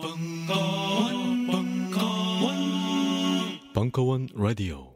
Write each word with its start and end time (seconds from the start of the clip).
벙커원, 0.00 1.46
벙커원, 1.48 2.54
벙커원 3.74 4.28
라디오. 4.36 4.92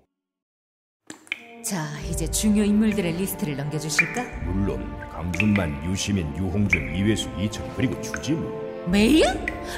자, 1.64 1.84
이제 2.08 2.30
중요 2.30 2.62
인물들의 2.62 3.14
리스트를 3.16 3.56
넘겨주실까? 3.56 4.22
물론 4.44 4.96
강준만, 5.10 5.90
유시민, 5.90 6.32
유홍준, 6.36 6.94
이회수, 6.94 7.28
이철 7.36 7.68
그리고 7.76 8.00
주지무 8.00 8.48
메일? 8.92 9.24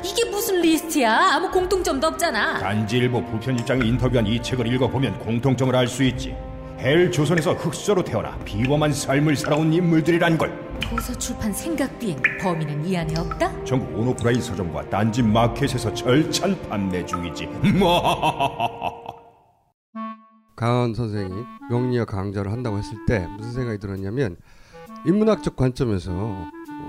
이게 0.04 0.28
무슨 0.30 0.60
리스트야? 0.60 1.10
아무 1.32 1.50
공통점도 1.50 2.06
없잖아. 2.06 2.58
단지일보 2.58 3.24
부편일장이 3.24 3.88
인터뷰한 3.88 4.26
이 4.26 4.42
책을 4.42 4.66
읽어보면 4.74 5.20
공통점을 5.20 5.74
알 5.74 5.88
수 5.88 6.04
있지 6.04 6.36
헬 6.78 7.10
조선에서 7.10 7.54
흑수저로 7.54 8.04
태어나 8.04 8.36
비범한 8.44 8.92
삶을 8.92 9.36
살아온 9.36 9.72
인물들이란 9.72 10.36
걸 10.36 10.63
도서 10.90 11.16
출판 11.18 11.52
생각 11.52 11.98
비행 11.98 12.20
범인은 12.40 12.84
이 12.86 12.96
안에 12.96 13.18
없다? 13.18 13.64
전국 13.64 13.98
온오프라인 13.98 14.40
서점과 14.40 14.88
딴지 14.90 15.22
마켓에서 15.22 15.92
절찬 15.94 16.60
판매 16.68 17.04
중이지 17.04 17.48
강헌 20.56 20.94
선생이 20.94 21.34
명리학 21.70 22.08
강좌를 22.08 22.52
한다고 22.52 22.78
했을 22.78 22.96
때 23.06 23.26
무슨 23.36 23.52
생각이 23.52 23.78
들었냐면 23.78 24.36
인문학적 25.06 25.56
관점에서 25.56 26.46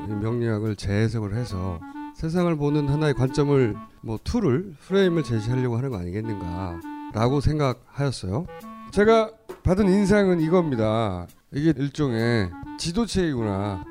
이 0.07 0.13
명리학을 0.13 0.75
재해석을 0.75 1.35
해서 1.35 1.79
세상을 2.15 2.55
보는 2.55 2.87
하나의 2.89 3.13
관점을 3.13 3.75
뭐 4.01 4.19
tool을 4.23 4.75
프레임을 4.87 5.23
제시하려고 5.23 5.77
하는 5.77 5.89
거 5.89 5.97
아니겠는가라고 5.97 7.41
생각하였어요. 7.41 8.45
제가 8.91 9.31
받은 9.63 9.89
인상은 9.89 10.39
이겁니다. 10.39 11.27
이게 11.55 11.73
일종의 11.77 12.49
지도체이구나. 12.77 13.85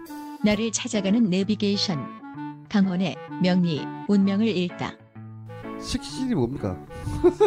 나를 0.44 0.70
찾아가는 0.70 1.30
내비게이션. 1.30 2.66
강원의 2.68 3.16
명리 3.42 3.86
운명을 4.06 4.46
읽다. 4.48 4.92
식신이 5.80 6.34
뭡니까? 6.34 6.76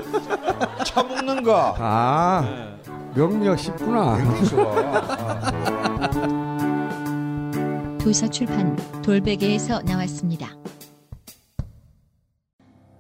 차 0.84 1.04
먹는 1.04 1.44
거. 1.44 1.76
아 1.78 2.76
명리학 3.14 3.60
쉽구나. 3.60 4.18
도서 8.02 8.28
출판 8.28 8.76
돌베개에서 9.04 9.84
나왔습니다. 9.84 10.50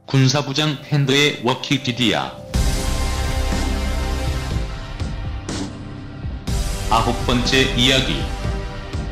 군사부장 0.06 0.70
핸드의 0.84 1.42
워키피디아 1.44 2.47
아홉 6.90 7.14
번째 7.26 7.76
이야기 7.76 8.22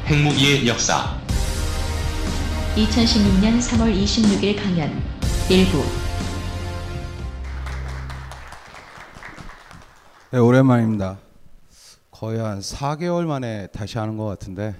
핵무기의 0.06 0.66
역사 0.66 1.20
2016년 2.78 3.60
3월 3.60 3.94
26일 3.94 4.56
강연 4.56 5.04
일부 5.50 5.84
네, 10.32 10.40
오랜만입니다. 10.40 11.18
거의 12.12 12.40
한 12.40 12.60
4개월 12.60 13.26
만에 13.26 13.68
다시 13.68 13.98
하는 13.98 14.16
것 14.16 14.26
같은데 14.26 14.74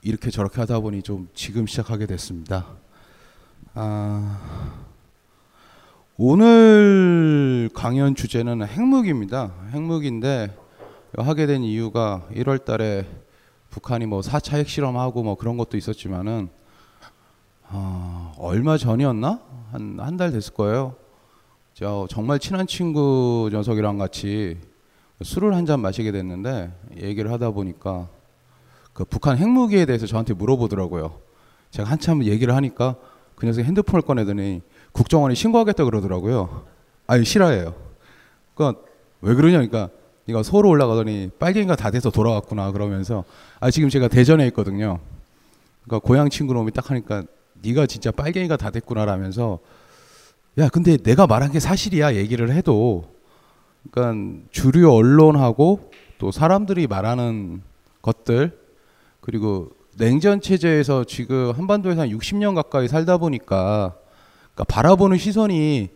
이렇게 0.00 0.30
저렇게 0.30 0.60
하다 0.60 0.80
보니 0.80 1.02
좀 1.02 1.28
지금 1.34 1.66
시작하게 1.66 2.06
됐습니다. 2.06 2.66
아, 3.74 4.72
오늘 6.16 7.68
강연 7.74 8.14
주제는 8.14 8.66
핵무기입니다. 8.66 9.52
핵무기인데 9.72 10.56
하게 11.18 11.46
된 11.46 11.62
이유가 11.62 12.26
1월 12.32 12.64
달에 12.64 13.04
북한이 13.70 14.06
뭐 14.06 14.20
4차 14.20 14.56
핵실험하고 14.58 15.22
뭐 15.22 15.34
그런 15.36 15.56
것도 15.56 15.76
있었지만은 15.76 16.48
아, 17.68 18.32
얼마 18.38 18.76
전이었나? 18.76 19.40
한 19.72 20.00
한 20.00 20.16
달 20.16 20.32
됐을 20.32 20.54
거예요. 20.54 20.96
저 21.74 22.06
정말 22.10 22.38
친한 22.40 22.66
친구 22.66 23.48
녀석이랑 23.52 23.98
같이 23.98 24.58
술을 25.22 25.54
한 25.54 25.66
잔 25.66 25.80
마시게 25.80 26.10
됐는데 26.12 26.72
얘기를 27.00 27.30
하다 27.30 27.50
보니까 27.50 28.08
그 28.92 29.04
북한 29.04 29.36
핵무기에 29.38 29.86
대해서 29.86 30.06
저한테 30.06 30.34
물어보더라고요. 30.34 31.20
제가 31.70 31.88
한참 31.88 32.24
얘기를 32.24 32.54
하니까 32.56 32.96
그 33.36 33.46
녀석이 33.46 33.64
핸드폰을 33.66 34.02
꺼내더니 34.02 34.62
국정원에 34.92 35.34
신고하겠다 35.34 35.84
그러더라고요. 35.84 36.64
아니 37.06 37.24
싫어해요. 37.24 37.74
그러니까 38.54 38.82
왜 39.20 39.34
그러냐 39.34 39.58
그러니까 39.58 39.90
네가 40.26 40.42
서울 40.42 40.66
올라가더니 40.66 41.30
빨갱이가 41.38 41.76
다 41.76 41.90
돼서 41.90 42.10
돌아왔구나 42.10 42.72
그러면서 42.72 43.24
아 43.58 43.70
지금 43.70 43.88
제가 43.88 44.08
대전에 44.08 44.46
있거든요. 44.48 44.98
그러니까 45.84 46.06
고향 46.06 46.28
친구 46.28 46.54
놈이 46.54 46.72
딱 46.72 46.90
하니까 46.90 47.24
네가 47.62 47.86
진짜 47.86 48.10
빨갱이가 48.10 48.56
다 48.56 48.70
됐구나라면서 48.70 49.58
야 50.58 50.68
근데 50.68 50.96
내가 50.96 51.26
말한 51.26 51.52
게 51.52 51.60
사실이야 51.60 52.14
얘기를 52.14 52.52
해도 52.52 53.04
그러니까 53.90 54.44
주류 54.50 54.92
언론하고 54.92 55.90
또 56.18 56.30
사람들이 56.30 56.86
말하는 56.86 57.62
것들 58.02 58.58
그리고 59.20 59.70
냉전 59.96 60.40
체제에서 60.40 61.04
지금 61.04 61.52
한반도에서 61.52 62.02
한 62.02 62.08
60년 62.08 62.54
가까이 62.54 62.88
살다 62.88 63.18
보니까 63.18 63.94
그러니까 64.54 64.64
바라보는 64.64 65.18
시선이 65.18 65.88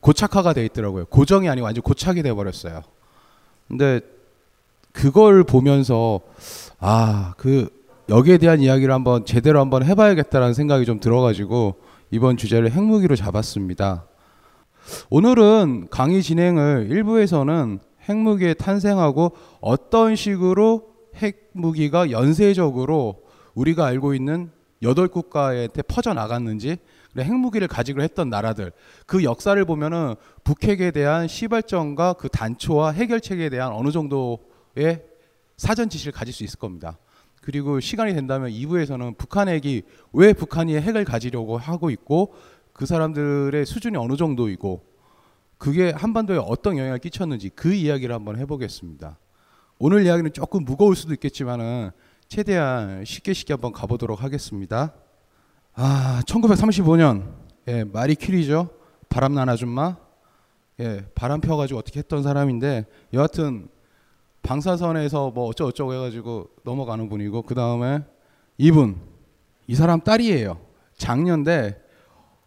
고착화가 0.00 0.52
돼 0.52 0.64
있더라고요. 0.66 1.06
고정이 1.06 1.48
아니고 1.48 1.66
완전 1.66 1.82
고착이 1.82 2.22
돼 2.22 2.32
버렸어요. 2.32 2.82
근데 3.72 4.02
그걸 4.92 5.44
보면서 5.44 6.20
아, 6.78 7.32
그 7.38 7.70
여기에 8.10 8.36
대한 8.36 8.60
이야기를 8.60 8.92
한번 8.92 9.24
제대로 9.24 9.60
한번 9.60 9.82
해 9.82 9.94
봐야겠다라는 9.94 10.52
생각이 10.52 10.84
좀 10.84 11.00
들어 11.00 11.22
가지고 11.22 11.76
이번 12.10 12.36
주제를 12.36 12.70
핵무기로 12.70 13.16
잡았습니다. 13.16 14.04
오늘은 15.08 15.86
강의 15.88 16.22
진행을 16.22 16.88
일부에서는 16.90 17.78
핵무기의 18.10 18.56
탄생하고 18.56 19.32
어떤 19.62 20.16
식으로 20.16 20.88
핵무기가 21.16 22.10
연쇄적으로 22.10 23.22
우리가 23.54 23.86
알고 23.86 24.12
있는 24.12 24.50
여덟 24.82 25.08
국가한테 25.08 25.80
퍼져 25.80 26.12
나갔는지 26.12 26.76
핵무기를 27.18 27.68
가지고 27.68 28.02
했던 28.02 28.30
나라들 28.30 28.72
그 29.06 29.24
역사를 29.24 29.62
보면은 29.64 30.14
북핵에 30.44 30.90
대한 30.90 31.28
시발점과 31.28 32.14
그 32.14 32.28
단초와 32.28 32.92
해결책에 32.92 33.50
대한 33.50 33.72
어느 33.72 33.90
정도의 33.90 35.04
사전 35.56 35.88
지식을 35.88 36.12
가질 36.12 36.32
수 36.32 36.44
있을 36.44 36.58
겁니다. 36.58 36.98
그리고 37.42 37.80
시간이 37.80 38.14
된다면 38.14 38.50
2부에서는 38.50 39.18
북한 39.18 39.48
핵이 39.48 39.82
왜 40.12 40.32
북한이 40.32 40.76
핵을 40.76 41.04
가지려고 41.04 41.58
하고 41.58 41.90
있고 41.90 42.34
그 42.72 42.86
사람들의 42.86 43.66
수준이 43.66 43.96
어느 43.96 44.16
정도이고 44.16 44.84
그게 45.58 45.90
한반도에 45.90 46.38
어떤 46.38 46.78
영향을 46.78 46.98
끼쳤는지 46.98 47.50
그 47.50 47.72
이야기를 47.72 48.14
한번 48.14 48.38
해보겠습니다. 48.38 49.18
오늘 49.78 50.04
이야기는 50.06 50.32
조금 50.32 50.64
무거울 50.64 50.96
수도 50.96 51.12
있겠지만은 51.12 51.90
최대한 52.28 53.04
쉽게 53.04 53.32
쉽게 53.32 53.52
한번 53.52 53.72
가보도록 53.72 54.22
하겠습니다. 54.22 54.94
아, 55.74 56.22
1935년 56.26 57.32
예, 57.68 57.84
마리 57.84 58.14
큐리죠. 58.14 58.68
바람난 59.08 59.48
아줌마. 59.48 59.96
예, 60.80 61.04
바람 61.14 61.40
펴 61.40 61.56
가지고 61.56 61.78
어떻게 61.80 61.98
했던 62.00 62.22
사람인데 62.22 62.86
여하튼 63.14 63.68
방사선에서 64.42 65.30
뭐 65.30 65.46
어쩌고저쩌고 65.48 65.94
해 65.94 65.98
가지고 65.98 66.48
넘어가는 66.64 67.08
분이고 67.08 67.42
그 67.42 67.54
다음에 67.54 68.02
이분 68.58 68.96
이 69.66 69.74
사람 69.74 70.00
딸이에요. 70.00 70.58
작년대 70.96 71.78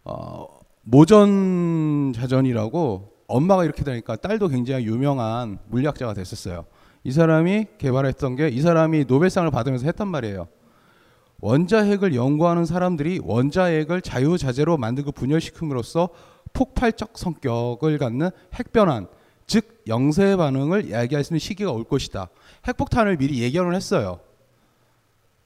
어, 0.04 0.48
모전 0.84 2.14
자전이라고 2.14 3.14
엄마가 3.28 3.64
이렇게 3.64 3.84
되니까 3.84 4.16
딸도 4.18 4.50
굉장히 4.50 4.86
유명한 4.86 5.58
물리학자가 5.68 6.14
됐었어요. 6.14 6.66
이 7.04 7.12
사람이 7.12 7.68
개발했던 7.78 8.36
게 8.36 8.50
이 8.50 8.62
사람이 8.62 9.06
노벨상을 9.06 9.50
받으면서 9.50 9.86
했단 9.86 10.08
말이에요. 10.08 10.48
원자핵을 11.42 12.16
연구하는 12.16 12.66
사람들이 12.66 13.20
원자핵을 13.24 14.02
자유자재로 14.02 14.78
만들고 14.78 15.12
분열시킴으로써 15.12 16.10
폭발적 16.54 17.18
성격을 17.18 17.98
갖는 17.98 18.30
핵변환, 18.54 19.08
즉 19.46 19.84
영세 19.88 20.36
반응을 20.36 20.86
이야기할 20.88 21.24
수 21.24 21.34
있는 21.34 21.40
시기가 21.40 21.72
올 21.72 21.84
것이다. 21.84 22.30
핵폭탄을 22.68 23.18
미리 23.18 23.42
예견을 23.42 23.76
했어요. 23.76 24.20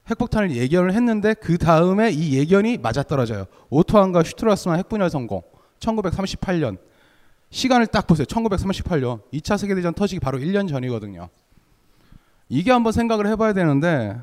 핵폭탄을 0.09 0.56
예견을 0.56 0.94
했는데 0.94 1.33
그 1.33 1.57
다음에 1.57 2.09
이 2.12 2.38
예견이 2.38 2.77
맞아떨어져요. 2.77 3.45
오토안과 3.69 4.24
슈트라스만 4.24 4.80
핵분열 4.80 5.09
성공. 5.09 5.42
1938년. 5.80 6.77
시간을 7.51 7.88
딱 7.88 8.07
보세요. 8.07 8.25
1938년. 8.25 9.21
2차 9.33 9.57
세계대전 9.57 9.94
터지기 9.94 10.19
바로 10.19 10.39
1년 10.39 10.68
전이거든요. 10.69 11.30
이게 12.47 12.71
한번 12.71 12.92
생각을 12.92 13.27
해봐야 13.27 13.53
되는데 13.53 14.18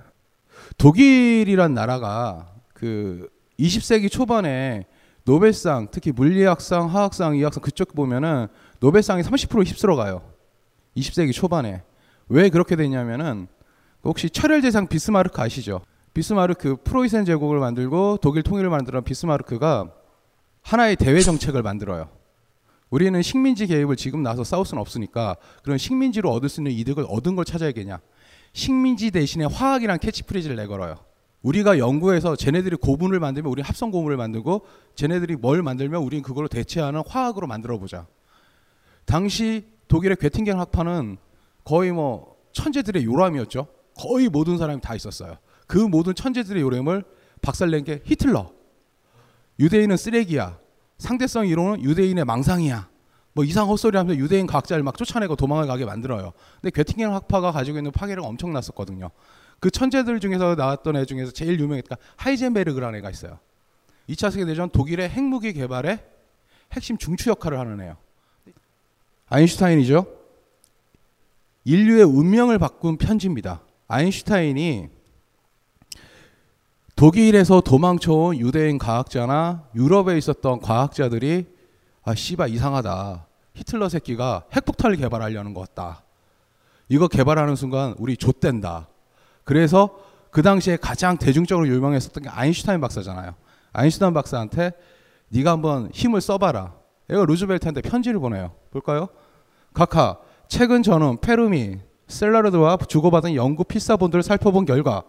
독일이란 0.79 1.75
나라가 1.75 2.55
그 2.75 3.29
20세기 3.59 4.11
초반에 4.11 4.85
노벨상, 5.25 5.89
특히 5.91 6.13
물리학상, 6.13 6.89
화학상, 6.95 7.37
이학상 7.37 7.63
그쪽 7.63 7.95
보면은 7.95 8.47
노벨상이 8.81 9.23
30% 9.23 9.67
휩쓸어 9.67 9.97
가요. 9.97 10.23
20세기 10.97 11.33
초반에. 11.33 11.83
왜 12.29 12.49
그렇게 12.49 12.77
됐냐면은 12.77 13.49
혹시 14.05 14.31
철혈제상 14.31 14.89
비스마르크 14.89 15.41
아시죠? 15.41 15.81
비스마르크 16.15 16.77
프로이센 16.85 17.25
제국을 17.25 17.59
만들고 17.59 18.19
독일 18.23 18.43
통일을 18.43 18.71
만들어 18.71 19.01
비스마르크가 19.01 19.91
하나의 20.63 20.97
대외 20.97 21.21
정책을 21.21 21.63
만들어요. 21.63 22.09
우리는 22.91 23.21
식민지 23.21 23.67
개입을 23.67 23.97
지금 23.97 24.23
나서 24.23 24.45
싸울 24.45 24.65
수는 24.65 24.81
없으니까 24.81 25.37
그런 25.63 25.77
식민지로 25.77 26.31
얻을 26.31 26.49
수 26.49 26.61
있는 26.61 26.73
이득을 26.73 27.05
얻은 27.09 27.35
걸 27.35 27.45
찾아야겠냐. 27.45 27.99
식민지 28.57 29.11
대신에 29.11 29.45
화학이란 29.45 29.99
캐치프레이즈를 29.99 30.57
내걸어요. 30.57 30.97
우리가 31.43 31.79
연구해서 31.79 32.37
쟤네들이 32.37 32.77
고무를 32.77 33.21
만들면 33.21 33.53
우리 33.53 33.61
합성 33.61 33.91
고무를 33.91 34.17
만들고 34.17 34.65
쟤네들이 34.95 35.37
뭘 35.37 35.63
만들면 35.63 36.03
우리는 36.03 36.23
그걸로 36.23 36.49
대체하는 36.49 37.03
화학으로 37.07 37.47
만들어 37.47 37.79
보자. 37.79 38.07
당시 39.05 39.67
독일의 39.89 40.17
괴팅겐 40.17 40.59
학파는 40.59 41.19
거의 41.65 41.93
뭐 41.93 42.35
천재들의 42.53 43.05
요람이었죠. 43.05 43.67
거의 43.95 44.31
모든 44.31 44.57
사람이 44.57 44.81
다 44.81 44.95
있었어요. 44.95 45.37
그 45.67 45.77
모든 45.77 46.15
천재들의 46.15 46.63
요람을 46.63 47.05
박살낸 47.43 47.85
게 47.85 48.01
히틀러. 48.07 48.51
유대인은 49.61 49.99
쓰레기야. 49.99 50.59
상대성 50.97 51.47
이론은 51.47 51.83
유대인의 51.83 52.25
망상이야. 52.25 52.89
뭐 53.37 53.45
이상 53.45 53.69
헛소리 53.69 53.99
하면서 53.99 54.19
유대인 54.19 54.47
과학자를 54.47 54.83
막 54.83 54.97
쫓아내고 54.97 55.37
도망을 55.37 55.67
가게 55.67 55.85
만들어요. 55.85 56.33
근데 56.63 56.71
괴팅겐 56.71 57.13
학파가 57.13 57.53
가지고 57.53 57.77
있는 57.77 57.93
파괴력가 57.93 58.27
엄청났었거든요. 58.27 59.11
그 59.61 59.71
천재들 59.71 60.21
중에서 60.21 60.55
나왔던 60.55 60.97
애 60.97 61.05
중에서 61.05 61.33
제일 61.33 61.61
유명했던 61.61 61.99
하이젠베르그라는 62.17 62.99
애가 63.01 63.11
있어요. 63.11 63.39
2차 64.09 64.31
세계대전 64.31 64.71
독일의 64.71 65.11
핵무기 65.11 65.53
개발에 65.53 66.03
핵심 66.73 66.97
중추 66.97 67.29
역할을 67.29 67.59
하는 67.59 67.79
애요. 67.83 67.99
아인슈타인이죠. 69.29 70.07
인류의 71.65 72.05
운명을 72.05 72.59
바꾼 72.59 72.97
편지입니다. 72.97 73.61
아인슈타인이 73.87 74.89
독일에서 76.95 77.61
도망쳐온 77.61 78.39
유대인 78.39 78.79
과학자나 78.79 79.69
유럽에 79.75 80.17
있었던 80.17 80.61
과학자들이 80.61 81.45
아 82.03 82.15
씨바 82.15 82.47
이상하다. 82.47 83.26
히틀러 83.57 83.89
새끼가 83.89 84.45
핵폭탄을 84.55 84.97
개발하려는 84.97 85.55
것 85.55 85.69
같다. 85.69 86.05
이거 86.89 87.09
개발하는 87.09 87.57
순간 87.57 87.95
우리 87.99 88.17
좆된다. 88.17 88.89
그래서 89.45 89.99
그 90.31 90.43
당시에 90.43 90.77
가장 90.77 91.17
대중적으로 91.17 91.67
유명했었던 91.67 92.23
게 92.23 92.29
아인슈타인 92.29 92.81
박사잖아요. 92.81 93.35
아인슈타인 93.73 94.15
박사한테 94.15 94.73
네가 95.29 95.53
한번 95.53 95.91
힘을 95.93 96.21
써봐라. 96.21 96.75
얘가 97.11 97.25
루즈벨트한테 97.25 97.81
편지를 97.81 98.21
보내요. 98.21 98.53
볼까요? 98.71 99.09
각하, 99.73 100.19
최근 100.49 100.83
저는 100.83 101.19
페르미, 101.21 101.79
셀라르드와 102.09 102.77
주고받은 102.89 103.35
연구 103.35 103.65
필사본들을 103.65 104.23
살펴본 104.23 104.65
결과 104.65 105.03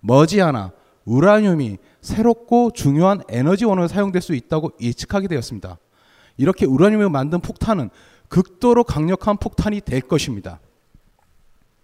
머지않아 0.00 0.72
우라늄이 1.04 1.78
새롭고 2.00 2.72
중요한 2.72 3.22
에너지원으로 3.28 3.88
사용될 3.88 4.22
수 4.22 4.34
있다고 4.34 4.72
예측하게 4.80 5.28
되었습니다. 5.28 5.78
이렇게 6.40 6.64
우라늄을 6.64 7.10
만든 7.10 7.40
폭탄은 7.40 7.90
극도로 8.28 8.84
강력한 8.84 9.36
폭탄이 9.36 9.82
될 9.82 10.00
것입니다. 10.00 10.58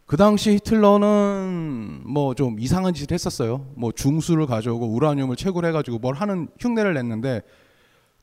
그 0.06 0.16
당시 0.16 0.52
히틀러는 0.52 2.04
뭐 2.06 2.32
좀 2.34 2.58
이상한 2.58 2.94
짓을 2.94 3.12
했었어요. 3.12 3.66
뭐 3.74 3.92
중수를 3.92 4.46
가져오고 4.46 4.86
우라늄을 4.94 5.36
채굴 5.36 5.66
해 5.66 5.72
가지고 5.72 5.98
뭘 5.98 6.14
하는 6.14 6.48
흉내를 6.58 6.94
냈는데 6.94 7.42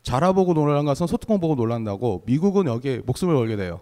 자라보고 0.01 0.55
놀란 0.55 0.85
것은 0.85 1.05
소뚜껑 1.05 1.39
보고 1.39 1.53
놀란다고 1.53 2.23
미국은 2.25 2.65
여기에 2.65 3.03
목숨을 3.05 3.35
걸게 3.35 3.55
돼요. 3.55 3.81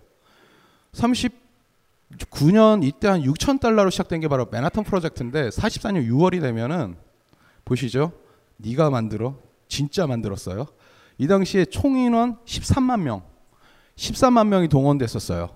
39년 0.92 2.84
이때 2.84 3.08
한 3.08 3.22
6천 3.22 3.62
달러로 3.62 3.90
시작된 3.92 4.20
게 4.20 4.28
바로 4.28 4.46
맨하탄 4.52 4.84
프로젝트인데 4.84 5.48
44년 5.50 6.06
6월이 6.10 6.42
되면은 6.42 6.96
보시죠. 7.64 8.12
네가 8.58 8.90
만들어 8.90 9.36
진짜 9.70 10.06
만들었어요. 10.06 10.68
이 11.22 11.28
당시에 11.28 11.66
총 11.66 11.96
인원 12.00 12.38
13만 12.46 13.02
명, 13.02 13.22
13만 13.96 14.48
명이 14.48 14.70
동원됐었어요. 14.70 15.52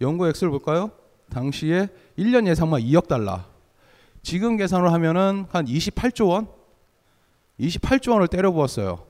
연구 0.00 0.26
액수를 0.28 0.50
볼까요? 0.50 0.90
당시에 1.30 1.86
1년 2.18 2.48
예상만 2.48 2.80
2억 2.80 3.06
달러. 3.06 3.44
지금 4.24 4.56
계산을 4.56 4.92
하면은 4.92 5.46
한 5.52 5.66
28조 5.66 6.30
원? 6.30 6.48
28조 7.60 8.10
원을 8.10 8.26
때려 8.26 8.50
부었어요. 8.50 9.04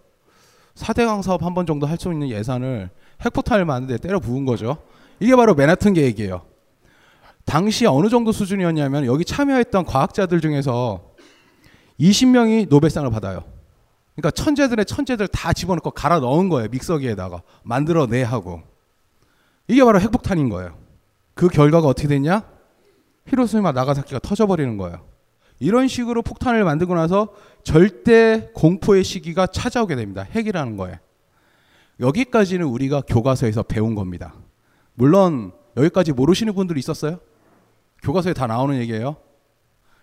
4대강 0.74 1.22
사업 1.22 1.42
한 1.42 1.54
번 1.54 1.64
정도 1.64 1.86
할 1.86 1.96
수 1.98 2.12
있는 2.12 2.28
예산을 2.28 2.90
핵포탄을 3.22 3.64
만드는데 3.64 4.06
때려 4.06 4.20
부은 4.20 4.44
거죠. 4.44 4.76
이게 5.20 5.34
바로 5.34 5.54
맨하튼 5.54 5.94
계획이에요. 5.94 6.42
당시 7.46 7.86
어느 7.86 8.10
정도 8.10 8.30
수준이었냐면 8.30 9.06
여기 9.06 9.24
참여했던 9.24 9.86
과학자들 9.86 10.42
중에서 10.42 11.14
20명이 11.98 12.68
노벨상을 12.68 13.10
받아요. 13.10 13.51
그러니까 14.14 14.30
천재들의 14.30 14.84
천재들 14.84 15.28
다 15.28 15.52
집어넣고 15.52 15.90
갈아 15.92 16.20
넣은 16.20 16.48
거예요. 16.48 16.68
믹서기에다가 16.70 17.42
만들어내 17.62 18.22
하고. 18.22 18.62
이게 19.68 19.82
바로 19.84 20.00
핵폭탄인 20.00 20.48
거예요. 20.48 20.76
그 21.34 21.48
결과가 21.48 21.88
어떻게 21.88 22.08
됐냐? 22.08 22.42
히로시마 23.28 23.72
나가사키가 23.72 24.18
터져버리는 24.18 24.76
거예요. 24.76 25.04
이런 25.60 25.88
식으로 25.88 26.22
폭탄을 26.22 26.64
만들고 26.64 26.94
나서 26.94 27.28
절대 27.62 28.50
공포의 28.54 29.04
시기가 29.04 29.46
찾아오게 29.46 29.94
됩니다. 29.94 30.22
핵이라는 30.22 30.76
거에. 30.76 30.98
여기까지는 32.00 32.66
우리가 32.66 33.02
교과서에서 33.02 33.62
배운 33.62 33.94
겁니다. 33.94 34.34
물론 34.94 35.52
여기까지 35.76 36.12
모르시는 36.12 36.54
분들이 36.54 36.80
있었어요? 36.80 37.20
교과서에 38.02 38.32
다 38.32 38.46
나오는 38.46 38.76
얘기예요. 38.78 39.16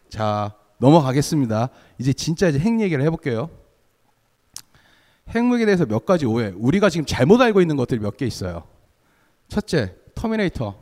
자, 0.08 0.54
넘어가겠습니다. 0.78 1.70
이제 2.00 2.14
진짜 2.14 2.48
이제 2.48 2.58
핵 2.58 2.80
얘기를 2.80 3.04
해볼게요. 3.04 3.50
핵무기에 5.36 5.66
대해서 5.66 5.86
몇 5.86 6.06
가지 6.06 6.26
오해. 6.26 6.54
우리가 6.56 6.90
지금 6.90 7.06
잘못 7.06 7.42
알고 7.42 7.62
있는 7.62 7.76
것들이 7.76 8.00
몇 8.00 8.18
개 8.18 8.26
있어요. 8.26 8.64
첫째, 9.48 9.96
터미네이터. 10.16 10.76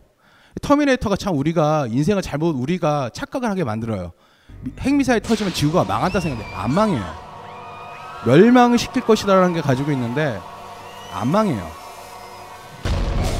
터미네이터가 0.62 1.16
참 1.16 1.38
우리가 1.38 1.88
인생을 1.88 2.22
잘못 2.22 2.56
우리가 2.56 3.10
착각을 3.14 3.50
하게 3.50 3.64
만들어요. 3.64 4.12
핵미사일 4.80 5.20
터지면 5.22 5.54
지구가 5.54 5.84
망한다 5.84 6.20
생각해. 6.20 6.54
안 6.54 6.74
망해요. 6.74 7.04
멸망을 8.26 8.78
시킬 8.78 9.04
것이다라는 9.04 9.54
게 9.54 9.62
가지고 9.62 9.92
있는데 9.92 10.40
안 11.14 11.28
망해요. 11.28 11.70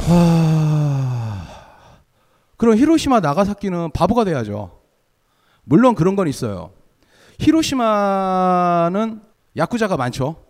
하... 0.08 1.48
그럼 2.58 2.78
히로시마 2.78 3.20
나가사키는 3.20 3.92
바보가 3.92 4.24
돼야죠. 4.26 4.80
물론 5.64 5.96
그런 5.96 6.16
건 6.16 6.28
있어요. 6.28 6.72
히로시마는 7.40 9.22
야쿠자가 9.58 9.98
많죠. 9.98 10.47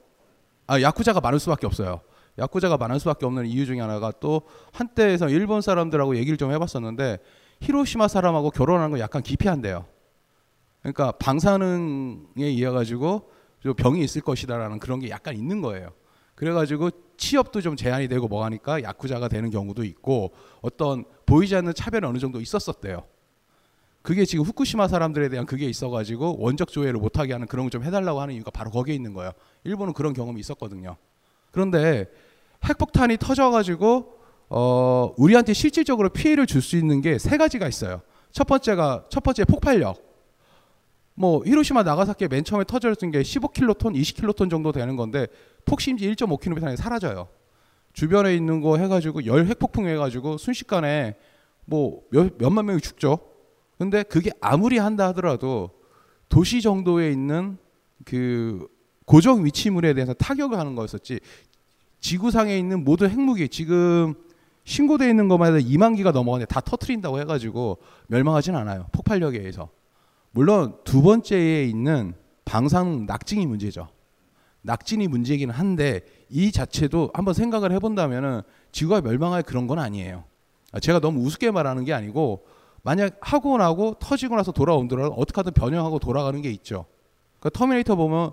아, 0.67 0.81
야쿠자가 0.81 1.21
많을 1.21 1.39
수밖에 1.39 1.65
없어요. 1.65 2.01
야쿠자가 2.37 2.77
많을 2.77 2.99
수밖에 2.99 3.25
없는 3.25 3.47
이유 3.47 3.65
중에 3.65 3.79
하나가 3.79 4.11
또 4.11 4.41
한때에서 4.73 5.29
일본 5.29 5.61
사람들하고 5.61 6.17
얘기를 6.17 6.37
좀 6.37 6.51
해봤었는데 6.51 7.17
히로시마 7.61 8.07
사람하고 8.07 8.51
결혼하는 8.51 8.91
거 8.91 8.99
약간 8.99 9.23
기피한대요. 9.23 9.85
그러니까 10.81 11.13
방사능에 11.13 12.45
의해 12.45 12.69
가지고 12.69 13.31
좀 13.61 13.73
병이 13.73 14.03
있을 14.03 14.21
것이다라는 14.21 14.79
그런 14.79 14.99
게 14.99 15.09
약간 15.09 15.35
있는 15.35 15.61
거예요. 15.61 15.89
그래가지고 16.35 16.91
취업도 17.17 17.61
좀 17.61 17.75
제한이 17.75 18.07
되고 18.07 18.27
뭐 18.27 18.45
하니까 18.45 18.83
야쿠자가 18.83 19.27
되는 19.27 19.49
경우도 19.49 19.83
있고 19.85 20.33
어떤 20.61 21.05
보이지 21.25 21.55
않는 21.55 21.73
차별이 21.73 22.05
어느 22.05 22.19
정도 22.19 22.39
있었었대요. 22.39 23.03
그게 24.01 24.23
지금 24.25 24.45
후쿠시마 24.45 24.87
사람들에 24.87 25.29
대한 25.29 25.45
그게 25.45 25.65
있어가지고 25.65 26.37
원적 26.39 26.69
조회를 26.71 26.93
못하게 26.99 27.33
하는 27.33 27.47
그런 27.47 27.65
걸 27.65 27.71
좀 27.71 27.83
해달라고 27.83 28.21
하는 28.21 28.33
이유가 28.35 28.51
바로 28.51 28.71
거기에 28.71 28.95
있는 28.95 29.13
거예요. 29.13 29.31
일본은 29.65 29.93
그런 29.93 30.13
경험이 30.13 30.39
있었거든요. 30.39 30.95
그런데 31.51 32.05
핵폭탄이 32.63 33.17
터져가지고 33.17 34.13
어, 34.49 35.13
우리한테 35.17 35.51
실질적으로 35.53 36.09
피해를 36.09 36.45
줄 36.47 36.61
수 36.61 36.77
있는 36.77 37.01
게 37.01 37.17
세 37.19 37.37
가지가 37.37 37.67
있어요. 37.67 38.01
첫 38.31 38.45
번째가 38.47 39.05
첫 39.09 39.21
번째 39.23 39.43
폭발력. 39.45 40.01
뭐 41.15 41.43
히로시마 41.43 41.83
나가사키에 41.83 42.27
맨 42.29 42.43
처음에 42.43 42.63
터졌던 42.63 43.11
게 43.11 43.21
15킬로톤, 43.23 43.95
20킬로톤 43.95 44.49
정도 44.49 44.71
되는 44.71 44.95
건데 44.95 45.27
폭심지 45.65 46.09
1.5km 46.13 46.63
안에 46.63 46.75
사라져요. 46.75 47.27
주변에 47.93 48.35
있는 48.35 48.61
거 48.61 48.77
해가지고 48.77 49.25
열 49.25 49.47
핵폭풍 49.47 49.87
해가지고 49.87 50.37
순식간에 50.37 51.15
뭐 51.65 52.03
몇, 52.11 52.33
몇만 52.37 52.67
명이 52.67 52.79
죽죠. 52.81 53.19
근데 53.77 54.03
그게 54.03 54.31
아무리 54.41 54.77
한다 54.77 55.07
하더라도 55.07 55.71
도시 56.29 56.61
정도에 56.61 57.11
있는 57.11 57.57
그 58.05 58.67
고정 59.05 59.45
위치물에 59.45 59.93
대해서 59.93 60.13
타격을 60.13 60.57
하는 60.57 60.75
거였었지. 60.75 61.19
지구상에 61.99 62.57
있는 62.57 62.83
모든 62.83 63.09
핵무기 63.09 63.49
지금 63.49 64.13
신고되어 64.65 65.07
있는 65.07 65.27
것만 65.29 65.55
해도 65.55 65.65
2만 65.65 65.95
기가 65.95 66.11
넘어가는데 66.11 66.53
다 66.53 66.59
터트린다고 66.59 67.19
해가지고 67.21 67.77
멸망하진 68.07 68.55
않아요. 68.55 68.87
폭발력에 68.91 69.39
의해서. 69.39 69.69
물론 70.31 70.77
두 70.83 71.01
번째에 71.01 71.63
있는 71.63 72.13
방사능 72.43 73.05
낙진이 73.05 73.45
문제죠. 73.45 73.87
낙진이 74.61 75.07
문제이긴 75.07 75.49
한데 75.49 76.01
이 76.29 76.51
자체도 76.51 77.11
한번 77.13 77.33
생각을 77.33 77.71
해본다면은 77.71 78.41
지구가 78.73 79.01
멸망할 79.01 79.43
그런 79.43 79.67
건 79.67 79.79
아니에요. 79.79 80.25
제가 80.81 80.99
너무 80.99 81.21
우습게 81.21 81.51
말하는 81.51 81.85
게 81.85 81.93
아니고 81.93 82.45
만약 82.87 83.17
하고 83.19 83.57
나고 83.57 83.95
터지고 83.99 84.37
나서 84.37 84.53
돌아온더라도 84.53 85.13
어떻게 85.15 85.35
하든 85.39 85.51
변형하고 85.51 85.99
돌아가는 85.99 86.41
게 86.41 86.49
있죠. 86.51 86.85
그러니까 87.39 87.59
터미네이터 87.59 87.97
보면 87.97 88.31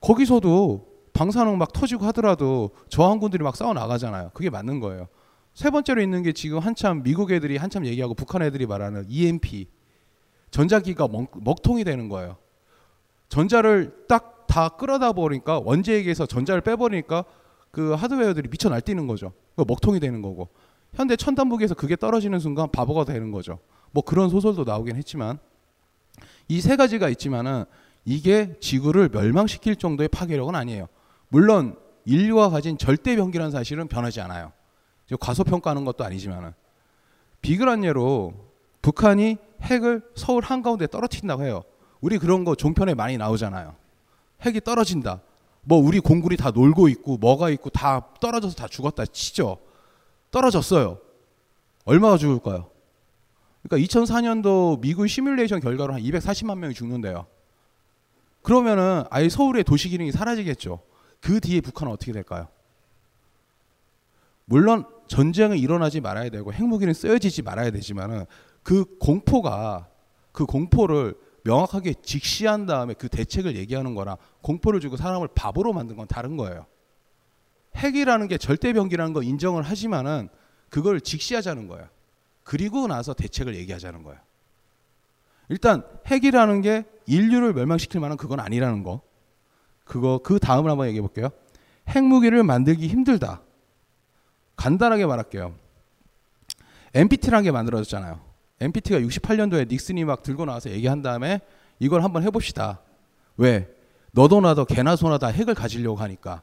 거기서도 0.00 0.88
방사능 1.12 1.56
막 1.56 1.72
터지고 1.72 2.04
하더라도 2.06 2.70
저항군들이 2.88 3.44
막 3.44 3.54
싸워 3.56 3.72
나가잖아요. 3.72 4.30
그게 4.34 4.50
맞는 4.50 4.80
거예요. 4.80 5.06
세 5.54 5.70
번째로 5.70 6.02
있는 6.02 6.24
게 6.24 6.32
지금 6.32 6.58
한참 6.58 7.04
미국 7.04 7.30
애들이 7.30 7.56
한참 7.56 7.86
얘기하고 7.86 8.14
북한 8.14 8.42
애들이 8.42 8.66
말하는 8.66 9.04
EMP 9.08 9.68
전자기가 10.50 11.06
먹, 11.06 11.30
먹통이 11.34 11.84
되는 11.84 12.08
거예요. 12.08 12.36
전자를 13.28 14.06
딱 14.08 14.32
다 14.52 14.68
끌어다 14.68 15.14
버리니까 15.14 15.60
원재에게서 15.64 16.26
전자를 16.26 16.60
빼버리니까 16.60 17.24
그 17.70 17.94
하드웨어들이 17.94 18.50
미쳐 18.50 18.68
날뛰는 18.68 19.06
거죠. 19.06 19.32
그 19.56 19.64
먹통이 19.66 19.98
되는 19.98 20.20
거고 20.20 20.50
현대 20.92 21.16
천단무기에서 21.16 21.74
그게 21.74 21.96
떨어지는 21.96 22.38
순간 22.38 22.70
바보가 22.70 23.06
되는 23.06 23.30
거죠. 23.30 23.60
뭐 23.92 24.02
그런 24.02 24.28
소설도 24.30 24.64
나오긴 24.64 24.96
했지만 24.96 25.38
이 26.48 26.60
세 26.60 26.76
가지가 26.76 27.08
있지만은 27.10 27.64
이게 28.04 28.56
지구를 28.60 29.08
멸망시킬 29.10 29.76
정도의 29.76 30.08
파괴력은 30.08 30.54
아니에요. 30.54 30.88
물론 31.28 31.76
인류가 32.04 32.50
가진 32.50 32.76
절대 32.76 33.14
병기라는 33.16 33.52
사실은 33.52 33.86
변하지 33.88 34.20
않아요. 34.22 34.52
과소평가하는 35.20 35.84
것도 35.84 36.04
아니지만은 36.04 36.52
비근한 37.40 37.84
예로 37.84 38.34
북한이 38.82 39.36
핵을 39.62 40.02
서울 40.16 40.42
한가운데 40.42 40.86
떨어뜨린다고 40.88 41.44
해요. 41.44 41.62
우리 42.00 42.18
그런 42.18 42.44
거 42.44 42.54
종편에 42.54 42.94
많이 42.94 43.16
나오잖아요. 43.16 43.76
핵이 44.44 44.60
떨어진다. 44.62 45.20
뭐 45.62 45.78
우리 45.78 46.00
공군이 46.00 46.36
다 46.36 46.50
놀고 46.50 46.88
있고 46.88 47.18
뭐가 47.18 47.50
있고 47.50 47.70
다 47.70 48.08
떨어져서 48.20 48.56
다 48.56 48.66
죽었다 48.66 49.06
치죠. 49.06 49.58
떨어졌어요. 50.32 50.98
얼마가 51.84 52.16
죽을까요? 52.18 52.71
그러니까 53.62 53.88
2004년도 53.88 54.80
미국 54.80 55.06
시뮬레이션 55.06 55.60
결과로 55.60 55.94
한 55.94 56.02
240만 56.02 56.58
명이 56.58 56.74
죽는데요. 56.74 57.26
그러면은 58.42 59.04
아예 59.10 59.28
서울의 59.28 59.64
도시 59.64 59.88
기능이 59.88 60.10
사라지겠죠. 60.12 60.82
그 61.20 61.40
뒤에 61.40 61.60
북한은 61.60 61.92
어떻게 61.92 62.12
될까요? 62.12 62.48
물론 64.44 64.84
전쟁은 65.06 65.58
일어나지 65.58 66.00
말아야 66.00 66.28
되고 66.30 66.52
핵무기는 66.52 66.92
쓰여지지 66.92 67.42
말아야 67.42 67.70
되지만은 67.70 68.26
그 68.62 68.84
공포가 68.98 69.88
그 70.32 70.44
공포를 70.46 71.14
명확하게 71.44 71.94
직시한 72.02 72.66
다음에 72.66 72.94
그 72.94 73.08
대책을 73.08 73.56
얘기하는 73.56 73.94
거랑 73.94 74.16
공포를 74.42 74.80
주고 74.80 74.96
사람을 74.96 75.28
바보로 75.34 75.72
만든 75.72 75.96
건 75.96 76.06
다른 76.08 76.36
거예요. 76.36 76.66
핵이라는 77.76 78.28
게 78.28 78.38
절대병기라는 78.38 79.12
거 79.12 79.22
인정을 79.22 79.62
하지만은 79.62 80.28
그걸 80.68 81.00
직시하자는 81.00 81.68
거예요. 81.68 81.88
그리고 82.44 82.86
나서 82.86 83.14
대책을 83.14 83.54
얘기하자는 83.56 84.02
거예요. 84.02 84.20
일단 85.48 85.84
핵이라는 86.06 86.62
게 86.62 86.84
인류를 87.06 87.52
멸망시킬 87.52 88.00
만한 88.00 88.16
그건 88.16 88.40
아니라는 88.40 88.82
거. 88.82 89.02
그거 89.84 90.20
그 90.22 90.38
다음을 90.38 90.70
한번 90.70 90.86
얘기해 90.88 91.02
볼게요. 91.02 91.28
핵무기를 91.88 92.42
만들기 92.42 92.88
힘들다. 92.88 93.42
간단하게 94.56 95.06
말할게요. 95.06 95.54
NPT라는 96.94 97.44
게 97.44 97.50
만들어졌잖아요. 97.50 98.20
NPT가 98.60 99.00
68년도에 99.00 99.68
닉슨이 99.68 100.04
막 100.04 100.22
들고 100.22 100.44
나와서 100.44 100.70
얘기한 100.70 101.02
다음에 101.02 101.40
이걸 101.78 102.04
한번 102.04 102.22
해봅시다. 102.22 102.80
왜? 103.36 103.68
너도 104.12 104.40
나도 104.40 104.66
개나 104.66 104.94
소나 104.94 105.18
다 105.18 105.28
핵을 105.28 105.54
가지려고 105.54 105.96
하니까. 105.96 106.42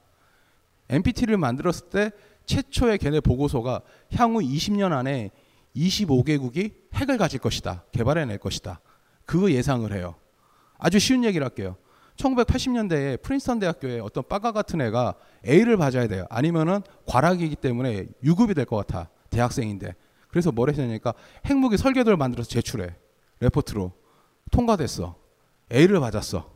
NPT를 0.89 1.37
만들었을 1.37 1.89
때 1.89 2.11
최초의 2.45 2.97
걔네 2.97 3.21
보고서가 3.21 3.81
향후 4.15 4.39
20년 4.39 4.91
안에 4.91 5.29
25개국이 5.75 6.73
핵을 6.93 7.17
가질 7.17 7.39
것이다. 7.39 7.83
개발해낼 7.91 8.37
것이다. 8.39 8.79
그 9.25 9.53
예상을 9.53 9.91
해요. 9.93 10.15
아주 10.77 10.99
쉬운 10.99 11.23
얘기를 11.23 11.45
할게요. 11.45 11.77
1980년대에 12.15 13.21
프린스턴 13.21 13.59
대학교에 13.59 13.99
어떤 13.99 14.23
빠가 14.27 14.51
같은 14.51 14.81
애가 14.81 15.15
A를 15.47 15.77
받아야 15.77 16.07
돼요. 16.07 16.25
아니면은 16.29 16.81
과락이기 17.07 17.55
때문에 17.55 18.07
유급이 18.23 18.53
될 18.53 18.65
것 18.65 18.75
같아. 18.75 19.09
대학생인데. 19.29 19.93
그래서 20.29 20.51
뭘 20.51 20.69
했냐니까 20.69 21.13
핵무기 21.45 21.77
설계도를 21.77 22.17
만들어서 22.17 22.49
제출해. 22.49 22.95
레포트로. 23.39 23.93
통과됐어. 24.51 25.15
A를 25.71 25.99
받았어. 25.99 26.51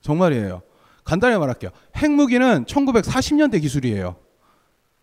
정말이에요. 0.00 0.62
간단히 1.04 1.38
말할게요. 1.38 1.70
핵무기는 1.96 2.64
1940년대 2.64 3.60
기술이에요. 3.60 4.16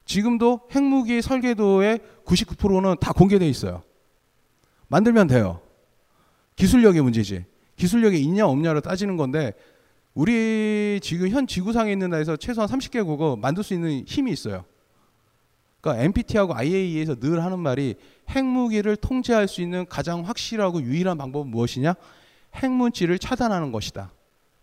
지금도 0.06 0.62
핵무기 0.72 1.22
설계도의 1.22 2.00
99%는 2.26 2.96
다 3.00 3.14
공개되어 3.14 3.48
있어요. 3.48 3.84
만들면 4.88 5.28
돼요. 5.28 5.62
기술력의 6.56 7.02
문제지. 7.02 7.46
기술력이 7.76 8.20
있냐 8.22 8.48
없냐를 8.48 8.82
따지는 8.82 9.18
건데 9.18 9.54
우리 10.14 11.00
지금 11.02 11.30
현 11.30 11.48
지구상에 11.48 11.92
있는 11.92 12.10
나라에서 12.12 12.38
최소한 12.38 12.70
30개국어 12.70 13.40
만들 13.40 13.64
수 13.64 13.74
있는 13.74 14.04
힘이 14.06 14.32
있어요. 14.32 14.66
그러니까 15.82 16.04
NPT하고 16.06 16.56
IAEA에서 16.56 17.16
늘 17.16 17.44
하는 17.44 17.60
말이 17.60 17.96
핵무기를 18.30 18.96
통제할 18.98 19.48
수 19.48 19.62
있는 19.62 19.86
가장 19.88 20.22
확실하고 20.22 20.82
유일한 20.82 21.18
방법은 21.18 21.50
무엇이냐? 21.50 21.96
핵물질을 22.56 23.20
차단하는 23.20 23.72
것이다. 23.72 24.12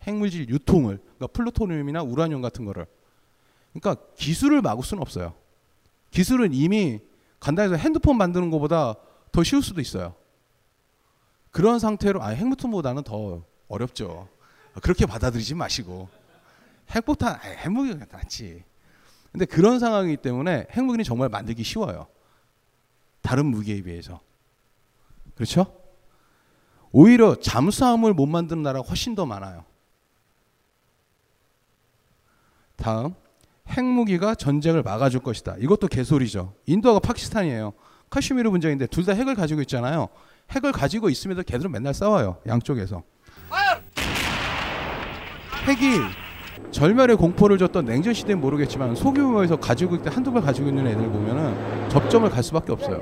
핵물질 0.05 0.49
유통을 0.49 0.99
그러니까 0.99 1.27
플루토늄이나 1.27 2.03
우라늄 2.03 2.41
같은 2.41 2.65
거를 2.65 2.87
그러니까 3.73 4.05
기술을 4.17 4.63
막을 4.63 4.83
수는 4.83 5.01
없어요. 5.01 5.35
기술은 6.11 6.53
이미 6.53 7.01
간단해서 7.39 7.77
핸드폰 7.77 8.17
만드는 8.19 8.51
것보다 8.51 8.95
더 9.33 9.43
쉬울 9.43 9.63
수도 9.63 9.81
있어요. 9.81 10.15
그런 11.51 11.79
상태로 11.79 12.23
아 12.23 12.29
핵무통보다는 12.29 13.03
더 13.03 13.43
어렵죠. 13.69 14.29
그렇게 14.83 15.07
받아들이지 15.07 15.55
마시고 15.55 16.09
핵폭탄 16.91 17.35
아, 17.35 17.39
핵무기가 17.39 18.07
낫지. 18.11 18.65
근데 19.33 19.45
그런 19.45 19.79
상황이기 19.79 20.17
때문에 20.19 20.67
핵무기는 20.73 21.05
정말 21.05 21.29
만들기 21.29 21.63
쉬워요. 21.63 22.09
다른 23.23 23.47
무기에 23.47 23.83
비해서. 23.83 24.21
그렇죠? 25.35 25.77
오히려 26.93 27.37
잠수함을 27.37 28.13
못 28.13 28.27
만드는 28.27 28.63
나라가 28.63 28.87
훨씬 28.89 29.15
더 29.15 29.25
많아요. 29.27 29.65
다음 32.77 33.15
핵무기가 33.71 34.35
전쟁을 34.35 34.83
막아줄 34.83 35.21
것이다. 35.21 35.57
이것도 35.59 35.89
개소리죠. 35.89 36.55
인도가 36.67 36.99
파키스탄이에요. 36.99 37.73
카슈미르 38.11 38.51
분쟁인데 38.51 38.87
둘 38.89 39.05
다 39.05 39.13
핵을 39.13 39.35
가지고 39.35 39.61
있잖아요. 39.63 40.09
핵을 40.51 40.73
가지고 40.73 41.09
있음에도 41.11 41.43
걔들은 41.43 41.71
맨날 41.71 41.95
싸워요. 41.95 42.39
양쪽에서. 42.47 43.03
핵이 45.67 46.01
절멸의 46.73 47.17
공포를 47.17 47.59
줬던 47.59 47.85
냉전 47.85 48.13
시대는 48.15 48.41
모르겠지만 48.41 48.95
소규모에서 48.95 49.57
가지고 49.57 49.97
있때 49.97 50.11
한두 50.11 50.33
발 50.33 50.43
가지고 50.43 50.69
있는 50.69 50.87
애들 50.87 51.03
보면은 51.09 51.89
접점을 51.91 52.29
갈 52.31 52.43
수밖에 52.43 52.73
없어요. 52.73 52.99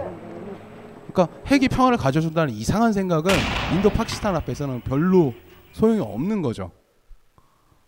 그러니까 1.12 1.28
핵이 1.46 1.68
평화를 1.68 1.96
가져준다는 1.98 2.52
이상한 2.52 2.92
생각은 2.92 3.32
인도 3.74 3.88
파키스탄 3.90 4.36
앞에서는 4.36 4.82
별로 4.82 5.32
소용이 5.72 6.00
없는 6.00 6.42
거죠. 6.42 6.70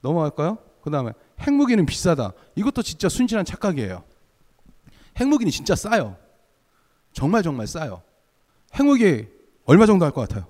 넘어갈까요? 0.02 0.58
그 0.82 0.90
다음에 0.90 1.12
핵무기는 1.40 1.84
비싸다. 1.86 2.32
이것도 2.54 2.82
진짜 2.82 3.08
순진한 3.08 3.44
착각이에요. 3.44 4.02
핵무기는 5.18 5.50
진짜 5.50 5.74
싸요. 5.74 6.16
정말 7.12 7.42
정말 7.42 7.66
싸요. 7.66 8.02
핵무기 8.74 9.26
얼마 9.64 9.86
정도 9.86 10.04
할 10.04 10.12
것 10.12 10.28
같아요? 10.28 10.46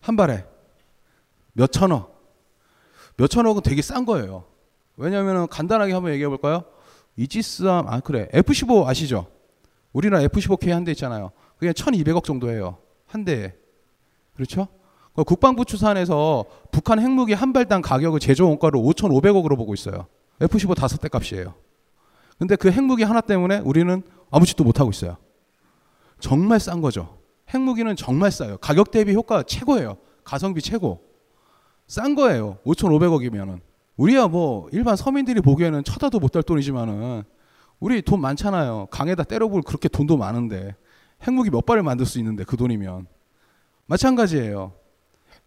한 0.00 0.16
발에 0.16 0.44
몇 1.52 1.70
천억. 1.72 2.16
몇 3.16 3.26
천억은 3.28 3.62
되게 3.62 3.82
싼 3.82 4.04
거예요. 4.04 4.44
왜냐하면 4.96 5.48
간단하게 5.48 5.92
한번 5.92 6.12
얘기해 6.12 6.28
볼까요? 6.28 6.64
이지스함 7.16 7.88
아 7.88 8.00
그래 8.00 8.28
F-15 8.32 8.86
아시죠? 8.86 9.26
우리나라 9.92 10.22
F-15K 10.24 10.70
한 10.70 10.84
대 10.84 10.92
있잖아요. 10.92 11.32
그게 11.58 11.72
1,200억 11.72 12.22
정도 12.24 12.50
해요. 12.50 12.78
한 13.06 13.24
대에. 13.24 13.54
그렇죠? 14.34 14.68
국방부 15.26 15.64
추산에서 15.64 16.44
북한 16.70 17.00
핵무기 17.00 17.32
한 17.32 17.52
발당 17.52 17.82
가격을 17.82 18.20
제조 18.20 18.48
원가를 18.48 18.78
5,500억으로 18.80 19.56
보고 19.56 19.74
있어요. 19.74 20.06
F-15 20.40 20.74
다섯 20.76 20.98
대 20.98 21.08
값이에요. 21.08 21.54
근데 22.38 22.56
그 22.56 22.70
핵무기 22.70 23.02
하나 23.02 23.20
때문에 23.20 23.58
우리는 23.58 24.02
아무 24.30 24.46
짓도 24.46 24.64
못 24.64 24.78
하고 24.80 24.90
있어요. 24.90 25.16
정말 26.20 26.60
싼 26.60 26.80
거죠. 26.80 27.18
핵무기는 27.52 27.96
정말 27.96 28.30
싸요. 28.30 28.58
가격 28.58 28.90
대비 28.90 29.14
효과 29.14 29.42
최고예요. 29.42 29.96
가성비 30.24 30.60
최고. 30.60 31.02
싼 31.86 32.14
거예요. 32.14 32.58
5,500억이면은. 32.64 33.60
우리야 33.96 34.28
뭐 34.28 34.68
일반 34.72 34.94
서민들이 34.96 35.40
보기에는 35.40 35.82
쳐다도 35.82 36.20
못달 36.20 36.42
돈이지만은 36.42 37.24
우리 37.80 38.02
돈 38.02 38.20
많잖아요. 38.20 38.86
강에다 38.90 39.24
때려볼 39.24 39.62
그렇게 39.62 39.88
돈도 39.88 40.16
많은데 40.16 40.76
핵무기 41.26 41.50
몇 41.50 41.66
발을 41.66 41.82
만들 41.82 42.06
수 42.06 42.18
있는데 42.18 42.44
그 42.44 42.56
돈이면 42.56 43.06
마찬가지예요. 43.86 44.72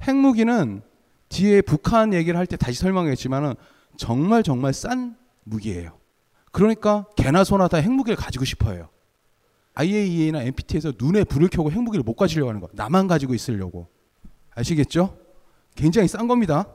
핵무기는 0.01 0.81
뒤에 1.29 1.61
북한 1.61 2.13
얘기를 2.13 2.37
할 2.37 2.45
때 2.45 2.57
다시 2.57 2.79
설명했지만은 2.79 3.53
정말 4.01 4.41
정말 4.41 4.73
싼 4.73 5.15
무기예요. 5.43 5.99
그러니까 6.51 7.05
개나 7.15 7.43
소나 7.43 7.67
다 7.67 7.77
핵무기를 7.77 8.17
가지고 8.17 8.45
싶어해요. 8.45 8.89
IAEA나 9.75 10.41
NPT에서 10.41 10.93
눈에 10.99 11.23
불을 11.23 11.49
켜고 11.49 11.71
핵무기를 11.71 12.01
못 12.03 12.15
가지려고 12.15 12.49
하는 12.49 12.61
거. 12.61 12.67
나만 12.73 13.05
가지고 13.05 13.35
있으려고. 13.35 13.89
아시겠죠? 14.55 15.15
굉장히 15.75 16.07
싼 16.07 16.27
겁니다. 16.27 16.65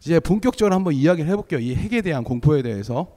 이제 0.00 0.18
본격적으로 0.18 0.74
한번 0.74 0.92
이야기를 0.92 1.30
해볼게요. 1.30 1.60
이 1.60 1.76
핵에 1.76 2.02
대한 2.02 2.24
공포에 2.24 2.62
대해서. 2.62 3.16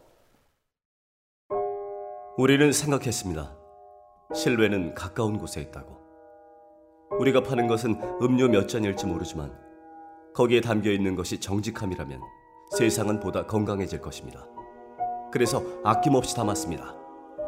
우리는 2.38 2.72
생각했습니다. 2.72 3.58
실외는 4.36 4.94
가까운 4.94 5.40
곳에 5.40 5.60
있다고. 5.60 5.98
우리가 7.20 7.42
파는 7.42 7.66
것은 7.66 8.00
음료 8.22 8.48
몇 8.48 8.70
잔일지 8.70 9.08
모르지만 9.08 9.52
거기에 10.36 10.62
담겨 10.62 10.92
있는 10.92 11.16
것이 11.16 11.40
정직함이라면 11.40 12.22
세상은 12.78 13.20
보다 13.20 13.46
건강해질 13.46 14.02
것입니다. 14.02 14.46
그래서 15.32 15.64
아낌없이 15.84 16.36
담았습니다. 16.36 16.96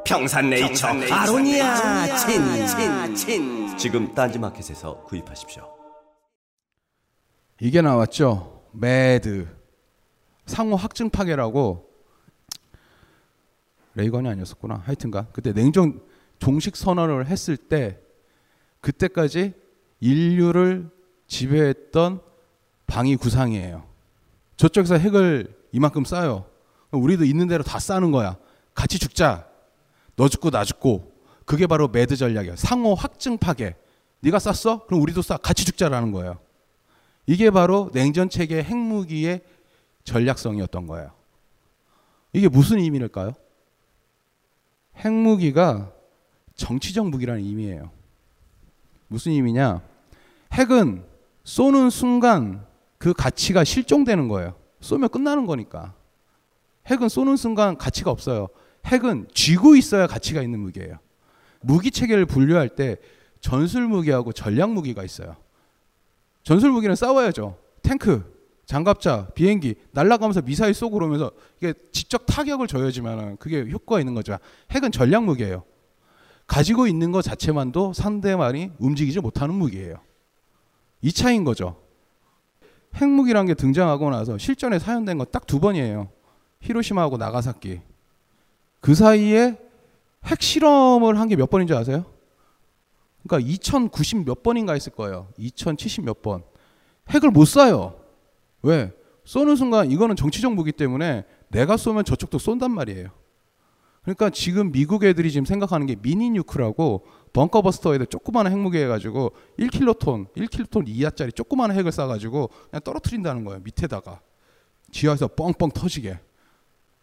평산네이처 0.05 0.87
아로니아 0.87 2.15
친친친 2.15 3.77
지금 3.77 4.13
딴지마켓에서 4.13 5.03
구입하십시오. 5.03 5.67
이게 7.59 7.81
나왔죠. 7.81 8.63
MAD 8.71 9.47
상호 10.45 10.75
확증 10.75 11.09
파괴라고 11.09 11.89
레이건이 13.95 14.27
아니었었구나. 14.29 14.83
하여튼가 14.85 15.27
그때 15.31 15.53
냉전 15.53 16.01
종식 16.37 16.75
선언을 16.75 17.27
했을 17.27 17.57
때 17.57 17.99
그때까지 18.81 19.53
인류를 20.01 20.91
지배했던 21.27 22.21
방위 22.85 23.15
구상이에요. 23.15 23.94
저쪽에서 24.57 24.97
핵을 24.97 25.55
이만큼 25.71 26.03
쏴요. 26.03 26.45
우리도 26.91 27.25
있는 27.25 27.47
대로 27.47 27.63
다 27.63 27.77
쏴는 27.77 28.11
거야. 28.11 28.37
같이 28.73 28.99
죽자. 28.99 29.47
너 30.15 30.29
죽고 30.29 30.49
나 30.51 30.63
죽고. 30.63 31.13
그게 31.45 31.67
바로 31.67 31.87
매드 31.87 32.15
전략이야. 32.15 32.55
상호 32.55 32.95
확증 32.95 33.37
파괴. 33.37 33.75
네가 34.21 34.39
쐈어? 34.39 34.85
그럼 34.85 35.01
우리도 35.01 35.21
쏴. 35.21 35.41
같이 35.41 35.65
죽자라는 35.65 36.11
거예요. 36.11 36.39
이게 37.27 37.49
바로 37.49 37.89
냉전 37.93 38.29
체계 38.29 38.63
핵무기의 38.63 39.41
전략성이었던 40.03 40.87
거예요. 40.87 41.11
이게 42.33 42.47
무슨 42.47 42.79
의미일까요? 42.79 43.33
핵무기가 44.97 45.91
정치적 46.55 47.09
무기라는 47.09 47.41
의미예요. 47.43 47.89
무슨 49.07 49.31
의미냐? 49.33 49.81
핵은 50.53 51.03
쏘는 51.43 51.89
순간 51.89 52.65
그 53.05 53.13
가치가 53.13 53.63
실종되는 53.63 54.27
거예요. 54.29 54.55
쏘면 54.79 55.09
끝나는 55.09 55.45
거니까. 55.45 55.93
핵은 56.87 57.07
쏘는 57.07 57.37
순간 57.37 57.77
가치가 57.77 58.09
없어요. 58.09 58.47
핵은 58.87 59.27
쥐고 59.31 59.75
있어야 59.75 60.07
가치가 60.07 60.41
있는 60.41 60.59
무기예요. 60.59 60.97
무기 61.61 61.91
체계를 61.91 62.25
분류할 62.25 62.69
때 62.69 62.97
전술 63.41 63.87
무기하고 63.87 64.33
전략 64.33 64.71
무기가 64.71 65.03
있어요. 65.03 65.35
전술 66.41 66.71
무기는 66.71 66.95
싸워야죠. 66.95 67.59
탱크, 67.83 68.23
장갑차, 68.65 69.27
비행기 69.35 69.75
날아가면서 69.91 70.41
미사일 70.41 70.73
쏘고 70.73 70.95
그러면서 70.95 71.29
이게 71.57 71.75
직접 71.91 72.25
타격을 72.25 72.65
줘야지만 72.65 73.37
그게 73.37 73.69
효과가 73.69 73.99
있는 73.99 74.15
거죠. 74.15 74.35
핵은 74.71 74.91
전략 74.91 75.25
무기예요. 75.25 75.63
가지고 76.47 76.87
있는 76.87 77.11
것 77.11 77.21
자체만도 77.21 77.93
상대방이 77.93 78.71
움직이지 78.79 79.19
못하는 79.19 79.53
무기예요. 79.53 79.97
이 81.03 81.11
차인 81.11 81.43
거죠. 81.43 81.84
핵무기란 82.95 83.45
게 83.45 83.53
등장하고 83.53 84.09
나서 84.09 84.37
실전에 84.37 84.79
사용된 84.79 85.17
건 85.17 85.27
딱 85.31 85.45
두 85.45 85.59
번이에요. 85.59 86.09
히로시마하고 86.61 87.17
나가사키. 87.17 87.81
그 88.81 88.95
사이에 88.95 89.57
핵 90.25 90.41
실험을 90.41 91.19
한 91.19 91.27
게 91.29 91.35
몇 91.35 91.49
번인 91.49 91.67
줄 91.67 91.75
아세요? 91.75 92.05
그러니까 93.27 93.49
2090 93.49 94.25
몇 94.25 94.43
번인가 94.43 94.73
했을 94.73 94.91
거예요. 94.93 95.27
2070 95.37 96.05
몇 96.05 96.21
번. 96.21 96.43
핵을 97.09 97.31
못 97.31 97.43
쏴요. 97.43 97.95
왜? 98.63 98.91
쏘는 99.25 99.55
순간 99.55 99.91
이거는 99.91 100.15
정치적 100.15 100.53
무기 100.53 100.71
때문에 100.71 101.25
내가 101.49 101.77
쏘면 101.77 102.05
저쪽도 102.05 102.37
쏜단 102.37 102.71
말이에요. 102.71 103.09
그러니까 104.03 104.29
지금 104.29 104.71
미국 104.71 105.03
애들이 105.03 105.31
지금 105.31 105.45
생각하는 105.45 105.87
게 105.87 105.95
미니 105.95 106.29
뉴크라고 106.29 107.05
벙커버스터에다 107.35 108.05
조그마한 108.05 108.49
핵무기 108.49 108.77
해가지고 108.77 109.33
1킬로톤, 109.59 110.33
1킬로톤 110.35 110.85
이하짜리 110.87 111.33
조그마한 111.33 111.71
핵을 111.73 111.91
쏴가지고 111.91 112.49
그냥 112.69 112.81
떨어뜨린다는 112.81 113.43
거예요. 113.43 113.59
밑에다가 113.63 114.21
지하에서 114.91 115.27
뻥뻥 115.27 115.71
터지게. 115.71 116.17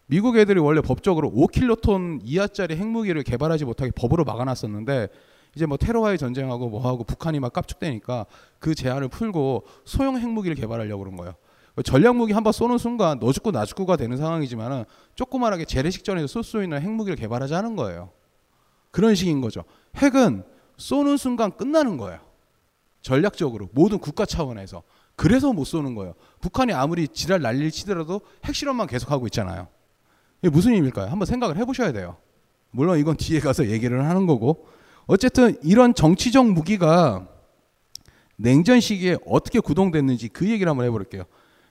미국 0.07 0.37
애들이 0.39 0.59
원래 0.59 0.81
법적으로 0.81 1.31
5킬로톤 1.31 2.21
이하짜리 2.25 2.77
핵무기를 2.77 3.23
개발하지 3.23 3.67
못하게 3.67 3.91
법으로 3.91 4.25
막아놨었는데 4.25 5.09
이제 5.55 5.67
뭐 5.67 5.77
테러와의 5.77 6.17
전쟁하고 6.17 6.71
뭐하고 6.71 7.05
북한이 7.05 7.39
막 7.39 7.53
깝죽대니까 7.53 8.25
그 8.59 8.75
제한을 8.75 9.09
풀고 9.09 9.67
소형 9.85 10.19
핵무기를 10.19 10.57
개발하려고 10.57 11.05
그런 11.05 11.17
거예요. 11.17 11.35
전략 11.85 12.17
무기 12.17 12.33
한 12.33 12.43
번 12.43 12.55
쏘는 12.55 12.79
순간 12.79 13.19
너 13.19 13.33
죽고 13.33 13.53
나 13.53 13.67
죽고가 13.67 13.97
되는 13.97 14.17
상황이지만은 14.17 14.85
조그만하게 15.15 15.67
재래식전에서 15.67 16.27
쏠 16.27 16.43
수 16.43 16.63
있는 16.63 16.81
핵무기를 16.81 17.17
개발하자는 17.17 17.77
거예요. 17.77 18.11
그런 18.93 19.17
식인 19.17 19.41
거죠. 19.41 19.65
핵은 19.97 20.45
쏘는 20.77 21.17
순간 21.17 21.51
끝나는 21.51 21.97
거예요. 21.97 22.21
전략적으로 23.01 23.69
모든 23.73 23.99
국가 23.99 24.25
차원에서 24.25 24.85
그래서 25.17 25.53
못 25.53 25.65
쏘는 25.65 25.97
거예요. 25.97 26.15
북한이 26.41 26.73
아무리 26.73 27.09
지랄 27.09 27.43
난리를 27.43 27.73
치더라도 27.73 28.21
핵실험만 28.45 28.87
계속하고 28.87 29.27
있잖아요. 29.27 29.67
이게 30.41 30.51
무슨 30.51 30.75
의미일까요? 30.75 31.09
한번 31.09 31.27
생각을 31.27 31.57
해보셔야 31.57 31.93
돼요. 31.93 32.17
물론 32.71 32.99
이건 32.99 33.17
뒤에 33.17 33.41
가서 33.41 33.67
얘기를 33.67 34.05
하는 34.05 34.27
거고 34.27 34.69
어쨌든 35.07 35.57
이런 35.63 35.95
정치적 35.95 36.47
무기가 36.53 37.29
냉전 38.37 38.81
시기에 38.81 39.17
어떻게 39.27 39.61
구동됐는지 39.61 40.29
그 40.29 40.49
얘기를 40.49 40.69
한번 40.71 40.87
해볼게요. 40.87 41.25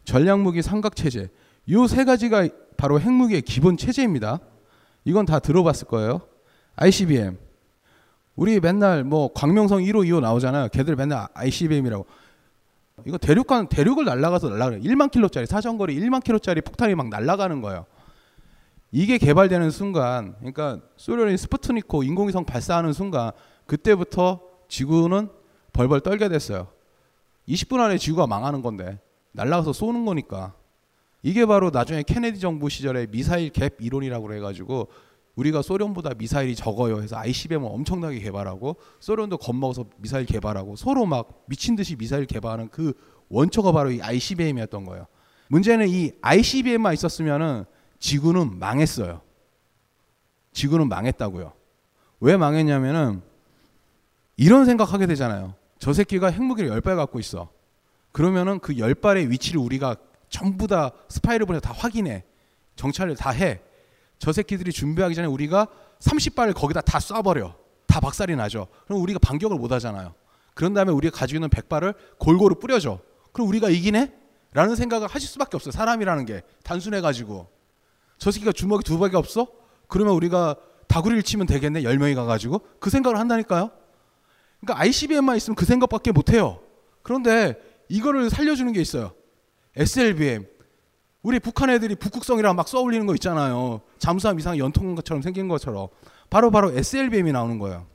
전략무기 0.06 0.62
삼각체제. 0.62 1.30
요세 1.70 2.06
가지가 2.06 2.48
바로 2.78 3.00
핵무기의 3.00 3.42
기본 3.44 3.78
체제입니다. 3.78 4.40
이건 5.06 5.26
다 5.26 5.40
들어봤을 5.40 5.88
거예요. 5.88 6.22
ICBM. 6.76 7.38
우리 8.36 8.60
맨날 8.60 9.04
뭐 9.04 9.32
광명성 9.34 9.82
1호, 9.82 10.08
2호 10.08 10.22
나오잖아요. 10.22 10.70
걔들 10.70 10.96
맨날 10.96 11.28
ICBM이라고. 11.34 12.06
이거 13.06 13.18
대륙간 13.18 13.68
대륙을 13.68 14.06
날아가서 14.06 14.50
날아가요. 14.50 14.80
1만 14.82 15.12
킬로짜리 15.12 15.46
사정거리 15.46 16.00
1만 16.00 16.24
킬로짜리 16.24 16.62
폭탄이 16.62 16.96
막 16.96 17.10
날아가는 17.10 17.62
거예요. 17.62 17.86
이게 18.92 19.18
개발되는 19.18 19.72
순간, 19.72 20.36
그러니까 20.40 20.82
소련이 20.98 21.38
스푸트니코 21.38 22.04
인공위성 22.04 22.46
발사하는 22.46 22.94
순간 22.94 23.32
그때부터 23.66 24.42
지구는 24.68 25.30
벌벌 25.74 26.02
떨게 26.02 26.28
됐어요. 26.30 26.68
20분 27.48 27.80
안에 27.80 27.98
지구가 27.98 28.28
망하는 28.28 28.62
건데 28.62 29.00
날아가서 29.32 29.74
쏘는 29.74 30.06
거니까. 30.06 30.54
이게 31.24 31.46
바로 31.46 31.70
나중에 31.70 32.04
케네디 32.04 32.40
정부 32.40 32.70
시절에 32.70 33.08
미사일 33.08 33.52
갭 33.52 33.76
이론이라고 33.80 34.34
해가지고 34.34 34.90
우리가 35.36 35.62
소련보다 35.62 36.14
미사일이 36.16 36.56
적어요 36.56 37.02
해서 37.02 37.18
ICBM을 37.18 37.68
엄청나게 37.72 38.20
개발하고 38.20 38.76
소련도 39.00 39.38
겁먹어서 39.38 39.86
미사일 39.98 40.26
개발하고 40.26 40.76
서로 40.76 41.06
막 41.06 41.44
미친 41.48 41.76
듯이 41.76 41.96
미사일 41.96 42.26
개발하는 42.26 42.70
그 42.70 42.94
원초가 43.30 43.72
바로 43.72 43.92
이 43.92 44.02
ICBM이었던 44.02 44.86
거예요. 44.86 45.08
문제는 45.48 45.88
이 45.88 46.12
ICBM만 46.22 46.94
있었으면은 46.94 47.66
지구는 48.00 48.60
망했어요. 48.60 49.22
지구는 50.54 50.90
망했다고요. 50.90 51.54
왜 52.20 52.38
망했냐면은 52.38 53.22
이런 54.38 54.66
생각하게 54.66 55.08
되잖아요. 55.08 55.54
저 55.80 55.94
새끼가 55.94 56.28
핵무기를 56.28 56.70
열 56.70 56.82
발 56.82 56.96
갖고 56.96 57.20
있어. 57.20 57.50
그러면은 58.12 58.60
그 58.60 58.78
열 58.78 58.94
발의 58.94 59.30
위치를 59.32 59.60
우리가 59.62 59.96
전부 60.30 60.68
다 60.68 60.92
스파이를 61.08 61.46
보내서 61.46 61.62
다 61.62 61.74
확인해. 61.74 62.24
정찰을 62.76 63.16
다 63.16 63.30
해. 63.32 63.62
저 64.22 64.32
새끼들이 64.32 64.72
준비하기 64.72 65.16
전에 65.16 65.28
우리가 65.28 65.68
30발을 66.00 66.54
거기다 66.54 66.82
다 66.82 67.00
쏴버려. 67.00 67.56
다 67.88 68.00
박살이 68.00 68.36
나죠. 68.36 68.68
그럼 68.86 69.02
우리가 69.02 69.18
반격을 69.18 69.58
못 69.58 69.72
하잖아요. 69.72 70.14
그런 70.54 70.76
다음에 70.76 70.92
우리가 70.92 71.18
가지고 71.18 71.38
있는 71.38 71.50
100발을 71.50 71.96
골고루 72.20 72.60
뿌려줘. 72.60 73.00
그럼 73.34 73.50
우리가 73.50 73.72
이기네? 73.72 74.14
라는 74.54 74.76
생각을 74.76 75.08
하실 75.08 75.28
수밖에 75.28 75.58
없어요. 75.58 75.72
사람이라는 75.72 76.26
게. 76.28 76.44
단순해가지고. 76.64 77.48
저 78.20 78.30
새끼가 78.30 78.52
주먹이 78.52 78.84
두 78.84 79.00
발이 79.00 79.16
없어? 79.16 79.48
그러면 79.88 80.14
우리가 80.14 80.56
다구리를 80.88 81.24
치면 81.24 81.48
되겠네. 81.48 81.82
10명이 81.82 82.14
가가지고. 82.14 82.62
그 82.80 82.92
생각을 82.92 83.18
한다니까요. 83.18 83.72
그러니까 84.60 84.84
ICBM만 84.84 85.36
있으면 85.38 85.56
그 85.56 85.66
생각밖에 85.66 86.12
못 86.12 86.30
해요. 86.30 86.60
그런데 87.02 87.60
이거를 87.90 88.30
살려주는 88.30 88.72
게 88.72 88.82
있어요. 88.82 89.16
SLBM. 89.76 90.46
우리 91.24 91.40
북한 91.40 91.70
애들이 91.70 91.96
북극성이랑 91.96 92.56
막 92.56 92.68
쏘올리는 92.68 93.06
거 93.06 93.14
있잖아요. 93.14 93.82
잠수함 94.00 94.40
이상 94.40 94.58
연통 94.58 94.96
것처럼 94.96 95.22
생긴 95.22 95.48
것처럼. 95.48 95.88
바로 96.30 96.50
바로 96.50 96.72
SLBM이 96.72 97.32
나오는 97.32 97.60
거예요. 97.60 97.86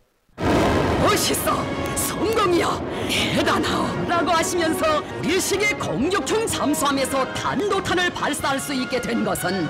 멋있어 1.02 1.52
성공이야 1.96 2.80
대단하오 3.08 4.08
라고 4.08 4.30
하시면서 4.30 5.02
일식의 5.22 5.78
공격형 5.78 6.46
잠수함에서 6.46 7.24
단도탄을 7.34 8.10
발사할 8.10 8.60
수 8.60 8.74
있게 8.74 9.00
된 9.00 9.24
것은 9.24 9.68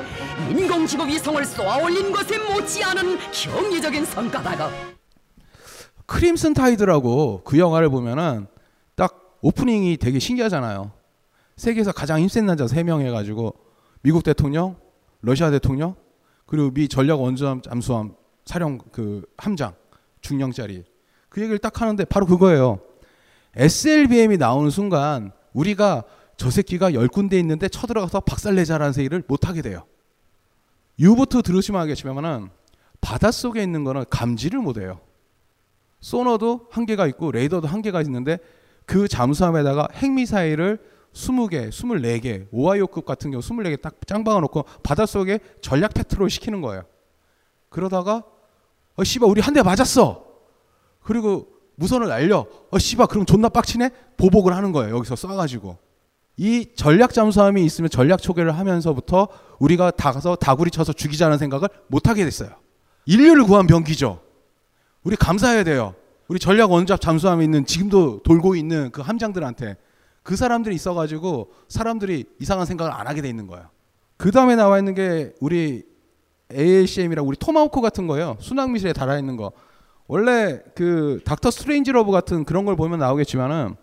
인공지구 0.50 1.06
위성을 1.06 1.44
쏘아올린 1.44 2.12
것에 2.12 2.38
못지않은 2.38 3.18
경이적인 3.32 4.04
성과다가 4.04 4.70
크림슨 6.06 6.54
타이드라고 6.54 7.42
그 7.44 7.58
영화를 7.58 7.88
보면은 7.90 8.46
딱 8.94 9.38
오프닝이 9.40 9.96
되게 9.96 10.18
신기하잖아요. 10.18 10.92
세계에서 11.56 11.92
가장 11.92 12.20
힘센 12.20 12.46
남자 12.46 12.66
세명 12.66 13.00
해가지고 13.00 13.54
미국 14.02 14.22
대통령, 14.22 14.76
러시아 15.22 15.50
대통령, 15.50 15.94
그리고 16.44 16.70
미 16.70 16.88
전략 16.88 17.20
원전 17.20 17.62
잠수함 17.62 18.14
사령 18.44 18.78
그 18.92 19.26
함장 19.36 19.74
중령짜리 20.20 20.84
그 21.28 21.40
얘기를 21.40 21.58
딱 21.58 21.80
하는데 21.80 22.04
바로 22.04 22.26
그거예요. 22.26 22.78
SLBM이 23.56 24.36
나오는 24.36 24.70
순간 24.70 25.32
우리가 25.52 26.04
저 26.36 26.50
새끼가 26.50 26.92
열 26.94 27.08
군데 27.08 27.38
있는데 27.40 27.68
쳐들어가서 27.68 28.20
박살내자라는 28.20 28.94
얘기를 28.98 29.22
못 29.26 29.48
하게 29.48 29.62
돼요. 29.62 29.84
유보트 30.98 31.42
들으시면 31.42 31.80
알겠지만은 31.82 32.50
바닷속에 33.00 33.62
있는 33.62 33.84
거는 33.84 34.04
감지를 34.10 34.60
못 34.60 34.78
해요. 34.78 35.00
소너도 36.00 36.68
한계가 36.70 37.06
있고 37.08 37.32
레이더도 37.32 37.66
한계가 37.66 38.02
있는데 38.02 38.38
그 38.84 39.08
잠수함에다가 39.08 39.88
핵미사일을 39.92 40.78
20개, 41.16 41.70
24개, 41.70 42.46
오하이오급 42.52 43.06
같은 43.06 43.30
경우 43.30 43.40
24개 43.42 43.80
딱 43.80 43.94
짱박아 44.06 44.40
놓고 44.40 44.64
바닷속에 44.82 45.40
전략 45.62 45.94
페트롤 45.94 46.28
시키는 46.28 46.60
거예요. 46.60 46.82
그러다가 47.70 48.22
어 48.96 49.02
씨발 49.04 49.28
우리 49.28 49.40
한 49.40 49.54
대 49.54 49.62
맞았어. 49.62 50.24
그리고 51.02 51.46
무선을 51.76 52.08
날려. 52.08 52.46
어 52.70 52.78
씨발 52.78 53.06
그럼 53.06 53.24
존나 53.24 53.48
빡치네. 53.48 53.90
보복을 54.18 54.54
하는 54.54 54.72
거예요. 54.72 54.94
여기서 54.96 55.14
쏴 55.14 55.36
가지고. 55.36 55.78
이 56.36 56.66
전략 56.76 57.14
잠수함이 57.14 57.64
있으면 57.64 57.88
전략 57.88 58.20
초계를 58.20 58.56
하면서부터 58.58 59.28
우리가 59.58 59.90
다 59.92 60.12
가서 60.12 60.36
다구리 60.36 60.70
쳐서 60.70 60.92
죽이자는 60.92 61.38
생각을 61.38 61.68
못 61.88 62.08
하게 62.08 62.24
됐어요. 62.24 62.50
인류를 63.06 63.44
구한 63.44 63.66
병기죠. 63.66 64.20
우리 65.02 65.16
감사해야 65.16 65.64
돼요. 65.64 65.94
우리 66.28 66.38
전략 66.38 66.72
원잠 66.72 67.00
잠수함에 67.00 67.42
있는 67.44 67.64
지금도 67.64 68.22
돌고 68.22 68.54
있는 68.54 68.90
그 68.90 69.00
함장들한테 69.00 69.76
그 70.26 70.34
사람들이 70.34 70.74
있어가지고 70.74 71.52
사람들이 71.68 72.24
이상한 72.40 72.66
생각을 72.66 72.92
안 72.92 73.06
하게 73.06 73.22
돼 73.22 73.28
있는 73.28 73.46
거예요. 73.46 73.68
그 74.16 74.32
다음에 74.32 74.56
나와 74.56 74.76
있는 74.76 74.92
게 74.92 75.32
우리 75.40 75.84
ALCM이라고 76.52 77.28
우리 77.28 77.36
토마호크 77.36 77.80
같은 77.80 78.08
거예요. 78.08 78.36
순항 78.40 78.72
미사일에 78.72 78.92
달아 78.92 79.20
있는 79.20 79.36
거. 79.36 79.52
원래 80.08 80.60
그 80.74 81.20
닥터 81.24 81.52
스트레인지 81.52 81.92
러브 81.92 82.10
같은 82.10 82.44
그런 82.44 82.64
걸 82.64 82.74
보면 82.74 82.98
나오겠지만은 82.98 83.76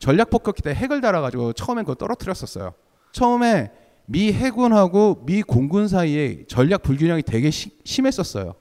전략 0.00 0.30
폭격기 0.30 0.62
때 0.62 0.74
핵을 0.74 1.00
달아가지고 1.00 1.52
처음엔 1.52 1.84
그거 1.84 1.94
떨어뜨렸었어요. 1.94 2.74
처음에 3.12 3.70
미 4.06 4.32
해군하고 4.32 5.22
미 5.24 5.42
공군 5.42 5.86
사이에 5.86 6.44
전략 6.48 6.82
불균형이 6.82 7.22
되게 7.22 7.52
시, 7.52 7.70
심했었어요. 7.84 8.56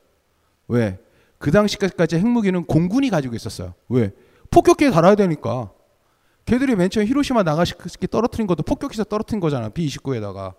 왜? 0.67 0.99
그 1.39 1.49
당시까지 1.49 2.17
핵무기는 2.17 2.63
공군이 2.65 3.09
가지고 3.09 3.35
있었어요. 3.35 3.73
왜? 3.89 4.11
폭격기에 4.51 4.91
달아야 4.91 5.15
되니까. 5.15 5.71
걔들이 6.45 6.75
맨 6.75 6.89
처음 6.89 7.05
히로시마 7.05 7.43
나가시키 7.43 8.07
떨어뜨린 8.07 8.47
것도 8.47 8.63
폭격기에서 8.63 9.05
떨어뜨린 9.05 9.39
거잖아. 9.39 9.69
B29에다가. 9.69 10.53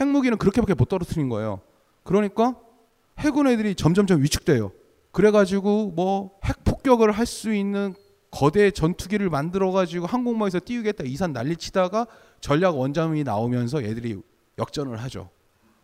핵무기는 0.00 0.38
그렇게밖에 0.38 0.74
못 0.74 0.88
떨어뜨린 0.88 1.28
거예요. 1.28 1.60
그러니까 2.04 2.54
해군 3.18 3.46
애들이 3.48 3.74
점점점 3.74 4.22
위축돼요. 4.22 4.72
그래가지고 5.12 5.92
뭐 5.96 6.38
핵 6.44 6.62
폭격을 6.64 7.10
할 7.12 7.26
수 7.26 7.52
있는 7.52 7.94
거대 8.30 8.70
전투기를 8.70 9.30
만들어가지고 9.30 10.06
항공모에서 10.06 10.60
띄우겠다 10.64 11.04
이산 11.04 11.32
난리치다가 11.32 12.06
전략 12.40 12.76
원잠이 12.78 13.24
나오면서 13.24 13.80
애들이 13.82 14.20
역전을 14.58 14.96
하죠. 14.98 15.30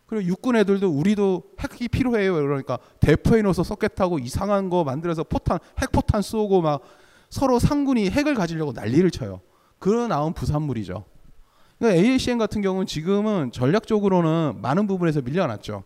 그리고 0.07 0.27
육군 0.27 0.57
애들도 0.57 0.87
우리도 0.89 1.43
핵이 1.59 1.89
필요해요. 1.89 2.35
그러니까 2.35 2.79
대포에 3.01 3.41
넣어서 3.43 3.63
타고 3.89 4.19
이상한 4.19 4.69
거 4.69 4.85
만들어서 4.85 5.25
포탄 5.25 5.59
핵포탄 5.81 6.21
쏘고 6.21 6.61
막 6.61 6.83
서로 7.33 7.59
상군이 7.59 8.11
핵을 8.11 8.35
가지려고 8.35 8.73
난리를 8.73 9.11
쳐요. 9.11 9.41
그러 9.79 10.07
나온 10.07 10.35
부산물이죠. 10.35 11.03
그러니까 11.79 12.03
AACN 12.05 12.37
같은 12.37 12.61
경우는 12.61 12.87
지금은 12.87 13.53
전략적으로는 13.53 14.61
많은 14.61 14.87
부분에서 14.87 15.23
밀려났죠. 15.23 15.83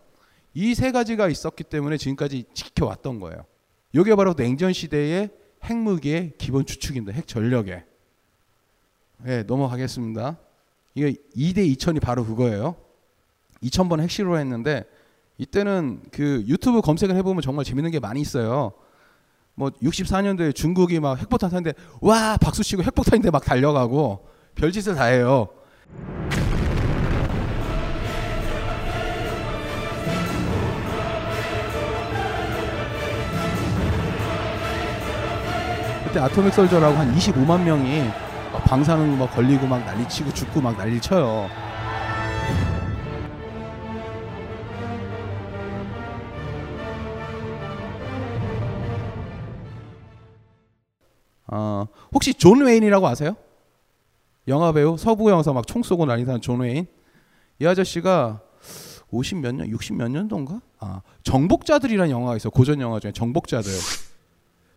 이 0.53 0.75
세 0.75 0.91
가지가 0.91 1.29
있었기 1.29 1.63
때문에 1.63 1.95
지금까지 1.95 2.43
지켜왔던 2.53 3.21
거예요. 3.21 3.45
이게 3.93 4.13
바로 4.15 4.33
냉전 4.33 4.73
시대의 4.73 5.29
핵무기의 5.63 6.33
기본 6.37 6.65
추측입니다. 6.65 7.13
핵 7.13 7.27
전력에. 7.27 7.85
네, 9.23 9.43
넘어가겠습니다. 9.43 10.37
이게 10.95 11.15
2대 11.33 11.59
2000이 11.77 12.01
바로 12.01 12.25
그거예요. 12.25 12.75
2000번 13.63 14.01
핵실로 14.01 14.37
했는데 14.37 14.83
이때는 15.37 16.01
그 16.11 16.43
유튜브 16.45 16.81
검색을 16.81 17.15
해보면 17.15 17.41
정말 17.41 17.63
재밌는 17.63 17.91
게 17.91 17.99
많이 17.99 18.19
있어요. 18.19 18.73
뭐 19.57 19.71
64년도에 19.81 20.53
중국이 20.53 20.99
막 20.99 21.17
핵폭탄 21.17 21.49
탔는데 21.49 21.73
와 21.99 22.37
박수 22.37 22.63
치고 22.63 22.83
핵폭탄인데 22.83 23.31
막 23.31 23.43
달려가고 23.43 24.23
별짓을 24.53 24.93
다 24.93 25.05
해요. 25.05 25.47
그때 36.05 36.19
atomic 36.19 36.53
soldier라고 36.53 36.95
한 36.95 37.15
25만 37.15 37.63
명이 37.63 38.11
방사능 38.67 39.17
막 39.17 39.33
걸리고 39.33 39.65
막 39.65 39.83
난리치고 39.83 40.33
죽고 40.33 40.61
막 40.61 40.77
난리 40.77 41.01
쳐요. 41.01 41.49
어, 51.47 51.85
혹시 52.13 52.33
존 52.33 52.61
웨인이라고 52.65 53.07
아세요? 53.07 53.35
영화 54.47 54.71
배우 54.71 54.97
서부 54.97 55.29
영화에서 55.29 55.53
막 55.53 55.66
총 55.66 55.83
쏘고 55.83 56.05
난리나는 56.05 56.41
존 56.41 56.59
웨인. 56.61 56.87
이 57.59 57.65
아저씨가 57.65 58.41
50 59.09 59.37
몇 59.39 59.55
년, 59.55 59.69
60 59.69 59.95
몇 59.95 60.09
년도인가? 60.09 60.61
아, 60.79 61.01
정복자들이라는 61.23 62.11
영화가 62.11 62.35
있어. 62.37 62.49
고전 62.49 62.79
영화 62.81 62.99
중에 62.99 63.11
정복자들. 63.11 63.71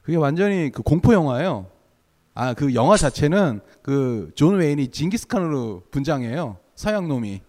그게 0.03 0.17
완전히 0.17 0.71
그 0.71 0.83
공포 0.83 1.13
영화예요. 1.13 1.67
아, 2.35 2.55
그 2.55 2.75
영화 2.75 2.97
자체는 2.97 3.61
그 3.83 4.31
존 4.35 4.57
웨인이 4.57 4.89
징기스칸으로 4.89 5.83
분장해요. 5.91 6.57
서양 6.75 7.09
놈이. 7.09 7.43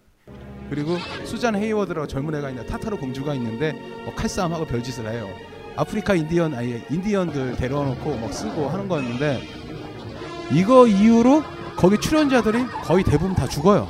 그리고 0.68 0.96
수잔 1.24 1.54
헤이워드라고 1.54 2.06
젊은 2.06 2.34
애가 2.34 2.50
있는데 2.50 2.68
타타르 2.68 2.96
공주가 2.98 3.34
있는데 3.34 3.72
뭐 4.04 4.14
칼싸움하고 4.14 4.66
별짓을 4.66 5.10
해요. 5.10 5.28
아프리카 5.76 6.14
인디언 6.14 6.54
아니 6.54 6.82
인디언들 6.90 7.56
데려놓고 7.56 8.16
막 8.16 8.32
쓰고 8.32 8.68
하는 8.68 8.88
거였는데 8.88 9.40
이거 10.52 10.86
이후로 10.86 11.42
거기 11.76 11.98
출연자들이 11.98 12.66
거의 12.84 13.02
대부분 13.04 13.34
다 13.34 13.46
죽어요. 13.46 13.88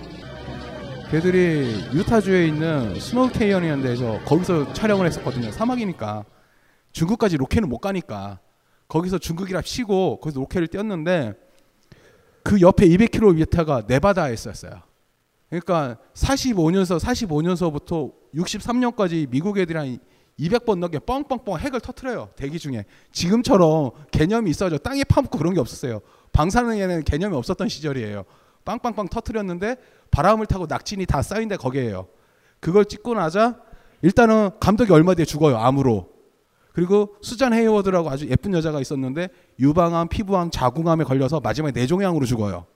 걔들이 1.11 1.75
유타주에 1.93 2.47
있는 2.47 2.99
스노우 2.99 3.31
캐니언이라는 3.31 3.83
데서 3.83 4.21
거기서 4.25 4.73
촬영을 4.73 5.07
했었거든요. 5.07 5.51
사막이니까 5.51 6.25
중국까지 6.93 7.37
로켓은 7.37 7.69
못 7.69 7.79
가니까 7.79 8.39
거기서 8.89 9.19
중국이라 9.19 9.63
치고 9.63 10.21
거기서 10.21 10.41
로켓을 10.41 10.69
띄웠는데 10.69 11.35
그 12.45 12.61
옆에 12.61 12.87
200km 12.89 13.37
위에타가 13.37 13.83
네바다에 13.87 14.33
있었어요. 14.33 14.81
그러니까 15.49 15.99
45년서 16.15 16.99
45년서부터 16.99 18.13
63년까지 18.35 19.29
미국 19.29 19.59
애들이 19.59 19.79
한 19.79 19.99
200번 20.39 20.79
넘게 20.79 21.01
뻥뻥뻥 21.01 21.59
핵을 21.59 21.81
터트려요. 21.81 22.31
대기 22.37 22.59
중에. 22.59 22.85
지금처럼 23.13 23.91
개념이 24.11 24.51
있어서 24.51 24.79
땅에 24.79 25.05
파묻고 25.05 25.39
그런 25.39 25.55
게 25.55 25.61
없었어요. 25.61 26.01
방사능에는 26.33 27.05
개념이 27.05 27.37
없었던 27.37 27.69
시절이에요. 27.69 28.25
빵빵빵 28.65 29.09
터트렸는데 29.09 29.77
바람을 30.11 30.47
타고 30.47 30.67
낙진이 30.67 31.07
다 31.07 31.23
쌓인 31.23 31.49
데 31.49 31.57
거기에요. 31.57 32.09
그걸 32.61 32.85
찍고 32.85 33.15
나자 33.15 33.57
일단은 34.03 34.51
감독이 34.61 34.93
얼마 34.93 35.15
뒤에 35.15 35.25
죽어요. 35.25 35.57
암으로. 35.59 36.11
그리고 36.73 37.17
수잔 37.21 37.53
헤이워드라고 37.53 38.11
아주 38.11 38.29
예쁜 38.29 38.55
여자가 38.55 38.81
있었는데 38.81 39.29
유방암, 39.59 40.09
피부암, 40.09 40.51
자궁암에 40.51 41.05
걸려서 41.05 41.41
마지막에 41.41 41.73
뇌종양으로 41.79 42.25
죽어요. 42.25 42.67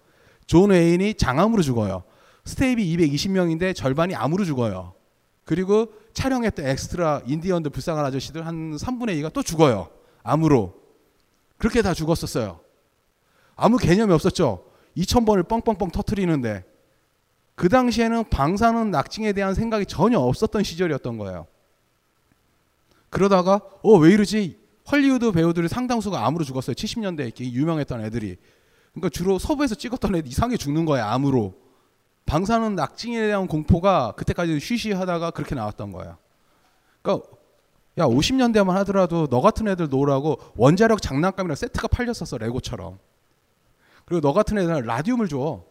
존 0.46 0.70
웨인이 0.70 1.14
장암으로 1.14 1.62
죽어요. 1.62 2.04
스탭이 2.44 2.96
220명인데 2.96 3.74
절반이 3.74 4.14
암으로 4.14 4.44
죽어요. 4.44 4.92
그리고 5.46 5.92
촬영했던 6.12 6.66
엑스트라 6.66 7.22
인디언들 7.24 7.70
불쌍한 7.70 8.04
아저씨들 8.04 8.44
한 8.44 8.76
3분의 8.76 9.18
2가 9.22 9.32
또 9.32 9.42
죽어요. 9.42 9.88
암으로. 10.24 10.74
그렇게 11.56 11.80
다 11.82 11.94
죽었었어요. 11.94 12.60
아무 13.54 13.78
개념이 13.78 14.12
없었죠. 14.12 14.64
2000번을 14.96 15.46
뻥뻥뻥 15.48 15.90
터트리는데 15.92 16.64
그 17.54 17.68
당시에는 17.68 18.28
방사능 18.28 18.90
낙징에 18.90 19.32
대한 19.32 19.54
생각이 19.54 19.86
전혀 19.86 20.18
없었던 20.18 20.62
시절이었던 20.64 21.16
거예요. 21.16 21.46
그러다가 23.08 23.60
어 23.82 23.98
왜 23.98 24.12
이러지? 24.12 24.58
헐리우드 24.90 25.30
배우들이 25.32 25.68
상당수가 25.68 26.26
암으로 26.26 26.44
죽었어요. 26.44 26.74
70년대에 26.74 27.20
이렇게 27.20 27.50
유명했던 27.50 28.04
애들이. 28.04 28.36
그러니까 28.92 29.10
주로 29.10 29.38
서부에서 29.38 29.76
찍었던 29.76 30.14
애들 30.16 30.28
이상하게 30.28 30.56
죽는 30.56 30.84
거예요. 30.86 31.04
암으로. 31.06 31.54
방사능 32.26 32.74
낙징에 32.74 33.20
대한 33.26 33.46
공포가 33.46 34.12
그때까지 34.16 34.58
쉬쉬하다가 34.60 35.30
그렇게 35.30 35.54
나왔던 35.54 35.92
거예요. 35.92 36.18
그러니까 37.02 37.26
야 37.98 38.04
50년대만 38.04 38.72
하더라도 38.72 39.26
너 39.28 39.40
같은 39.40 39.68
애들 39.68 39.88
놓으라고 39.88 40.38
원자력 40.56 41.00
장난감이랑 41.00 41.54
세트가 41.56 41.88
팔렸었어 41.88 42.36
레고처럼. 42.38 42.98
그리고 44.04 44.20
너 44.20 44.32
같은 44.32 44.58
애들은 44.58 44.82
라디움을 44.82 45.28
줘. 45.28 45.64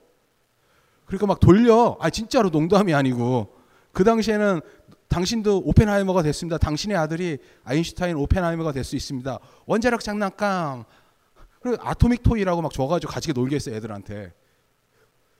그러니까 1.06 1.28
막 1.28 1.40
돌려. 1.40 1.98
아 2.00 2.10
진짜로 2.10 2.50
농담이 2.50 2.94
아니고 2.94 3.54
그 3.92 4.04
당시에는 4.04 4.62
당신도 5.08 5.62
오펜하이머가 5.66 6.24
됐습니다. 6.24 6.58
당신의 6.58 6.98
아들이 6.98 7.38
아인슈타인 7.64 8.16
오펜하이머가 8.16 8.72
될 8.72 8.84
수 8.84 8.96
있습니다. 8.96 9.40
원자력 9.66 10.00
장난감. 10.02 10.84
그리고 11.62 11.78
아토믹 11.82 12.24
토이라고 12.24 12.62
막 12.62 12.72
줘가지고 12.72 13.12
가지게 13.12 13.34
놀게 13.34 13.56
했어요 13.56 13.76
애들한테. 13.76 14.34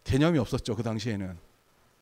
개념이 0.06 0.40
없었죠 0.40 0.76
그 0.76 0.84
당시에는. 0.84 1.38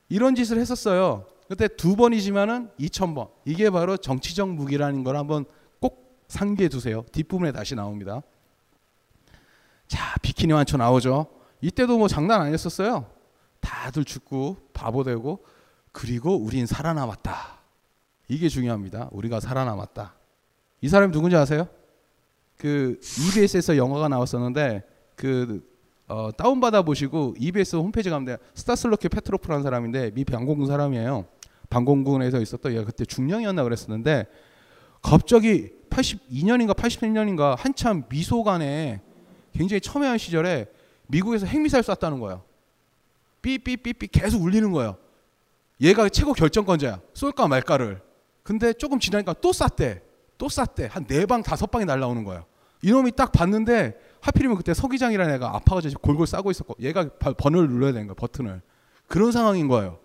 이런 0.10 0.36
짓을 0.36 0.60
했었어요. 0.60 1.26
그때 1.48 1.68
두 1.68 1.96
번이지만은 1.96 2.70
2천 2.80 3.16
번. 3.16 3.28
이게 3.46 3.72
바로 3.72 3.98
정치적 3.98 4.50
무기라는 4.50 5.04
걸 5.04 5.18
한번 5.18 5.46
꼭 5.80 6.24
상기해 6.28 6.70
두세요. 6.70 7.04
뒷부분에 7.12 7.52
다시 7.52 7.74
나옵니다. 7.74 8.22
자 9.88 10.16
비키니 10.22 10.54
완초 10.54 10.78
나오죠. 10.78 11.28
이때도 11.62 11.98
뭐 11.98 12.08
장난 12.08 12.42
아니었었어요. 12.42 13.08
다들 13.60 14.04
죽고 14.06 14.58
바보 14.74 15.04
되고 15.04 15.44
그리고 15.92 16.36
우린 16.36 16.66
살아남았다. 16.66 17.60
이게 18.28 18.50
중요합니다. 18.50 19.10
우리가 19.12 19.40
살아남았다. 19.40 20.14
이 20.82 20.90
사람이 20.90 21.14
누군지 21.14 21.36
아세요? 21.36 21.68
그 22.58 23.00
EBS에서 23.02 23.78
영화가 23.78 24.10
나왔었는데 24.10 24.84
그 25.16 25.73
어, 26.08 26.30
다운 26.36 26.60
받아 26.60 26.82
보시고 26.82 27.36
EBS 27.40 27.78
홈페이지 27.78 28.10
가면 28.10 28.26
돼. 28.26 28.38
스타슬로키 28.56 29.10
페트로프라는 29.10 29.64
사람인데 29.64 30.12
미 30.12 30.26
방공군 30.26 30.68
사람이에요. 30.68 31.26
방공군에서 31.70 32.42
있었던 32.42 32.74
얘가 32.74 32.84
그때 32.86 33.06
중령이었나 33.06 33.64
그랬었는데 33.64 34.26
갑자기 35.02 35.72
82년인가 35.90 36.76
81년인가 36.76 37.56
한참 37.58 38.04
미소간에 38.10 39.02
굉장히 39.54 39.82
첨예한 39.82 40.18
시절에 40.18 40.68
미국에서 41.08 41.46
핵미사일 41.46 41.84
쐈다는 41.84 42.20
거예요. 42.20 42.44
삐삐삐삐 43.42 44.08
계속 44.08 44.42
울리는 44.42 44.72
거예요. 44.72 44.98
얘가 45.82 46.08
최고 46.10 46.34
결정권자야. 46.34 47.02
쏠까 47.14 47.48
말까를. 47.48 48.02
근데 48.44 48.74
조금 48.74 49.00
지나니까 49.00 49.34
또 49.42 49.52
쐈대. 49.52 50.02
또 50.38 50.50
쐈대. 50.50 50.88
한 50.92 51.06
네 51.08 51.26
방 51.26 51.44
다섯 51.44 51.70
방이 51.70 51.86
날라오는 51.86 52.24
거예요. 52.24 52.46
이놈이 52.82 53.12
딱 53.12 53.32
봤는데 53.32 53.96
하필이면 54.24 54.56
그때 54.56 54.74
서기장이라는 54.74 55.36
애가 55.36 55.54
아파가지고 55.58 56.00
골골 56.02 56.28
싸고 56.28 56.50
있었고 56.50 56.76
얘가 56.80 57.10
번호를 57.10 57.68
눌러야 57.70 57.92
되는 57.92 58.08
거야 58.08 58.16
버튼을. 58.16 58.62
그런 59.08 59.32
상황인 59.34 59.68
거예요. 59.68 60.00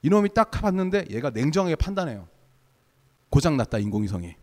이놈이 0.00 0.30
딱 0.34 0.50
봤는데 0.50 1.04
얘가 1.10 1.28
냉정하게 1.30 1.76
판단해요. 1.76 2.26
고장 3.28 3.56
났다 3.58 3.78
인공위성이. 3.78 4.36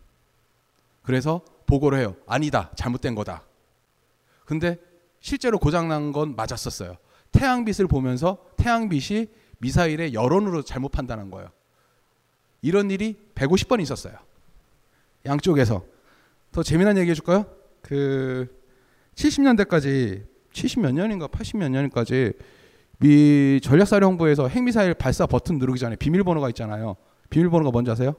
그래서 1.02 1.42
보고를 1.66 2.00
해요. 2.00 2.16
아니다 2.28 2.72
잘못된 2.76 3.16
거다. 3.16 3.44
근데 4.46 4.78
실제로 5.20 5.58
고장 5.58 5.88
난 5.88 6.12
건 6.12 6.36
맞았었어요. 6.36 6.98
태양빛을 7.32 7.88
보면서 7.88 8.38
태양빛이 8.58 9.28
미사일의 9.58 10.14
여론으로 10.14 10.62
잘못 10.62 10.90
판단한 10.90 11.32
거예요. 11.32 11.50
이런 12.62 12.92
일이 12.92 13.18
150번 13.36 13.82
있었어요. 13.82 14.14
양쪽에서. 15.26 15.84
더 16.52 16.62
재미난 16.64 16.98
얘기 16.98 17.10
해줄까요? 17.12 17.46
그 17.82 18.59
70년대까지 19.20 20.24
70몇 20.54 20.94
년인가 20.94 21.28
80몇 21.28 21.70
년까지 21.70 22.34
미 23.00 23.60
전략사령부에서 23.62 24.48
핵미사일 24.48 24.94
발사 24.94 25.26
버튼 25.26 25.58
누르기 25.58 25.80
전에 25.80 25.96
비밀번호가 25.96 26.50
있잖아요. 26.50 26.96
비밀번호가 27.30 27.72
뭔지 27.72 27.92
아세요? 27.92 28.16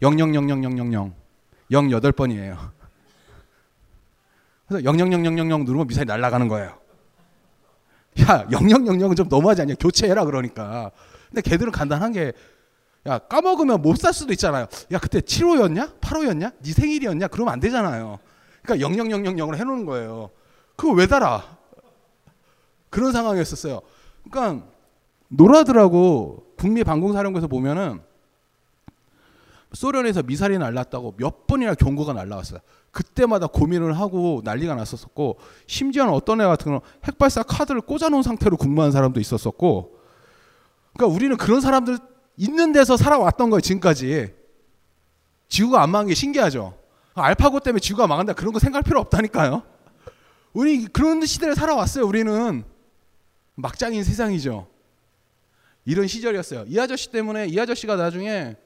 00000000 0.00 1.12
08번이에요. 1.70 2.58
그래서 4.68 4.84
000000 4.84 5.64
누르면 5.64 5.86
미사일 5.86 6.06
날아가는 6.06 6.48
거예요. 6.48 6.78
야, 8.20 8.44
0000은 8.46 9.16
좀 9.16 9.28
너무하지 9.28 9.62
않냐? 9.62 9.74
교체해라 9.78 10.24
그러니까. 10.24 10.90
근데 11.28 11.42
걔들은 11.42 11.72
간단한 11.72 12.12
게 12.12 12.32
야, 13.06 13.18
까먹으면 13.18 13.82
못 13.82 13.98
살 13.98 14.12
수도 14.12 14.32
있잖아요. 14.32 14.66
야, 14.92 14.98
그때 14.98 15.20
7호였냐? 15.20 16.00
8호였냐? 16.00 16.52
네 16.60 16.72
생일이었냐? 16.72 17.28
그러면 17.28 17.52
안 17.52 17.60
되잖아요. 17.60 18.18
그러니까 18.66 18.88
00000으로 18.88 19.56
해 19.56 19.64
놓는 19.64 19.86
거예요. 19.86 20.30
그거 20.74 20.92
왜 20.92 21.06
달아? 21.06 21.56
그런 22.90 23.12
상황이었었어요. 23.12 23.80
그러니까 24.28 24.66
노라드라고 25.28 26.54
국미 26.58 26.84
방공사령부에서 26.84 27.46
보면은 27.46 28.00
소련에서 29.72 30.22
미사일이 30.22 30.58
날랐다고 30.58 31.14
몇 31.16 31.46
번이나 31.46 31.74
경고가 31.74 32.12
날라왔어요. 32.12 32.60
그때마다 32.90 33.46
고민을 33.46 33.98
하고 33.98 34.40
난리가 34.42 34.74
났었고 34.74 35.38
심지어는 35.66 36.12
어떤 36.12 36.40
애 36.40 36.44
같은 36.46 36.64
경우는 36.64 36.80
핵발사 37.04 37.42
카드를 37.42 37.82
꽂아놓은 37.82 38.22
상태로 38.22 38.56
근무한 38.56 38.90
사람도 38.90 39.20
있었었고 39.20 39.98
그러니까 40.94 41.14
우리는 41.14 41.36
그런 41.36 41.60
사람들 41.60 41.98
있는 42.38 42.72
데서 42.72 42.96
살아왔던 42.96 43.50
거예요 43.50 43.60
지금까지 43.60 44.32
지구가 45.48 45.82
안 45.82 45.90
망한 45.90 46.06
게 46.06 46.14
신기하죠 46.14 46.74
알파고 47.22 47.60
때문에 47.60 47.80
지구가 47.80 48.06
망한다 48.06 48.34
그런 48.34 48.52
거 48.52 48.58
생각할 48.58 48.82
필요 48.82 49.00
없다니까요 49.00 49.62
우리 50.52 50.86
그런 50.86 51.24
시대를 51.24 51.54
살아왔어요 51.54 52.06
우리는 52.06 52.64
막장인 53.54 54.04
세상이죠 54.04 54.66
이런 55.84 56.06
시절이었어요 56.06 56.64
이 56.68 56.78
아저씨 56.78 57.10
때문에 57.10 57.46
이 57.46 57.58
아저씨가 57.58 57.96
나중에 57.96 58.56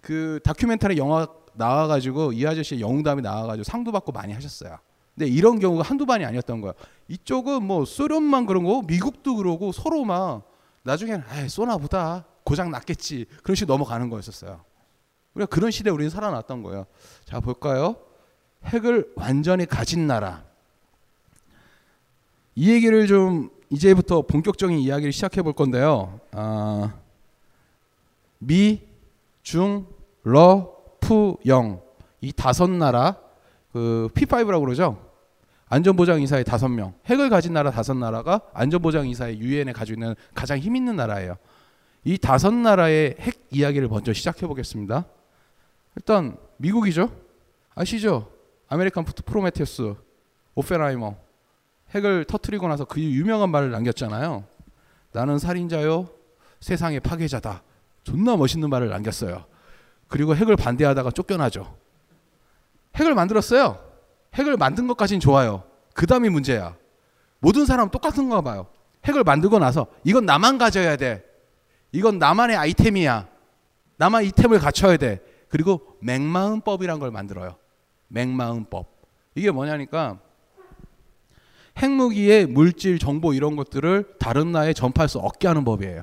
그 0.00 0.38
다큐멘터리 0.44 0.98
영화 0.98 1.26
나와가지고 1.54 2.32
이 2.32 2.46
아저씨 2.46 2.80
영웅담이 2.80 3.22
나와가지고 3.22 3.64
상도 3.64 3.90
받고 3.92 4.12
많이 4.12 4.32
하셨어요. 4.32 4.78
근데 5.14 5.30
이런 5.30 5.58
경우가 5.60 5.82
한두 5.82 6.06
번이 6.06 6.24
아니었던 6.24 6.60
거야. 6.60 6.72
이쪽은 7.08 7.62
뭐 7.62 7.84
소련만 7.84 8.46
그런 8.46 8.64
거고 8.64 8.82
미국도 8.82 9.36
그러고 9.36 9.72
서로 9.72 10.04
막 10.04 10.50
나중에는 10.82 11.24
아 11.28 11.48
쏘나 11.48 11.78
보다 11.78 12.24
고장 12.42 12.70
났겠지 12.70 13.26
그런 13.42 13.54
식으로 13.54 13.74
넘어가는 13.74 14.10
거였었어요. 14.10 14.64
우리가 15.34 15.46
그런 15.46 15.70
시대에 15.70 15.92
우리는 15.92 16.10
살아났던 16.10 16.62
거예요. 16.62 16.86
자 17.24 17.40
볼까요? 17.40 17.96
핵을 18.64 19.12
완전히 19.16 19.66
가진 19.66 20.06
나라. 20.06 20.44
이 22.54 22.70
얘기를 22.70 23.06
좀 23.06 23.50
이제부터 23.70 24.22
본격적인 24.22 24.78
이야기를 24.78 25.12
시작해 25.12 25.42
볼 25.42 25.52
건데요. 25.52 26.20
아, 26.32 26.94
미, 28.38 28.82
중, 29.42 29.86
러, 30.22 30.76
프, 31.00 31.34
영. 31.46 31.82
이 32.20 32.32
다섯 32.32 32.70
나라, 32.70 33.18
그 33.72 34.08
P5라고 34.14 34.60
그러죠. 34.60 35.04
안전보장이사의 35.68 36.44
다섯 36.44 36.68
명. 36.68 36.94
핵을 37.06 37.28
가진 37.28 37.52
나라 37.52 37.70
다섯 37.70 37.94
나라가 37.94 38.40
안전보장이사의 38.52 39.40
유엔에 39.40 39.72
가지고 39.72 40.00
있는 40.00 40.14
가장 40.34 40.58
힘 40.58 40.76
있는 40.76 40.94
나라예요. 40.96 41.36
이 42.04 42.18
다섯 42.18 42.54
나라의 42.54 43.16
핵 43.18 43.46
이야기를 43.50 43.88
먼저 43.88 44.12
시작해 44.12 44.46
보겠습니다. 44.46 45.06
일단 45.96 46.36
미국이죠. 46.56 47.10
아시죠? 47.74 48.30
American 48.68 49.04
Prometheus, 49.04 49.94
오펜하이머. 50.54 51.16
핵을 51.90 52.24
터트리고 52.24 52.66
나서 52.68 52.84
그 52.84 53.00
유명한 53.00 53.50
말을 53.50 53.70
남겼잖아요. 53.70 54.44
나는 55.12 55.38
살인자요, 55.38 56.08
세상의 56.60 57.00
파괴자다. 57.00 57.62
존나 58.02 58.36
멋있는 58.36 58.68
말을 58.68 58.88
남겼어요. 58.88 59.44
그리고 60.08 60.34
핵을 60.34 60.56
반대하다가 60.56 61.10
쫓겨나죠. 61.12 61.76
핵을 62.96 63.14
만들었어요. 63.14 63.80
핵을 64.34 64.56
만든 64.56 64.86
것까진 64.86 65.20
좋아요. 65.20 65.64
그 65.94 66.06
다음이 66.06 66.28
문제야. 66.28 66.76
모든 67.38 67.64
사람 67.66 67.90
똑같은가 67.90 68.40
봐요. 68.40 68.66
핵을 69.04 69.22
만들고 69.22 69.58
나서 69.58 69.86
이건 70.02 70.26
나만 70.26 70.58
가져야 70.58 70.96
돼. 70.96 71.24
이건 71.92 72.18
나만의 72.18 72.56
아이템이야. 72.56 73.28
나만 73.96 74.24
이템을 74.24 74.58
갖춰야 74.58 74.96
돼. 74.96 75.20
그리고 75.54 75.96
맹마음법이란 76.00 76.98
걸 76.98 77.12
만들어요. 77.12 77.54
맹마음법. 78.08 78.88
이게 79.36 79.52
뭐냐니까 79.52 80.18
핵무기의 81.78 82.46
물질, 82.46 82.98
정보 82.98 83.32
이런 83.32 83.54
것들을 83.54 84.16
다른 84.18 84.50
나라에 84.50 84.72
전파할 84.72 85.08
수 85.08 85.20
없게 85.20 85.46
하는 85.46 85.64
법이에요. 85.64 86.02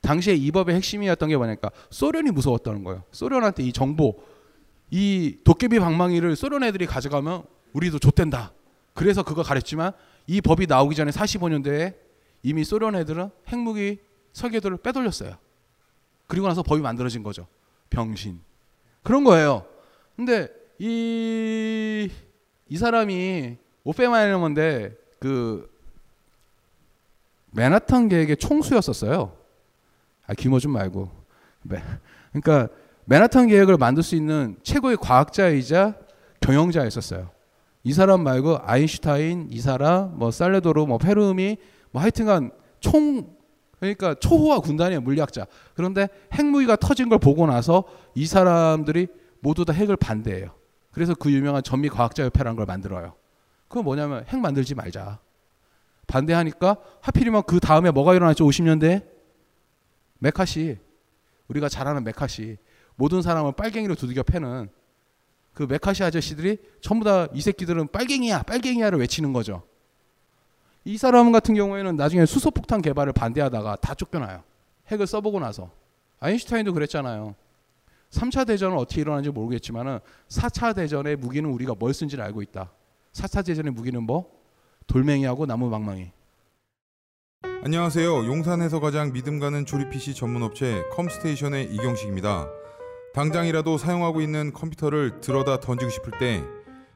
당시에 0.00 0.32
이 0.32 0.50
법의 0.50 0.76
핵심이었던 0.76 1.28
게 1.28 1.36
뭐냐니까 1.36 1.72
소련이 1.90 2.30
무서웠다는 2.30 2.84
거예요. 2.84 3.02
소련한테 3.12 3.64
이 3.64 3.70
정보, 3.70 4.16
이 4.90 5.36
도깨비 5.44 5.78
방망이를 5.78 6.34
소련 6.34 6.64
애들이 6.64 6.86
가져가면 6.86 7.42
우리도 7.74 7.98
좆된다. 7.98 8.54
그래서 8.94 9.22
그거 9.22 9.42
가렸지만 9.42 9.92
이 10.26 10.40
법이 10.40 10.68
나오기 10.68 10.96
전에 10.96 11.10
45년대에 11.10 11.96
이미 12.42 12.64
소련 12.64 12.96
애들은 12.96 13.28
핵무기 13.48 13.98
설계도를 14.32 14.78
빼돌렸어요. 14.78 15.36
그리고 16.26 16.48
나서 16.48 16.62
법이 16.62 16.80
만들어진 16.80 17.22
거죠. 17.22 17.46
병신. 17.90 18.53
그런 19.04 19.22
거예요. 19.22 19.64
근데 20.16 20.48
이, 20.78 22.10
이 22.68 22.76
사람이 22.76 23.56
오페마이너인데 23.84 24.96
그 25.20 25.70
맨하탄 27.52 28.08
계획의 28.08 28.38
총수였었어요. 28.38 29.36
아, 30.26 30.34
김어준 30.34 30.72
말고. 30.72 31.08
그러니까 32.32 32.74
맨하탄 33.04 33.46
계획을 33.46 33.76
만들 33.76 34.02
수 34.02 34.16
있는 34.16 34.56
최고의 34.62 34.96
과학자이자 34.96 35.94
경영자였었어요. 36.40 37.30
이 37.84 37.92
사람 37.92 38.22
말고 38.22 38.58
아인슈타인, 38.62 39.48
이 39.50 39.60
사람, 39.60 40.18
뭐 40.18 40.30
살레도르, 40.30 40.86
뭐 40.86 40.96
페르미, 40.98 41.58
뭐 41.90 42.02
하여튼간 42.02 42.50
총 42.80 43.36
그러니까 43.92 44.14
초호화 44.20 44.60
군단이에요 44.60 45.00
물리학자. 45.00 45.46
그런데 45.74 46.08
핵무기가 46.32 46.76
터진 46.76 47.08
걸 47.08 47.18
보고 47.18 47.46
나서 47.46 47.84
이 48.14 48.26
사람들이 48.26 49.08
모두 49.40 49.64
다 49.64 49.72
핵을 49.72 49.96
반대해요. 49.96 50.54
그래서 50.90 51.14
그 51.14 51.30
유명한 51.32 51.62
전미 51.62 51.88
과학자 51.88 52.24
협회라는 52.24 52.56
걸 52.56 52.66
만들어요. 52.66 53.14
그거 53.68 53.82
뭐냐면 53.82 54.24
핵 54.28 54.38
만들지 54.38 54.74
말자. 54.74 55.18
반대하니까 56.06 56.76
하필이면 57.00 57.42
그 57.46 57.60
다음에 57.60 57.90
뭐가 57.90 58.14
일어났죠? 58.14 58.44
50년대 58.46 59.04
메카시 60.18 60.78
우리가 61.48 61.68
잘 61.68 61.88
아는 61.88 62.04
메카시 62.04 62.56
모든 62.96 63.22
사람을 63.22 63.52
빨갱이로 63.52 63.94
두들겨 63.96 64.22
패는 64.22 64.68
그 65.52 65.64
메카시 65.64 66.02
아저씨들이 66.04 66.58
전부 66.80 67.04
다 67.04 67.28
이 67.32 67.40
새끼들은 67.40 67.88
빨갱이야 67.88 68.42
빨갱이야를 68.42 68.98
외치는 69.00 69.32
거죠. 69.32 69.62
이 70.84 70.98
사람 70.98 71.32
같은 71.32 71.54
경우에는 71.54 71.96
나중에 71.96 72.26
수소폭탄 72.26 72.82
개발을 72.82 73.14
반대하다가 73.14 73.76
다 73.76 73.94
쫓겨나요. 73.94 74.42
핵을 74.88 75.06
써보고 75.06 75.40
나서 75.40 75.70
아인슈타인도 76.20 76.74
그랬잖아요. 76.74 77.34
3차 78.10 78.46
대전은 78.46 78.76
어떻게 78.76 79.00
일어난지 79.00 79.30
모르겠지만은 79.30 79.98
4차 80.28 80.74
대전의 80.76 81.16
무기는 81.16 81.48
우리가 81.50 81.74
뭘 81.78 81.94
쓴지를 81.94 82.22
알고 82.24 82.42
있다. 82.42 82.70
4차 83.12 83.44
대전의 83.46 83.72
무기는 83.72 84.02
뭐? 84.02 84.30
돌멩이하고 84.86 85.46
나무 85.46 85.70
방망이. 85.70 86.12
안녕하세요. 87.64 88.26
용산에서 88.26 88.78
가장 88.78 89.12
믿음 89.12 89.38
가는 89.40 89.64
조립 89.64 89.88
PC 89.88 90.14
전문 90.14 90.42
업체 90.42 90.82
컴스테이션의 90.92 91.74
이경식입니다. 91.74 92.46
당장이라도 93.14 93.78
사용하고 93.78 94.20
있는 94.20 94.52
컴퓨터를 94.52 95.20
들어다 95.22 95.60
던지고 95.60 95.90
싶을 95.90 96.18
때 96.18 96.44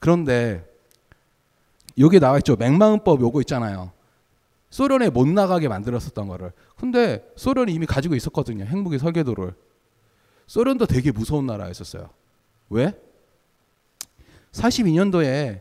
그런데 0.00 0.66
여기 1.98 2.18
나와 2.18 2.38
있죠. 2.38 2.56
맥마음법 2.56 3.20
요거 3.20 3.40
있잖아요. 3.42 3.92
소련에 4.70 5.10
못 5.10 5.28
나가게 5.28 5.68
만들었었던 5.68 6.28
거를. 6.28 6.52
근데 6.76 7.24
소련이 7.36 7.72
이미 7.72 7.86
가지고 7.86 8.14
있었거든요. 8.14 8.64
핵무기 8.64 8.98
설계도를. 8.98 9.54
소련도 10.46 10.86
되게 10.86 11.12
무서운 11.12 11.46
나라였었어요. 11.46 12.08
왜? 12.70 12.92
42년도에 14.52 15.60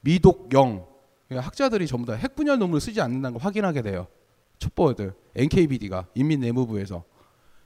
미독영 0.00 0.86
학자들이 1.30 1.86
전부 1.86 2.06
다 2.06 2.14
핵분열 2.14 2.58
논문을 2.58 2.80
쓰지 2.80 3.00
않는다는 3.00 3.38
걸 3.38 3.44
확인하게 3.44 3.82
돼요. 3.82 4.06
첩보들 4.58 5.14
NKVD가 5.36 6.06
인민내무부에서 6.14 7.04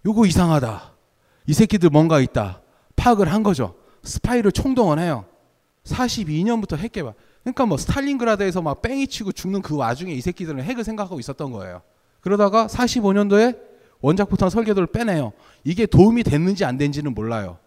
요거 0.07 0.27
이상하다. 0.27 0.95
이 1.47 1.53
새끼들 1.53 1.91
뭔가 1.91 2.21
있다. 2.21 2.63
파악을 2.97 3.33
한 3.33 3.43
거죠. 3.43 3.75
스파이를 4.03 4.53
총동원해요. 4.53 5.27
42년부터 5.89 6.77
핵 6.77 6.93
개발. 6.93 7.15
그러니까 7.43 7.67
뭐 7.67 7.77
스탈린그라드에서 7.77 8.63
막 8.63 8.83
뺑이 8.83 9.07
치고 9.07 9.33
죽는 9.33 9.63
그 9.63 9.77
와중에 9.77 10.13
이 10.13 10.21
새끼들은 10.21 10.63
핵을 10.63 10.85
생각하고 10.85 11.19
있었던 11.21 11.51
거예요. 11.53 11.83
그러다가 12.21 12.67
45년도에 12.67 13.59
원자폭탄 14.01 14.51
설계도를 14.51 14.89
빼내요. 14.89 15.33
이게 15.65 15.87
도움이 15.87 16.23
됐는지 16.23 16.65
안 16.65 16.77
된지는 16.77 17.15
몰라요. 17.15 17.59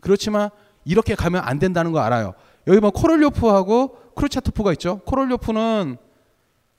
그렇지만 0.00 0.50
이렇게 0.84 1.14
가면 1.14 1.42
안 1.44 1.58
된다는 1.58 1.92
거 1.92 2.00
알아요. 2.00 2.34
여기 2.66 2.80
뭐 2.80 2.90
코롤료프하고 2.90 3.96
쿠르차토프가 4.14 4.72
있죠. 4.72 5.00
코롤료프는 5.04 5.96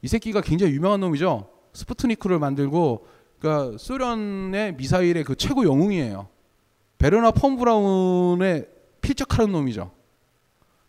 이 0.01 0.07
새끼가 0.07 0.41
굉장히 0.41 0.73
유명한 0.73 0.99
놈이죠. 0.99 1.49
스푸트니크를 1.73 2.39
만들고 2.39 3.07
그러니까 3.39 3.77
소련의 3.77 4.75
미사일의 4.75 5.23
그 5.23 5.35
최고 5.35 5.65
영웅이에요. 5.65 6.27
베르너 6.97 7.31
폰 7.31 7.57
브라운에 7.57 8.67
필적하는 9.01 9.51
놈이죠. 9.51 9.91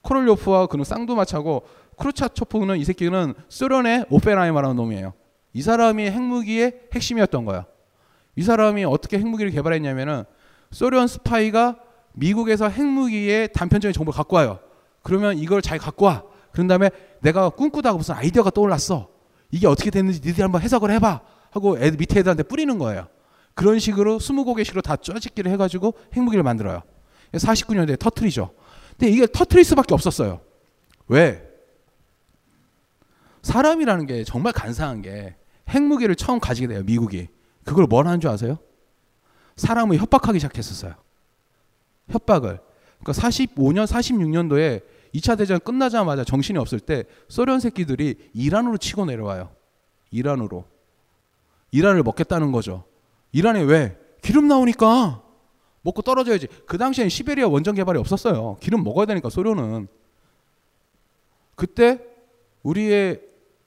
코롤료프와 0.04 0.66
그는 0.66 0.84
쌍두마차고 0.84 1.66
쿠르차토프는 1.98 2.78
이 2.78 2.84
새끼는 2.84 3.34
소련의 3.48 4.06
오펜하이머라는 4.10 4.76
놈이에요. 4.76 5.12
이 5.52 5.62
사람이 5.62 6.10
핵무기의 6.10 6.80
핵심이었던 6.92 7.44
거야. 7.44 7.66
이 8.36 8.42
사람이 8.42 8.84
어떻게 8.84 9.18
핵무기를 9.18 9.52
개발했냐면은 9.52 10.24
소련 10.70 11.06
스파이가 11.06 11.76
미국에서 12.12 12.68
핵무기의 12.68 13.52
단편적인 13.52 13.92
정보를 13.92 14.16
갖고 14.16 14.36
와요. 14.36 14.58
그러면 15.02 15.38
이걸 15.38 15.62
잘 15.62 15.78
갖고 15.78 16.06
와. 16.06 16.24
그런 16.52 16.66
다음에 16.68 16.90
내가 17.20 17.48
꿈꾸다가 17.50 17.96
무슨 17.96 18.14
아이디어가 18.14 18.50
떠올랐어. 18.50 19.08
이게 19.50 19.66
어떻게 19.66 19.90
됐는지 19.90 20.20
니들이 20.20 20.42
한번 20.42 20.62
해석을 20.62 20.90
해봐. 20.92 21.20
하고 21.50 21.78
애들 21.78 21.96
밑에 21.98 22.20
애들한테 22.20 22.42
뿌리는 22.42 22.76
거예요. 22.78 23.06
그런 23.54 23.78
식으로 23.78 24.18
스무 24.18 24.44
곡의식으로 24.44 24.82
다 24.82 24.96
쪄짓기를 24.96 25.50
해가지고 25.52 25.94
핵무기를 26.14 26.42
만들어요. 26.42 26.82
49년대에 27.32 27.98
터트리죠. 27.98 28.50
근데 28.98 29.12
이게 29.12 29.26
터트릴 29.26 29.64
수밖에 29.64 29.94
없었어요. 29.94 30.40
왜? 31.08 31.42
사람이라는 33.42 34.06
게 34.06 34.24
정말 34.24 34.52
간사한 34.52 35.02
게 35.02 35.36
핵무기를 35.68 36.14
처음 36.16 36.40
가지게 36.40 36.68
돼요. 36.68 36.82
미국이. 36.84 37.28
그걸 37.64 37.86
뭘 37.86 38.06
하는 38.06 38.20
줄 38.20 38.30
아세요? 38.30 38.58
사람을 39.56 39.98
협박하기 39.98 40.38
시작했었어요. 40.38 40.94
협박을. 42.10 42.60
그러니까 43.00 43.28
45년, 43.28 43.86
46년도에 43.86 44.82
2차 45.14 45.38
대전 45.38 45.60
끝나자마자 45.60 46.24
정신이 46.24 46.58
없을 46.58 46.80
때 46.80 47.04
소련 47.28 47.60
새끼들이 47.60 48.30
이란으로 48.34 48.78
치고 48.78 49.04
내려와요. 49.06 49.50
이란으로. 50.10 50.64
이란을 51.70 52.02
먹겠다는 52.02 52.52
거죠. 52.52 52.84
이란에 53.32 53.62
왜? 53.62 53.98
기름 54.22 54.48
나오니까 54.48 55.23
먹고 55.84 56.02
떨어져야지. 56.02 56.48
그 56.66 56.78
당시엔 56.78 57.08
시베리아 57.10 57.46
원전 57.46 57.74
개발이 57.74 57.98
없었어요. 57.98 58.56
기름 58.60 58.82
먹어야 58.82 59.06
되니까 59.06 59.28
소련은. 59.28 59.86
그때 61.54 62.00
우리의 62.62 63.20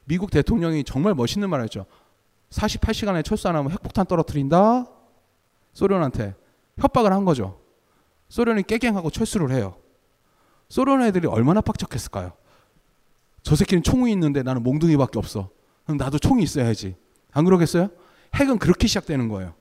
미국 0.06 0.32
대통령이 0.32 0.84
정말 0.84 1.14
멋있는 1.14 1.50
말을 1.50 1.64
했죠. 1.64 1.86
48시간에 2.50 3.24
철수 3.24 3.48
안 3.48 3.56
하면 3.56 3.72
핵폭탄 3.72 4.06
떨어뜨린다. 4.08 4.88
소련한테 5.74 6.34
협박을 6.80 7.14
한 7.14 7.24
거죠. 7.24 7.60
소련이 8.30 8.64
깨갱하고 8.64 9.10
철수를 9.12 9.52
해요. 9.52 9.76
소련 10.70 11.02
애들이 11.04 11.28
얼마나 11.28 11.62
빡적했을까요? 11.62 12.34
저 13.44 13.56
새끼는 13.56 13.84
총이 13.84 14.12
있는데 14.14 14.44
나는 14.44 14.64
몽둥이밖에 14.64 15.20
없어. 15.20 15.50
그럼 15.86 15.98
나도 15.98 16.18
총이 16.18 16.44
있어야지. 16.44 16.96
안 17.32 17.46
그러겠어요? 17.46 17.90
핵은 18.36 18.58
그렇게 18.58 18.88
시작되는 18.88 19.30
거예요. 19.30 19.54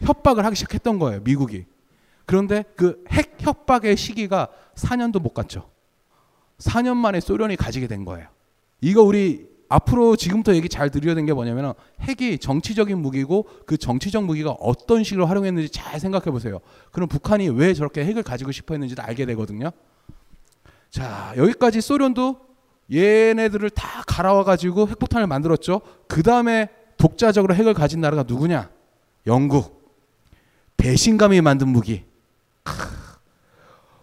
협박을 0.00 0.44
하기 0.44 0.56
시작했던 0.56 0.98
거예요, 0.98 1.20
미국이. 1.22 1.66
그런데 2.26 2.64
그 2.76 3.02
핵 3.10 3.36
협박의 3.40 3.96
시기가 3.96 4.48
4년도 4.74 5.20
못 5.22 5.32
갔죠. 5.32 5.70
4년 6.58 6.96
만에 6.96 7.20
소련이 7.20 7.56
가지게 7.56 7.86
된 7.86 8.04
거예요. 8.04 8.26
이거 8.80 9.02
우리 9.02 9.46
앞으로 9.68 10.16
지금부터 10.16 10.54
얘기 10.54 10.68
잘 10.68 10.90
드려야 10.90 11.14
되는 11.14 11.26
게 11.26 11.32
뭐냐면 11.32 11.74
핵이 12.00 12.38
정치적인 12.38 12.98
무기고 12.98 13.48
그 13.66 13.76
정치적 13.76 14.24
무기가 14.24 14.50
어떤 14.52 15.04
식으로 15.04 15.26
활용했는지 15.26 15.70
잘 15.70 16.00
생각해 16.00 16.26
보세요. 16.30 16.58
그럼 16.90 17.08
북한이 17.08 17.48
왜 17.50 17.74
저렇게 17.74 18.04
핵을 18.04 18.22
가지고 18.22 18.50
싶어 18.50 18.74
했는지도 18.74 19.02
알게 19.02 19.24
되거든요. 19.26 19.70
자, 20.90 21.32
여기까지 21.36 21.80
소련도 21.80 22.40
얘네들을 22.92 23.68
다 23.70 24.02
갈아와 24.06 24.42
가지고 24.44 24.88
핵폭탄을 24.88 25.26
만들었죠. 25.26 25.82
그 26.08 26.22
다음에 26.22 26.70
독자적으로 26.96 27.54
핵을 27.54 27.74
가진 27.74 28.00
나라가 28.00 28.24
누구냐? 28.26 28.70
영국. 29.26 29.77
배신감이 30.78 31.42
만든 31.42 31.68
무기. 31.68 32.04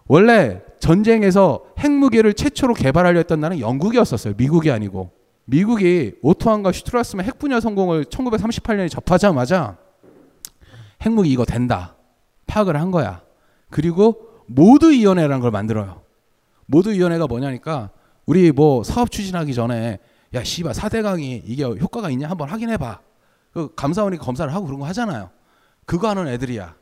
원래 0.08 0.62
전쟁에서 0.80 1.66
핵무기를 1.80 2.36
최초로 2.36 2.76
개발하려 2.76 3.18
했던 3.18 3.40
나라는 3.40 3.60
영국이었었어요. 3.60 4.36
미국이 4.38 4.70
아니고. 4.70 5.12
미국이 5.46 6.14
오토안과 6.22 6.72
슈트라스만 6.72 7.26
핵분열 7.26 7.62
성공을 7.62 8.06
1938년에 8.06 8.90
접하자마자 8.90 9.78
핵무기 11.02 11.32
이거 11.32 11.46
된다. 11.46 11.96
파악을 12.46 12.80
한 12.80 12.92
거야. 12.92 13.22
그리고 13.70 14.44
모두위원회라는 14.48 15.40
걸 15.40 15.52
만들어요. 15.52 16.02
모두위원회가 16.68 17.28
뭐냐니까 17.28 17.90
우리 18.26 18.52
뭐 18.52 18.84
사업 18.84 19.12
추진하기 19.12 19.54
전에 19.54 20.00
야 20.34 20.44
씨발 20.44 20.74
사대강이 20.74 21.44
이게 21.46 21.64
효과가 21.64 22.10
있냐 22.12 22.30
한번 22.30 22.50
확인해봐. 22.50 23.00
그 23.54 23.74
감사원이 23.76 24.18
검사를 24.18 24.52
하고 24.54 24.66
그런 24.66 24.80
거 24.80 24.86
하잖아요. 24.88 25.30
그거 25.86 26.10
하는 26.10 26.28
애들이야. 26.28 26.76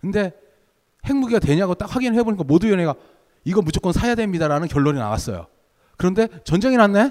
근데 0.00 0.32
핵무기가 1.06 1.38
되냐고 1.38 1.74
딱 1.74 1.94
확인해 1.94 2.22
보니까 2.22 2.44
모두위원회가 2.44 2.94
이거 3.44 3.62
무조건 3.62 3.92
사야 3.92 4.14
됩니다라는 4.14 4.68
결론이 4.68 4.98
나왔어요. 4.98 5.46
그런데 5.96 6.28
전쟁이 6.44 6.76
났네. 6.76 7.10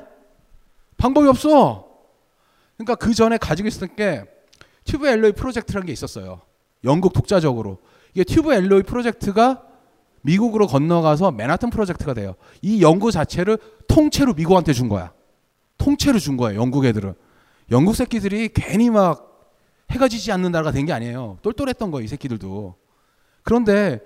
방법이 0.97 1.27
없어. 1.27 1.88
그러니까 2.77 2.95
그 2.95 3.13
전에 3.13 3.38
가지고 3.38 3.67
있었던 3.67 3.95
게 3.95 4.23
튜브 4.86 5.07
엘로이 5.07 5.34
프로젝트라는 5.34 5.86
게 5.86 5.93
있었어요. 5.93 6.41
영국 6.84 7.13
독자적으로. 7.13 7.79
이게 8.13 8.23
튜브 8.23 8.53
엘로이 8.53 8.84
프로젝트가 8.84 9.63
미국으로 10.21 10.67
건너가서 10.67 11.32
맨하튼 11.32 11.69
프로젝트가 11.69 12.13
돼요. 12.13 12.36
이 12.61 12.82
연구 12.82 13.11
자체를 13.11 13.57
통째로 13.88 14.34
미국한테 14.34 14.73
준 14.73 14.89
거야. 14.89 15.13
통째로 15.77 16.19
준 16.19 16.38
거예요. 16.38 16.59
영국 16.59 16.86
애들은. 16.86 17.13
영국 17.71 17.95
새끼들이 17.95 18.49
괜히 18.53 18.89
막 18.89 19.30
해가 19.91 20.07
지지 20.07 20.31
않는 20.31 20.51
나라가 20.51 20.71
된 20.71 20.85
게 20.85 20.93
아니에요. 20.93 21.37
똘똘했던 21.41 21.91
거예요. 21.91 22.03
이 22.03 22.07
새끼들도. 22.07 22.75
그런데 23.43 23.99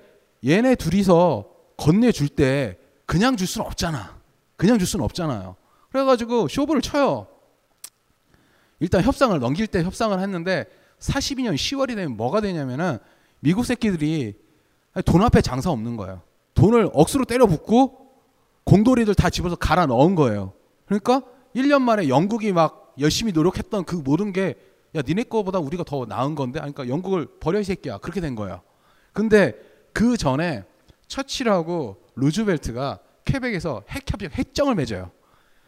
얘네 0.46 0.76
둘이서 0.76 1.50
건네줄 1.78 2.30
때 2.30 2.78
그냥 3.06 3.38
줄 3.38 3.48
수는 3.48 3.66
없잖아. 3.68 4.18
그냥 4.58 4.78
줄 4.78 4.88
수는 4.88 5.04
없잖아요. 5.06 5.56
그래가지고 5.92 6.48
쇼부를 6.48 6.82
쳐요. 6.82 7.28
일단 8.80 9.02
협상을 9.02 9.38
넘길 9.40 9.68
때 9.68 9.84
협상을 9.84 10.18
했는데 10.20 10.66
42년 11.00 11.56
10월이 11.56 11.96
되면 11.96 12.18
뭐가 12.18 12.42
되냐면은 12.42 12.98
미국 13.40 13.66
새끼들이 13.66 14.34
돈 15.06 15.22
앞에 15.24 15.42
장사 15.42 15.70
없는 15.72 15.98
거예요. 15.98 16.22
돈을 16.54 16.90
억수로 16.94 17.26
때려 17.26 17.46
붓고 17.48 18.10
공돌이들 18.64 19.14
다 19.16 19.30
집어서 19.30 19.56
갈아 19.56 19.86
넣은 19.86 20.16
거예요. 20.16 20.54
그러니까 20.86 21.22
1년 21.56 21.82
만에 21.82 22.10
영국이 22.10 22.52
막 22.54 22.94
열심히 23.00 23.32
노력했던 23.32 23.84
그 23.84 23.96
모든 23.96 24.34
게 24.34 24.56
야, 24.96 25.02
니네 25.06 25.24
거보다 25.24 25.60
우리가 25.60 25.84
더 25.84 26.06
나은 26.06 26.36
건데? 26.36 26.60
그러니까 26.60 26.88
영국을 26.88 27.28
버려 27.40 27.60
이 27.60 27.64
새끼야. 27.64 27.98
그렇게 27.98 28.22
된 28.22 28.36
거예요. 28.36 28.62
근데 29.14 29.54
그 29.94 30.18
전에 30.18 30.64
처칠하고 31.08 31.98
루즈벨트가 32.16 33.00
퀘벡에서 33.26 33.84
핵협력 33.90 34.34
핵정을 34.34 34.76
맺어요. 34.76 35.12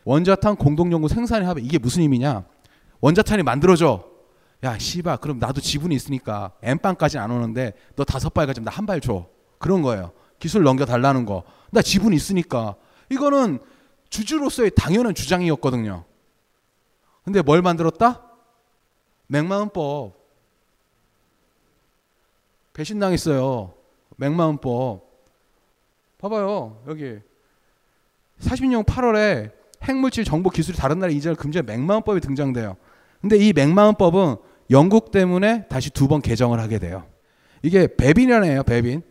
원자탄 0.06 0.56
공동연구 0.56 1.10
생산의 1.10 1.48
합의 1.48 1.66
이게 1.66 1.78
무슨 1.78 2.02
의미냐? 2.02 2.46
원자탄이 3.02 3.44
만들어져. 3.44 4.06
야, 4.64 4.78
씨바, 4.78 5.18
그럼 5.18 5.40
나도 5.40 5.62
지분이 5.62 5.94
있으니까 5.94 6.54
엠빵까지는 6.64 7.24
안 7.24 7.32
오는데 7.32 7.74
너 7.96 8.04
다섯 8.04 8.34
발 8.34 8.48
가지면 8.48 8.66
나한 8.66 8.86
발 8.86 9.02
줘. 9.02 9.28
그런 9.60 9.82
거예요. 9.82 10.12
기술 10.40 10.64
넘겨 10.64 10.86
달라는 10.86 11.26
거. 11.26 11.44
나 11.72 11.82
지분이 11.82 12.16
있으니까. 12.16 12.76
이거는 13.12 13.60
주주로서의 14.10 14.72
당연한 14.76 15.14
주장이었거든요. 15.14 16.06
근데 17.24 17.42
뭘 17.42 17.62
만들었다? 17.62 18.27
맥마음법. 19.28 20.16
배신당했어요. 22.74 23.74
맥마음법. 24.18 25.06
봐봐요. 26.20 26.82
여기 26.88 27.18
40년 28.40 28.84
8월에 28.86 29.52
핵물질 29.84 30.24
정보 30.24 30.50
기술이 30.50 30.78
다른 30.78 31.00
나라 31.00 31.12
이전을 31.12 31.36
금지한 31.36 31.66
맥마음법이 31.66 32.20
등장돼요. 32.22 32.76
근데 33.22 33.38
이 33.38 33.54
맥마음법은 33.54 34.38
영국 34.70 35.12
때문에 35.12 35.68
다시 35.68 35.90
두 35.90 36.08
번 36.08 36.22
개정을 36.22 36.60
하게 36.60 36.80
돼요. 36.80 37.06
이게 37.62 37.88
배빈이라네요. 37.96 38.64
배빈. 38.64 39.02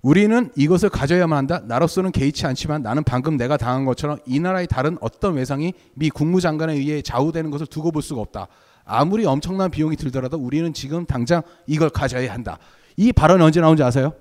우리는 0.00 0.50
이것을 0.56 0.88
가져야만 0.88 1.36
한다. 1.36 1.60
나로서는 1.64 2.10
개의치 2.10 2.44
않지만 2.46 2.82
나는 2.82 3.04
방금 3.04 3.36
내가 3.36 3.56
당한 3.56 3.84
것처럼 3.84 4.18
이 4.26 4.40
나라의 4.40 4.66
다른 4.66 4.98
어떤 5.00 5.34
외상이 5.34 5.74
미 5.94 6.10
국무장관에 6.10 6.74
의해 6.74 7.02
좌우되는 7.02 7.50
것을 7.52 7.66
두고 7.66 7.92
볼 7.92 8.02
수가 8.02 8.20
없다. 8.20 8.48
아무리 8.84 9.24
엄청난 9.24 9.70
비용이 9.70 9.96
들더라도 9.96 10.36
우리는 10.38 10.72
지금 10.72 11.06
당장 11.06 11.42
이걸 11.66 11.90
가져야 11.90 12.32
한다. 12.32 12.58
이 12.96 13.12
발언이 13.12 13.42
언제 13.42 13.60
나온지 13.60 13.82
아세요? 13.82 14.12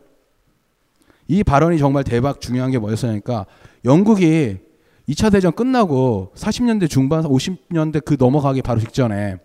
이 1.27 1.43
발언이 1.43 1.77
정말 1.77 2.03
대박 2.03 2.41
중요한 2.41 2.71
게 2.71 2.77
뭐였으니까 2.77 3.45
영국이 3.85 4.57
2차 5.09 5.31
대전 5.31 5.51
끝나고 5.51 6.31
40년대 6.35 6.89
중반 6.89 7.23
50년대 7.23 8.03
그 8.05 8.15
넘어가기 8.19 8.61
바로 8.61 8.79
직전에 8.79 9.37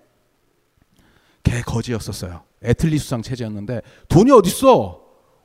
개 1.42 1.60
거지였었어요. 1.62 2.42
애틀리 2.64 2.98
수상 2.98 3.22
체제였는데 3.22 3.82
돈이 4.08 4.30
어딨어? 4.32 5.00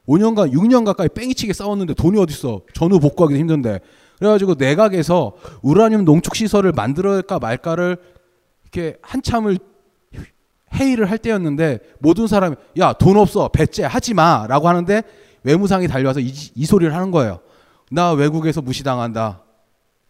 5년간 0.07 0.51
6년 0.51 0.84
가까이 0.84 1.07
뺑이치게 1.09 1.53
싸웠는데 1.53 1.93
돈이 1.93 2.19
어딨어? 2.19 2.61
전후 2.74 2.99
복구하기도 2.99 3.39
힘든데 3.39 3.80
그래가지고 4.17 4.55
내각에서 4.57 5.34
우라늄 5.61 6.05
농축 6.05 6.36
시설을 6.36 6.72
만들까 6.74 7.39
말까를 7.39 7.97
이렇게 8.74 8.97
한참을 9.01 9.57
회의를 10.74 11.11
할 11.11 11.17
때였는데 11.17 11.80
모든 11.99 12.28
사람이 12.28 12.55
야 12.80 12.93
돈 12.93 13.17
없어 13.17 13.49
배째 13.49 13.84
하지 13.84 14.13
마라고 14.13 14.69
하는데 14.69 15.03
외무상이 15.43 15.88
달려와서 15.88 16.19
이, 16.22 16.32
이 16.55 16.65
소리를 16.65 16.93
하는 16.95 17.11
거예요. 17.11 17.39
나 17.91 18.11
외국에서 18.13 18.61
무시당한다. 18.61 19.41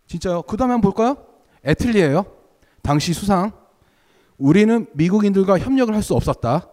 진짜요? 0.06 0.44
그 0.44 0.58
다음에 0.58 0.74
한번 0.74 0.92
볼까요? 0.94 1.18
애틀리예요. 1.66 2.26
당시 2.84 3.14
수상. 3.14 3.52
우리는 4.38 4.86
미국인들과 4.94 5.60
협력을 5.60 5.94
할 5.94 6.04
수 6.04 6.14
없었다. 6.16 6.68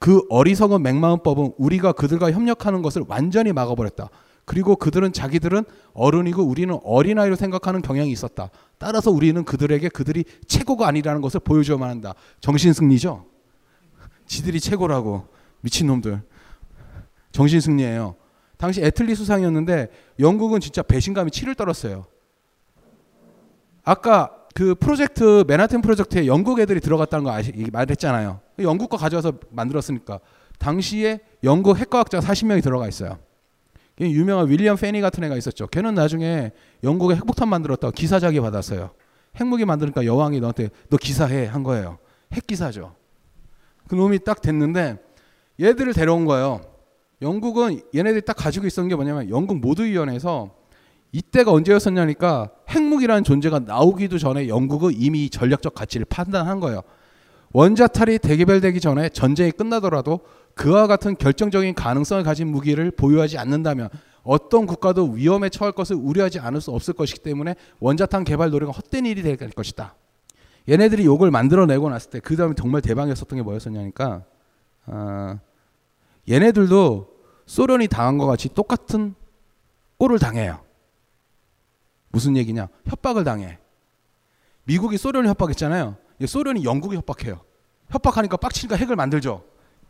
그 0.00 0.22
어리석은 0.30 0.82
맥마음법은 0.82 1.54
우리가 1.58 1.92
그들과 1.92 2.30
협력하는 2.32 2.82
것을 2.82 3.04
완전히 3.08 3.52
막아버렸다. 3.52 4.08
그리고 4.48 4.76
그들은 4.76 5.12
자기들은 5.12 5.62
어른이고 5.92 6.42
우리는 6.42 6.74
어린아이로 6.82 7.36
생각하는 7.36 7.82
경향이 7.82 8.10
있었다. 8.10 8.48
따라서 8.78 9.10
우리는 9.10 9.44
그들에게 9.44 9.90
그들이 9.90 10.24
최고가 10.46 10.88
아니라는 10.88 11.20
것을 11.20 11.40
보여줘야만 11.40 11.90
한다. 11.90 12.14
정신승리죠? 12.40 13.26
지들이 14.24 14.58
최고라고. 14.58 15.26
미친놈들. 15.60 16.22
정신승리예요. 17.30 18.16
당시 18.56 18.82
애틀리 18.82 19.14
수상이었는데 19.16 19.88
영국은 20.18 20.60
진짜 20.60 20.80
배신감이 20.80 21.30
치를 21.30 21.54
떨었어요. 21.54 22.06
아까 23.84 24.34
그 24.54 24.74
프로젝트 24.74 25.44
맨하튼 25.46 25.82
프로젝트에 25.82 26.26
영국 26.26 26.58
애들이 26.58 26.80
들어갔다는 26.80 27.22
거 27.22 27.32
아시, 27.32 27.52
말했잖아요. 27.70 28.40
영국 28.60 28.88
거 28.88 28.96
가져와서 28.96 29.34
만들었으니까 29.50 30.20
당시에 30.58 31.20
영국 31.44 31.76
핵과학자 31.76 32.20
40명이 32.20 32.62
들어가 32.62 32.88
있어요. 32.88 33.18
유명한 34.00 34.48
윌리엄 34.48 34.76
페니 34.76 35.00
같은 35.00 35.24
애가 35.24 35.36
있었죠. 35.36 35.66
걔는 35.66 35.94
나중에 35.94 36.52
영국에 36.84 37.16
핵폭탄 37.16 37.48
만들었다고 37.48 37.92
기사자기 37.92 38.40
받았어요. 38.40 38.90
핵무기 39.36 39.64
만드니까 39.64 40.04
여왕이 40.04 40.40
너한테 40.40 40.70
너 40.88 40.96
기사해 40.96 41.46
한 41.46 41.62
거예요. 41.62 41.98
핵기사죠. 42.32 42.94
그 43.88 43.94
놈이 43.94 44.20
딱 44.20 44.40
됐는데 44.40 44.98
얘들을 45.60 45.92
데려온 45.94 46.24
거예요. 46.24 46.60
영국은 47.22 47.80
얘네들이 47.94 48.24
딱 48.24 48.34
가지고 48.34 48.66
있었던 48.66 48.88
게 48.88 48.94
뭐냐면 48.94 49.28
영국 49.30 49.58
모두위원회에서 49.58 50.54
이때가 51.10 51.50
언제였었냐니까 51.52 52.50
핵무기라는 52.70 53.24
존재가 53.24 53.60
나오기도 53.60 54.18
전에 54.18 54.46
영국은 54.48 54.92
이미 54.94 55.30
전략적 55.30 55.74
가치를 55.74 56.06
판단한 56.08 56.60
거예요. 56.60 56.82
원자탈이 57.52 58.18
대개별되기 58.18 58.78
전에 58.78 59.08
전쟁이 59.08 59.50
끝나더라도 59.50 60.20
그와 60.58 60.88
같은 60.88 61.16
결정적인 61.16 61.74
가능성을 61.74 62.24
가진 62.24 62.48
무기를 62.48 62.90
보유하지 62.90 63.38
않는다면 63.38 63.90
어떤 64.24 64.66
국가도 64.66 65.12
위험에 65.12 65.50
처할 65.50 65.72
것을 65.72 65.94
우려하지 65.94 66.40
않을 66.40 66.60
수 66.60 66.72
없을 66.72 66.94
것이기 66.94 67.20
때문에 67.20 67.54
원자탄 67.78 68.24
개발 68.24 68.50
노력은 68.50 68.74
헛된 68.74 69.06
일이 69.06 69.22
될 69.22 69.36
것이다. 69.36 69.94
얘네들이 70.68 71.04
욕을 71.06 71.30
만들어내고 71.30 71.88
났을 71.88 72.10
때 72.10 72.20
그 72.20 72.34
다음에 72.36 72.54
정말 72.54 72.82
대박이었었던 72.82 73.38
게 73.38 73.42
뭐였었냐니까 73.42 74.24
어, 74.86 75.38
얘네들도 76.28 77.08
소련이 77.46 77.86
당한 77.86 78.18
것 78.18 78.26
같이 78.26 78.48
똑같은 78.52 79.14
꼴을 79.96 80.18
당해요. 80.18 80.60
무슨 82.10 82.36
얘기냐? 82.36 82.68
협박을 82.86 83.22
당해. 83.22 83.58
미국이 84.64 84.98
소련을 84.98 85.28
협박했잖아요. 85.30 85.96
소련이 86.26 86.64
영국이 86.64 86.96
협박해요. 86.96 87.40
협박하니까 87.90 88.36
빡치니까 88.36 88.74
핵을 88.74 88.96
만들죠. 88.96 89.44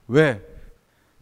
왜? 0.08 0.57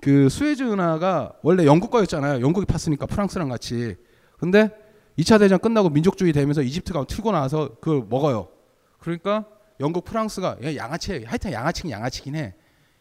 그 0.00 0.28
수에즈 0.28 0.62
운하가 0.62 1.32
원래 1.42 1.64
영국 1.64 1.90
거였잖아요. 1.90 2.40
영국이 2.40 2.66
팠으니까 2.66 3.08
프랑스랑 3.08 3.48
같이. 3.48 3.96
근데 4.38 4.70
2차 5.18 5.38
대전 5.38 5.58
끝나고 5.58 5.90
민족주의 5.90 6.32
되면서 6.32 6.62
이집트가 6.62 7.04
튀고 7.04 7.32
나서 7.32 7.74
그걸 7.80 8.04
먹어요. 8.08 8.48
그러니까 8.98 9.46
영국 9.80 10.04
프랑스가 10.04 10.58
양아치 10.76 11.24
하여튼 11.24 11.52
양아치긴 11.52 11.90
양아치긴 11.90 12.34
해. 12.36 12.54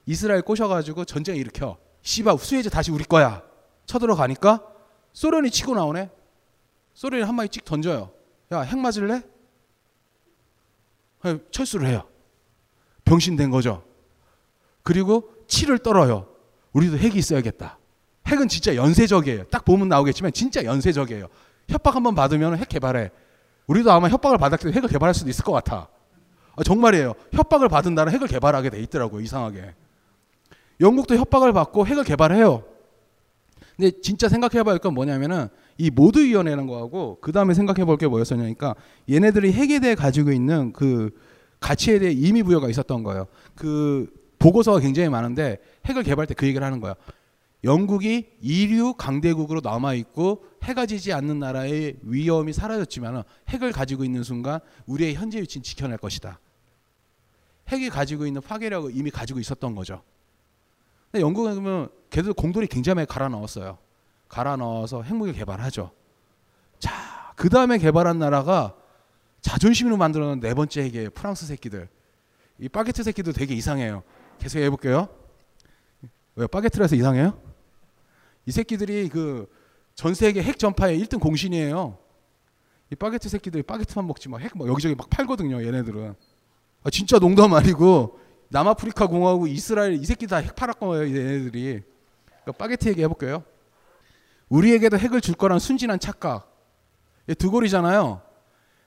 이스라엘 0.05 0.41
꼬셔가지고 0.41 1.05
전쟁 1.05 1.35
일으켜. 1.35 1.77
씨바 2.01 2.37
수에즈 2.37 2.69
다시 2.69 2.91
우리 2.91 3.03
거야. 3.03 3.43
쳐들어가니까 3.85 4.63
소련이 5.13 5.49
치고 5.49 5.75
나오네. 5.75 6.09
소련이 6.93 7.23
한 7.23 7.35
마디 7.35 7.49
찍 7.49 7.65
던져요. 7.65 8.11
야 8.51 8.63
핵 8.65 8.77
맞을래? 8.77 9.21
철수를 11.51 11.87
해요. 11.87 12.07
병신된 13.03 13.49
거죠. 13.49 13.83
그리고 14.83 15.33
치를 15.47 15.79
떨어요. 15.79 16.27
우리도 16.75 16.97
핵이 16.97 17.15
있어야겠다. 17.15 17.79
핵은 18.27 18.47
진짜 18.49 18.75
연쇄적이에요. 18.75 19.45
딱 19.45 19.63
보면 19.65 19.87
나오겠지만 19.87 20.33
진짜 20.33 20.63
연쇄적이에요. 20.63 21.27
협박 21.69 21.95
한번 21.95 22.15
받으면 22.15 22.57
핵 22.57 22.67
개발해. 22.69 23.11
우리도 23.67 23.91
아마 23.91 24.09
협박을 24.09 24.37
받았기 24.37 24.63
때문에 24.63 24.77
핵을 24.77 24.89
개발할 24.89 25.13
수도 25.13 25.29
있을 25.29 25.43
것 25.45 25.53
같아. 25.53 25.87
아, 26.55 26.63
정말이에요. 26.63 27.13
협박을 27.31 27.69
받은 27.69 27.95
나라 27.95 28.11
핵을 28.11 28.27
개발하게 28.27 28.69
돼 28.71 28.79
있더라고요. 28.81 29.21
이상하게. 29.21 29.73
영국도 30.81 31.15
협박을 31.15 31.53
받고 31.53 31.87
핵을 31.87 32.03
개발해요. 32.03 32.63
근데 33.77 33.91
진짜 34.01 34.27
생각해 34.29 34.63
봐야 34.63 34.73
할 34.73 34.79
건 34.79 34.93
뭐냐면은 34.93 35.47
이 35.77 35.89
모두위원회라는 35.89 36.67
거하고 36.67 37.19
그 37.21 37.31
다음에 37.31 37.53
생각해 37.53 37.85
볼 37.85 37.97
게 37.97 38.07
뭐였었냐니까 38.07 38.75
얘네들이 39.09 39.53
핵에 39.53 39.79
대해 39.79 39.95
가지고 39.95 40.31
있는 40.31 40.73
그 40.73 41.11
가치에 41.59 41.99
대해 41.99 42.11
의미 42.11 42.43
부여가 42.43 42.69
있었던 42.69 43.03
거예요. 43.03 43.27
그 43.55 44.07
보고서가 44.45 44.79
굉장히 44.79 45.09
많은데 45.09 45.57
핵을 45.85 46.03
개발할 46.03 46.27
때 46.27 46.35
그 46.35 46.45
얘기를 46.45 46.63
하는 46.65 46.79
거야. 46.79 46.93
영국이 47.63 48.29
이류 48.41 48.93
강대국으로 48.93 49.61
남아 49.61 49.95
있고 49.95 50.45
해가 50.61 50.85
지지 50.85 51.13
않는 51.13 51.39
나라의 51.39 51.95
위험이 52.03 52.53
사라졌지만 52.53 53.23
핵을 53.49 53.71
가지고 53.71 54.03
있는 54.03 54.21
순간 54.21 54.59
우리의 54.85 55.15
현재 55.15 55.41
위치는 55.41 55.63
지켜낼 55.63 55.97
것이다. 55.97 56.39
핵이 57.69 57.89
가지고 57.89 58.27
있는 58.27 58.41
파괴력을 58.41 58.95
이미 58.95 59.09
가지고 59.09 59.39
있었던 59.39 59.73
거죠. 59.73 60.03
근데 61.11 61.23
영국은 61.23 61.55
그러면 61.55 61.89
걔들 62.11 62.33
공돌이 62.33 62.67
굉장히 62.67 62.95
많이 62.95 63.07
갈아 63.07 63.29
넣었어요. 63.29 63.79
갈아 64.27 64.57
넣어서 64.57 65.01
핵무기 65.01 65.33
개발하죠. 65.33 65.89
자, 66.77 66.91
그 67.35 67.49
다음에 67.49 67.79
개발한 67.79 68.19
나라가 68.19 68.75
자존심으로 69.41 69.97
만들어놓은 69.97 70.39
네 70.39 70.53
번째 70.53 70.83
핵이에요. 70.83 71.09
프랑스 71.11 71.47
새끼들. 71.47 71.89
이 72.59 72.69
바게트 72.69 73.01
새끼도 73.01 73.31
되게 73.31 73.55
이상해요. 73.55 74.03
계속 74.39 74.59
해볼게요. 74.59 75.09
왜 76.35 76.47
바게트라서 76.47 76.95
이상해요? 76.95 77.39
이 78.45 78.51
새끼들이 78.51 79.09
그 79.09 79.47
전 79.95 80.13
세계 80.13 80.43
핵 80.43 80.59
전파의 80.59 80.99
1등 81.05 81.21
공신이에요. 81.21 81.97
이 82.91 82.95
바게트 82.95 83.29
새끼들이 83.29 83.63
바게트만 83.63 84.05
먹지 84.05 84.27
막 84.29 84.41
핵 84.43 84.51
막 84.55 84.67
여기저기 84.67 84.93
막 84.93 85.09
팔거든요. 85.09 85.65
얘네들은. 85.65 86.13
아, 86.83 86.89
진짜 86.89 87.17
농담 87.17 87.53
아니고 87.53 88.19
남아프리카 88.49 89.07
공화국 89.07 89.49
이스라엘 89.49 89.93
이 89.93 90.05
새끼 90.05 90.27
다 90.27 90.41
핵 90.41 90.53
팔았 90.55 90.77
거예요. 90.79 91.05
얘네들이. 91.17 91.81
그러니까 92.43 92.51
바게트 92.57 92.89
얘기 92.89 93.01
해볼게요. 93.03 93.43
우리에게도 94.49 94.97
핵을 94.97 95.21
줄 95.21 95.35
거란 95.35 95.59
순진한 95.59 95.99
착각. 95.99 96.53
얘 97.29 97.33
두골이잖아요. 97.33 98.21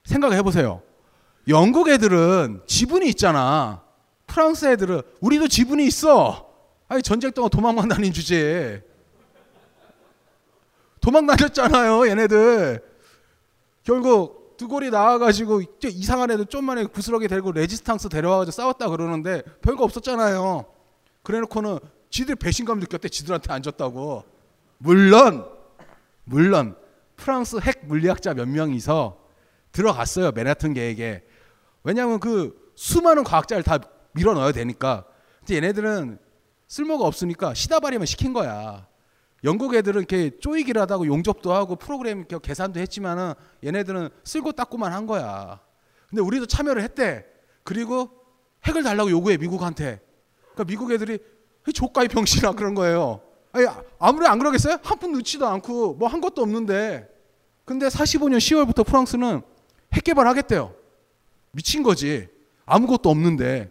생각해 0.04 0.42
보세요. 0.42 0.82
영국 1.48 1.88
애들은 1.88 2.62
지분이 2.66 3.08
있잖아. 3.08 3.82
프랑스 4.28 4.66
애들은 4.66 5.02
우리도 5.20 5.48
지분이 5.48 5.84
있어. 5.86 6.48
아니 6.86 7.02
전쟁 7.02 7.32
동안 7.32 7.50
도망만 7.50 7.88
다닌 7.88 8.12
주제에 8.12 8.82
도망 11.00 11.26
다녔잖아요. 11.26 12.08
얘네들 12.08 12.82
결국 13.82 14.56
두골이 14.56 14.90
나와가지고 14.90 15.62
이상한 15.84 16.30
애들 16.30 16.46
좀만에 16.46 16.84
구스러기 16.84 17.28
데리고 17.28 17.52
레지스탕스 17.52 18.08
데려와가지고 18.08 18.52
싸웠다 18.52 18.88
그러는데 18.88 19.42
별거 19.62 19.84
없었잖아요. 19.84 20.66
그래놓고는 21.22 21.78
지들 22.10 22.36
배신감 22.36 22.80
느꼈대. 22.80 23.08
지들한테 23.08 23.52
안 23.52 23.62
졌다고. 23.62 24.24
물론 24.78 25.46
물론 26.24 26.76
프랑스 27.16 27.56
핵 27.62 27.86
물리학자 27.86 28.34
몇 28.34 28.48
명이서 28.48 29.18
들어갔어요. 29.72 30.32
맨하튼 30.32 30.74
계획에. 30.74 31.24
왜냐하면 31.84 32.18
그 32.20 32.72
수많은 32.74 33.24
과학자를 33.24 33.62
다 33.62 33.78
밀어 34.12 34.34
넣어야 34.34 34.52
되니까. 34.52 35.04
근데 35.40 35.56
얘네들은 35.56 36.18
쓸모가 36.66 37.04
없으니까 37.06 37.54
시다발이만 37.54 38.06
시킨 38.06 38.32
거야. 38.32 38.86
영국 39.44 39.74
애들은 39.74 40.00
이렇게 40.00 40.36
쪼이기를 40.38 40.80
하다고 40.82 41.06
용접도 41.06 41.52
하고 41.52 41.76
프로그램 41.76 42.26
계산도 42.26 42.80
했지만은 42.80 43.34
얘네들은 43.64 44.08
쓸고 44.24 44.52
닦고만 44.52 44.92
한 44.92 45.06
거야. 45.06 45.60
근데 46.08 46.22
우리도 46.22 46.46
참여를 46.46 46.82
했대. 46.82 47.24
그리고 47.62 48.10
핵을 48.66 48.82
달라고 48.82 49.10
요구해 49.10 49.36
미국한테. 49.36 50.00
그러니까 50.40 50.64
미국 50.64 50.90
애들이 50.92 51.18
조카이 51.72 52.08
병신아 52.08 52.52
그런 52.52 52.74
거예요. 52.74 53.20
아니 53.52 53.66
아무리 53.98 54.26
안 54.26 54.38
그러겠어요? 54.38 54.78
한 54.82 54.98
푼 54.98 55.12
넣지도 55.12 55.46
않고 55.46 55.94
뭐 55.94 56.08
한 56.08 56.20
것도 56.20 56.42
없는데. 56.42 57.08
근데 57.64 57.86
45년 57.88 58.38
10월부터 58.38 58.84
프랑스는 58.86 59.42
핵 59.92 60.04
개발하겠대요. 60.04 60.74
미친 61.52 61.82
거지. 61.82 62.28
아무것도 62.66 63.08
없는데. 63.10 63.70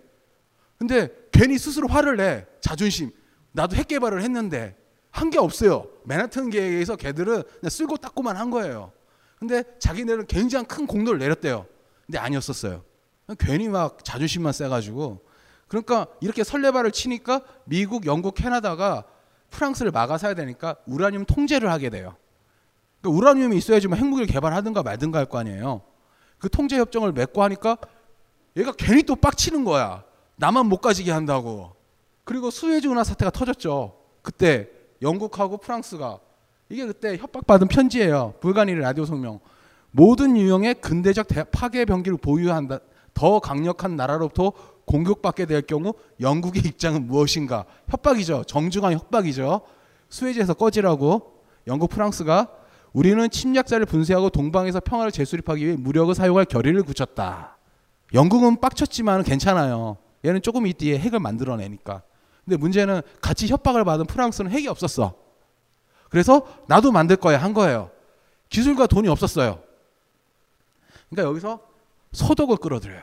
근데 0.78 1.10
괜히 1.32 1.58
스스로 1.58 1.88
화를 1.88 2.18
내. 2.18 2.46
자존심. 2.62 3.12
나도 3.52 3.76
핵 3.76 3.88
개발을 3.88 4.22
했는데 4.22 4.76
한 5.12 5.30
게 5.32 5.40
없어요. 5.40 5.88
맨하튼 6.06 6.50
계획에서 6.52 6.96
걔들은 6.96 7.42
그냥 7.60 7.70
쓸고 7.70 7.98
닦고만 7.98 8.36
한 8.38 8.52
거예요. 8.52 8.92
근데 9.40 9.64
자기네는 9.80 10.28
굉장히 10.28 10.66
큰 10.68 10.86
공로를 10.86 11.20
내렸대요. 11.20 11.66
근데 12.06 12.18
아니었었어요. 12.20 12.84
괜히 13.40 13.68
막 13.68 14.04
자존심만 14.04 14.54
세가지고. 14.54 15.22
그러니까 15.68 16.08
이렇게 16.22 16.44
설레발을 16.44 16.92
치니까 16.92 17.42
미국, 17.66 18.06
영국, 18.06 18.36
캐나다가 18.36 19.04
프랑스를 19.50 19.92
막아서야 19.92 20.34
되니까 20.36 20.76
우라늄 20.86 21.26
통제를 21.26 21.72
하게 21.72 21.90
돼요. 21.90 22.16
그러니까 23.02 23.18
우라늄이 23.18 23.58
있어야지 23.58 23.88
뭐 23.88 23.98
핵무기를 23.98 24.28
개발하든가 24.28 24.84
말든가 24.84 25.20
할 25.20 25.26
거 25.26 25.40
아니에요. 25.40 25.82
그 26.38 26.50
통제 26.50 26.78
협정을 26.78 27.12
맺고 27.12 27.42
하니까 27.44 27.78
얘가 28.56 28.72
괜히 28.72 29.04
또 29.04 29.16
빡치는 29.16 29.64
거야. 29.66 30.04
나만 30.38 30.68
못 30.68 30.78
가지게 30.78 31.12
한다고. 31.12 31.74
그리고 32.24 32.50
수에즈 32.50 32.88
운하 32.88 33.04
사태가 33.04 33.32
터졌죠. 33.32 33.96
그때 34.22 34.70
영국하고 35.02 35.58
프랑스가 35.58 36.20
이게 36.70 36.86
그때 36.86 37.18
협박받은 37.18 37.68
편지예요. 37.68 38.36
불가니르 38.40 38.80
라디오 38.80 39.06
성명. 39.06 39.40
모든 39.92 40.38
유형의 40.38 40.76
근대적 40.76 41.28
파괴 41.52 41.86
병기를 41.86 42.18
보유한다. 42.18 42.80
더 43.14 43.40
강력한 43.40 43.96
나라로부터 43.96 44.52
공격받게 44.86 45.46
될 45.46 45.62
경우 45.64 45.94
영국의 46.20 46.62
입장은 46.66 47.08
무엇인가? 47.08 47.66
협박이죠. 47.90 48.44
정중한 48.46 48.94
협박이죠. 48.94 49.62
스웨즈에서 50.10 50.54
꺼지라고 50.54 51.42
영국 51.66 51.90
프랑스가 51.90 52.48
우리는 52.94 53.30
침략자를 53.30 53.86
분쇄하고 53.86 54.30
동방에서 54.30 54.80
평화를 54.82 55.12
재수립하기 55.12 55.66
위해 55.66 55.76
무력을 55.76 56.14
사용할 56.14 56.46
결의를 56.46 56.84
굳혔다. 56.84 57.58
영국은 58.14 58.62
빡쳤지만 58.62 59.24
괜찮아요. 59.24 59.98
얘는 60.26 60.42
조금 60.42 60.68
이뒤에 60.68 61.00
핵을 61.00 61.20
만들어내니까. 61.20 62.02
근데 62.46 62.58
문제는 62.58 63.02
같이 63.22 63.48
협박을 63.48 63.84
받은 63.84 64.06
프랑스는 64.06 64.52
핵이 64.52 64.68
없었어. 64.68 65.16
그래서 66.10 66.48
나도 66.68 66.92
만들 66.92 67.18
거야 67.18 67.38
한 67.38 67.54
거예요. 67.54 67.92
기술과 68.50 68.88
돈이 68.88 69.10
없었어요. 69.10 69.62
그러니까 71.10 71.30
여기서 71.30 71.60
서독을 72.14 72.58
끌어들여요. 72.58 73.02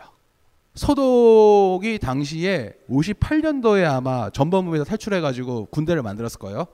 서독이 0.75 1.99
당시에 1.99 2.75
58년도에 2.91 3.85
아마 3.85 4.31
전범부에서 4.31 4.85
탈출해가지고 4.85 5.67
군대를 5.67 6.03
만들었을 6.03 6.39
거예요. 6.39 6.67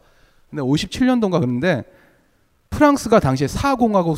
근데 0.48 0.62
57년도인가 0.62 1.40
그런데 1.40 1.84
프랑스가 2.70 3.20
당시에 3.20 3.46
사공화국 3.46 4.16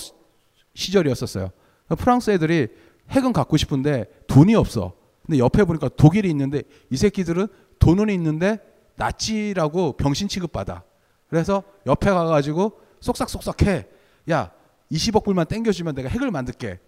시절이었었어요. 0.75 1.51
프랑스 1.99 2.31
애들이 2.31 2.69
핵은 3.11 3.33
갖고 3.33 3.57
싶은데 3.57 4.05
돈이 4.27 4.55
없어. 4.55 4.95
근데 5.27 5.39
옆에 5.39 5.65
보니까 5.65 5.89
독일이 5.89 6.29
있는데 6.31 6.63
이 6.91 6.97
새끼들은 6.97 7.47
돈은 7.79 8.11
있는데 8.11 8.59
나치라고 8.97 9.93
병신 9.97 10.29
취급받아. 10.29 10.83
그래서 11.29 11.63
옆에 11.87 12.11
가가지고 12.11 12.81
쏙싹쏙싹 13.01 13.63
해. 13.63 13.87
야, 14.31 14.51
20억 14.91 15.25
불만 15.25 15.47
땡겨주면 15.47 15.95
내가 15.95 16.09
핵을 16.09 16.31
만들게. 16.31 16.79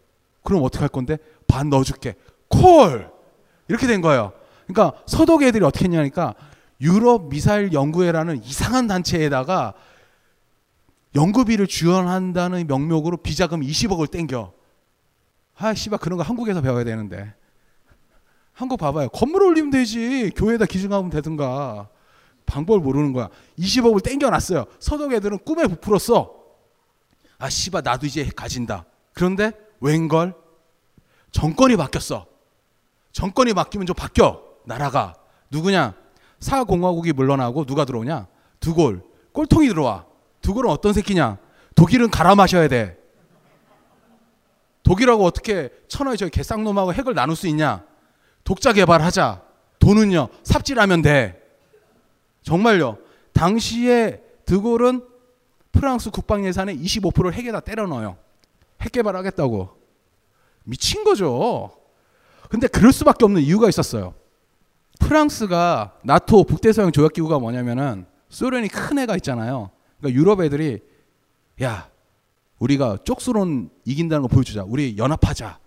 그럼 0.43 0.63
어떻게 0.63 0.81
할 0.81 0.89
건데? 0.89 1.17
반 1.47 1.71
넣어줄게. 1.71 2.15
콜! 2.49 3.11
이렇게 3.69 3.87
된 3.87 4.01
거예요. 4.01 4.33
그러니까 4.67 5.01
서독 5.07 5.43
애들이 5.43 5.65
어떻게 5.65 5.87
했냐니까 5.87 6.35
유럽 6.81 7.29
미사일 7.29 7.73
연구회라는 7.73 8.43
이상한 8.43 8.87
단체에다가 8.87 9.75
연구비를 11.15 11.67
지원한다는 11.67 12.67
명목으로 12.67 13.19
비자금 13.19 13.61
20억을 13.61 14.11
땡겨. 14.11 14.53
아, 15.57 15.75
씨발 15.75 16.01
그런 16.01 16.19
거 16.19 16.25
한국에서 16.25 16.61
배워야 16.61 16.85
되는데. 16.85 17.33
한국 18.55 18.79
봐봐요. 18.79 19.09
건물 19.09 19.43
올리면 19.43 19.71
되지. 19.71 20.31
교회에다 20.37 20.67
기증하면 20.67 21.11
되든가. 21.11 21.89
방법을 22.47 22.81
모르는 22.81 23.13
거야. 23.13 23.29
20억을 23.59 24.03
땡겨놨어요. 24.03 24.67
서독 24.79 25.13
애들은 25.13 25.39
꿈에 25.39 25.67
부풀었어. 25.67 26.33
아, 27.39 27.51
씨발, 27.51 27.83
나도 27.85 28.07
이제 28.07 28.29
가진다. 28.35 28.85
그런데 29.13 29.53
웬걸? 29.81 30.35
정권이 31.33 31.77
바뀌었어. 31.77 32.27
정권이 33.13 33.55
바뀌면 33.55 33.87
좀 33.87 33.97
바뀌어. 33.97 34.41
나라가. 34.65 35.15
누구냐? 35.51 35.95
사공화국이 36.39 37.13
물러나고 37.13 37.65
누가 37.65 37.85
들어오냐? 37.85 38.29
두골. 38.61 39.03
꼴통이 39.33 39.69
들어와. 39.69 40.05
두골은 40.43 40.71
어떤 40.71 40.93
새끼냐? 40.93 41.39
독일은 41.75 42.11
갈아 42.11 42.35
마셔야 42.35 42.69
돼. 42.69 42.99
독일하고 44.85 45.25
어떻게 45.25 45.71
천하의 45.89 46.19
저 46.19 46.29
개쌍놈하고 46.29 46.93
핵을 46.93 47.15
나눌 47.15 47.35
수 47.35 47.49
있냐? 47.49 47.85
독자 48.45 48.73
개발하자. 48.73 49.43
돈은요, 49.79 50.29
삽질하면 50.43 51.03
돼. 51.03 51.43
정말요. 52.43 52.99
당시에 53.33 54.23
드골은 54.47 55.03
프랑스 55.73 56.11
국방 56.11 56.45
예산의 56.45 56.79
25%를 56.79 57.33
핵에다 57.35 57.61
때려 57.61 57.87
넣어요. 57.87 58.17
핵 58.81 58.93
개발하겠다고. 58.93 59.71
미친 60.65 61.05
거죠. 61.05 61.77
근데 62.49 62.69
그럴 62.69 62.93
수밖에 62.93 63.25
없는 63.25 63.43
이유가 63.43 63.69
있었어요. 63.69 64.15
프랑스가 65.01 65.99
나토 66.05 66.45
북대서양 66.45 66.93
조약기구가 66.93 67.39
뭐냐면은 67.39 68.07
소련이 68.29 68.69
큰 68.69 68.99
애가 68.99 69.17
있잖아요. 69.17 69.71
그러니까 69.99 70.19
유럽 70.19 70.41
애들이 70.41 70.81
야 71.63 71.91
우리가 72.59 72.99
쪽수론 73.05 73.71
이긴다는 73.85 74.23
거 74.23 74.29
보여주자. 74.29 74.65
우리 74.65 74.97
연합하자. 74.97 75.59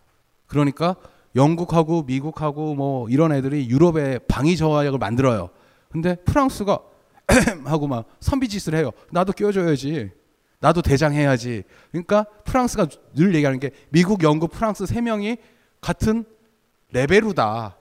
그러니까 0.48 0.96
영국하고 1.38 2.04
미국하고 2.04 2.76
뭐 2.76 3.08
이런 3.10 3.32
애들이 3.32 3.70
유럽에 3.70 4.20
방위 4.28 4.58
저하약을 4.58 5.00
만들어요. 5.00 5.50
근데 5.90 6.16
프랑스가 6.26 6.80
하고 7.66 7.88
막 7.88 8.06
선비짓을 8.20 8.76
해요. 8.76 8.92
나도 9.12 9.34
껴줘야지. 9.34 10.12
나도 10.60 10.82
대장해야지. 10.82 11.64
그러니까 11.92 12.26
프랑스가 12.44 12.88
늘 13.16 13.36
얘기하는 13.36 13.60
게 13.60 13.72
미국, 13.90 14.24
영국, 14.24 14.52
프랑스 14.52 14.86
세 14.88 15.00
명이 15.02 15.38
같은 15.80 16.26
레벨루다. 16.92 17.78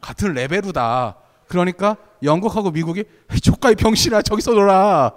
같은 0.00 0.32
레벨루다. 0.32 1.16
그러니까 1.48 1.96
영국하고 2.22 2.70
미국이 2.70 3.04
조카의 3.42 3.74
병신아 3.74 4.22
저기서 4.22 4.52
놀아. 4.52 5.12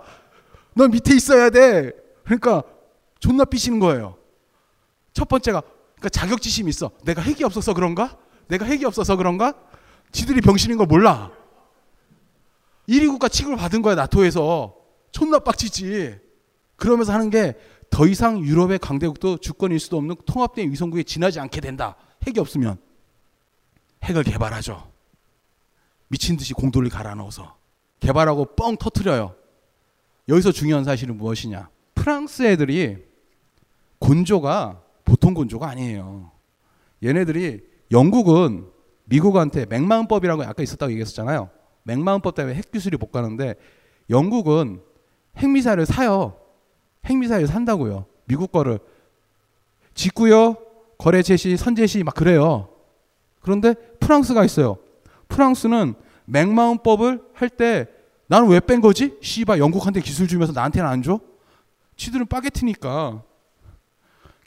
넌 0.73 0.89
밑에 0.89 1.15
있어야 1.15 1.51
돼. 1.51 1.91
그러니까 2.23 2.63
존나 3.19 3.45
삐시는 3.45 3.79
거예요. 3.79 4.15
첫 5.13 5.27
번째가 5.27 5.61
그러니까 5.99 6.09
자격지심이 6.09 6.69
있어. 6.69 6.91
내가 7.03 7.21
핵이 7.21 7.43
없어서 7.43 7.73
그런가? 7.73 8.17
내가 8.47 8.65
핵이 8.65 8.85
없어서 8.85 9.15
그런가? 9.15 9.53
지들이 10.11 10.41
병신인 10.41 10.77
걸 10.77 10.87
몰라. 10.87 11.31
1위 12.87 13.07
국가 13.07 13.27
취급을 13.27 13.57
받은 13.57 13.81
거야 13.81 13.95
나토에서. 13.95 14.75
존나 15.11 15.39
빡치지. 15.39 16.19
그러면서 16.77 17.13
하는 17.13 17.29
게 17.29 17.55
더 17.89 18.07
이상 18.07 18.39
유럽의 18.39 18.79
강대국도 18.79 19.37
주권일 19.37 19.79
수도 19.79 19.97
없는 19.97 20.15
통합된 20.25 20.71
위성국에 20.71 21.03
지나지 21.03 21.39
않게 21.39 21.61
된다. 21.61 21.95
핵이 22.27 22.39
없으면 22.39 22.77
핵을 24.03 24.23
개발하죠. 24.23 24.91
미친 26.07 26.37
듯이 26.37 26.53
공돌리 26.53 26.89
갈아 26.89 27.15
넣어서 27.15 27.57
개발하고 27.99 28.55
뻥 28.55 28.77
터트려요. 28.77 29.35
여기서 30.27 30.51
중요한 30.51 30.83
사실은 30.83 31.17
무엇이냐? 31.17 31.69
프랑스 31.95 32.43
애들이 32.43 32.97
곤조가 33.99 34.81
보통 35.09 35.33
곤조가 35.33 35.67
아니에요. 35.67 36.31
얘네들이 37.03 37.61
영국은 37.91 38.67
미국한테 39.05 39.65
맥마음법이라고 39.65 40.43
아까 40.43 40.61
있었다고 40.61 40.91
얘기했었잖아요. 40.91 41.49
맥마음법 41.83 42.35
때문에 42.35 42.55
핵 42.55 42.71
기술이 42.71 42.97
못 42.97 43.11
가는데 43.11 43.55
영국은 44.11 44.81
핵미사일을 45.37 45.87
사요. 45.87 46.37
핵미사일 47.05 47.47
산다고요. 47.47 48.05
미국 48.25 48.51
거를 48.51 48.77
짓고요. 49.95 50.57
거래 50.99 51.23
제시, 51.23 51.57
선제 51.57 51.87
시 51.87 52.03
막 52.03 52.13
그래요. 52.13 52.69
그런데 53.41 53.73
프랑스가 53.99 54.45
있어요. 54.45 54.77
프랑스는 55.27 55.95
맥마음법을 56.25 57.21
할 57.33 57.49
때 57.49 57.87
나는 58.27 58.47
왜 58.49 58.59
뺀 58.59 58.79
거지? 58.79 59.17
씨바 59.23 59.57
영국한테 59.57 60.01
기술 60.01 60.27
주면서 60.27 60.53
나한테는 60.53 60.87
안 60.87 61.01
줘? 61.01 61.19
치들은 61.95 62.27
빠게트니까. 62.27 63.23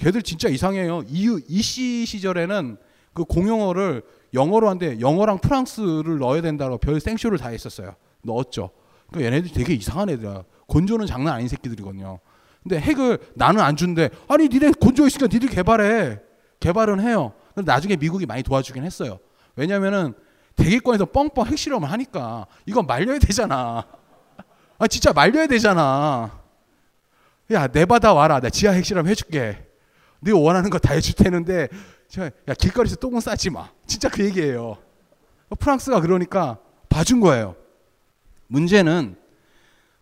걔들 0.02 0.22
진짜 0.22 0.48
이상해요. 0.48 1.04
이, 1.06 1.40
이씨 1.46 2.04
시절에는 2.06 2.76
그 3.14 3.24
공용어를 3.24 4.02
영어로 4.34 4.68
한데 4.68 4.98
영어랑 4.98 5.38
프랑스를 5.38 6.18
넣어야 6.18 6.42
된다고 6.42 6.76
별 6.76 6.98
생쇼를 6.98 7.38
다 7.38 7.50
했었어요. 7.50 7.94
넣었죠. 8.22 8.70
그러니까 9.08 9.26
얘네들이 9.26 9.54
되게 9.54 9.74
이상한 9.74 10.10
애들이야. 10.10 10.42
곤조는 10.66 11.06
장난 11.06 11.34
아닌 11.34 11.46
새끼들이거든요. 11.46 12.18
근데 12.64 12.80
핵을 12.80 13.18
나는 13.34 13.60
안 13.60 13.76
준대. 13.76 14.10
아니 14.26 14.48
니네 14.48 14.72
곤조 14.80 15.06
있으니까 15.06 15.28
니들 15.32 15.48
개발해. 15.48 16.18
개발은 16.58 16.98
해요. 17.00 17.32
근데 17.54 17.70
나중에 17.70 17.94
미국이 17.94 18.26
많이 18.26 18.42
도와주긴 18.42 18.84
했어요. 18.84 19.20
왜냐면은 19.54 20.14
대기권에서 20.56 21.04
뻥뻥 21.06 21.46
핵실험을 21.46 21.92
하니까 21.92 22.46
이건 22.66 22.88
말려야 22.88 23.20
되잖아. 23.20 23.86
아 24.78 24.86
진짜 24.88 25.12
말려야 25.12 25.46
되잖아. 25.46 26.40
야 27.52 27.68
내바다 27.68 28.14
와라. 28.14 28.40
나 28.40 28.50
지하 28.50 28.72
핵실험 28.72 29.06
해줄게. 29.06 29.71
네가 30.22 30.38
원하는 30.38 30.70
거 30.70 30.78
다 30.78 30.94
해줄 30.94 31.14
테는데 31.14 31.68
야 32.48 32.54
길거리에서 32.54 32.96
똥은 32.96 33.20
싸지 33.20 33.50
마. 33.50 33.70
진짜 33.86 34.08
그 34.08 34.24
얘기예요. 34.24 34.78
프랑스가 35.58 36.00
그러니까 36.00 36.58
봐준 36.88 37.20
거예요. 37.20 37.56
문제는 38.48 39.16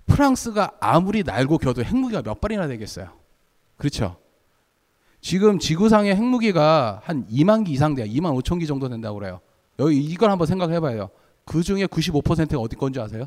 프랑스가 0.07 0.73
아무리 0.81 1.23
날고 1.23 1.59
겨도 1.59 1.85
핵무기가 1.85 2.23
몇 2.23 2.41
발이나 2.41 2.67
되겠어요. 2.67 3.13
그렇죠? 3.77 4.17
지금 5.21 5.59
지구상의 5.59 6.17
핵무기가 6.17 7.01
한 7.05 7.27
2만 7.29 7.65
기 7.65 7.73
이상 7.73 7.95
돼요. 7.95 8.07
2만 8.07 8.41
5천 8.43 8.59
기 8.59 8.67
정도 8.67 8.89
된다고 8.89 9.19
그래요. 9.19 9.41
여기 9.79 9.99
이걸 10.01 10.31
한번 10.31 10.47
생각해 10.47 10.81
봐요. 10.81 11.11
그 11.45 11.63
중에 11.63 11.87
95%가 11.87 12.59
어디 12.59 12.77
건지 12.77 13.01
아세요? 13.01 13.27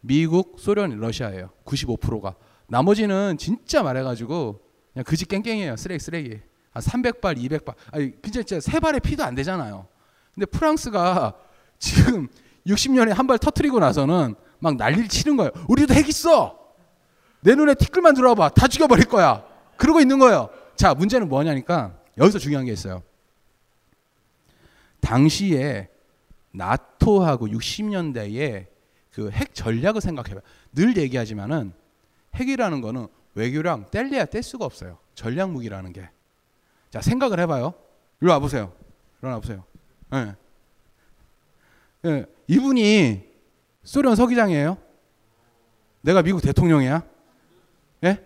미국, 0.00 0.56
소련, 0.58 0.98
러시아예요. 0.98 1.50
95%가. 1.64 2.34
나머지는 2.68 3.36
진짜 3.38 3.82
말해가지고 3.82 4.60
그냥 4.92 5.04
그지 5.04 5.24
깽깽이에요. 5.26 5.76
쓰레기 5.76 5.98
쓰레기. 6.02 6.40
한 6.72 6.82
300발, 6.82 7.36
200발. 7.36 7.74
아니 7.92 8.12
진짜 8.22 8.42
진짜 8.42 8.60
세 8.60 8.78
발에 8.80 8.98
피도 9.00 9.24
안 9.24 9.34
되잖아요. 9.34 9.86
근데 10.34 10.46
프랑스가 10.46 11.34
지금 11.78 12.28
60년에 12.66 13.08
한 13.14 13.26
발 13.26 13.38
터트리고 13.38 13.78
나서는 13.80 14.34
막 14.58 14.76
난리를 14.76 15.08
치는 15.08 15.36
거예요. 15.36 15.50
우리도 15.68 15.94
핵 15.94 16.08
있어. 16.08 16.58
내 17.40 17.54
눈에 17.54 17.74
티끌만 17.74 18.14
들어와봐. 18.14 18.50
다 18.50 18.68
죽여버릴 18.68 19.06
거야. 19.06 19.44
그러고 19.76 20.00
있는 20.00 20.18
거예요. 20.18 20.50
자, 20.76 20.94
문제는 20.94 21.28
뭐냐니까 21.28 21.96
여기서 22.18 22.38
중요한 22.38 22.66
게 22.66 22.72
있어요. 22.72 23.02
당시에 25.00 25.88
나토하고 26.52 27.48
60년대에 27.48 28.66
그 29.12 29.30
핵 29.32 29.54
전략을 29.54 30.00
생각해봐요. 30.00 30.40
늘 30.72 30.96
얘기하지만은 30.96 31.72
핵이라는 32.36 32.80
거는 32.80 33.08
외교랑 33.40 33.90
뗄래야 33.90 34.26
뗄 34.26 34.42
수가 34.42 34.64
없어요. 34.66 34.98
전략 35.14 35.50
무기라는 35.50 35.92
게. 35.92 36.08
자, 36.90 37.00
생각을 37.00 37.40
해봐요. 37.40 37.72
일로 38.20 38.32
와보세요. 38.32 38.72
일어나 39.22 39.38
보세요. 39.40 39.64
예. 40.14 40.34
예. 42.06 42.26
이분이 42.46 43.28
소련 43.82 44.14
서기장이에요. 44.16 44.76
내가 46.02 46.22
미국 46.22 46.40
대통령이야. 46.42 47.02
예? 48.04 48.24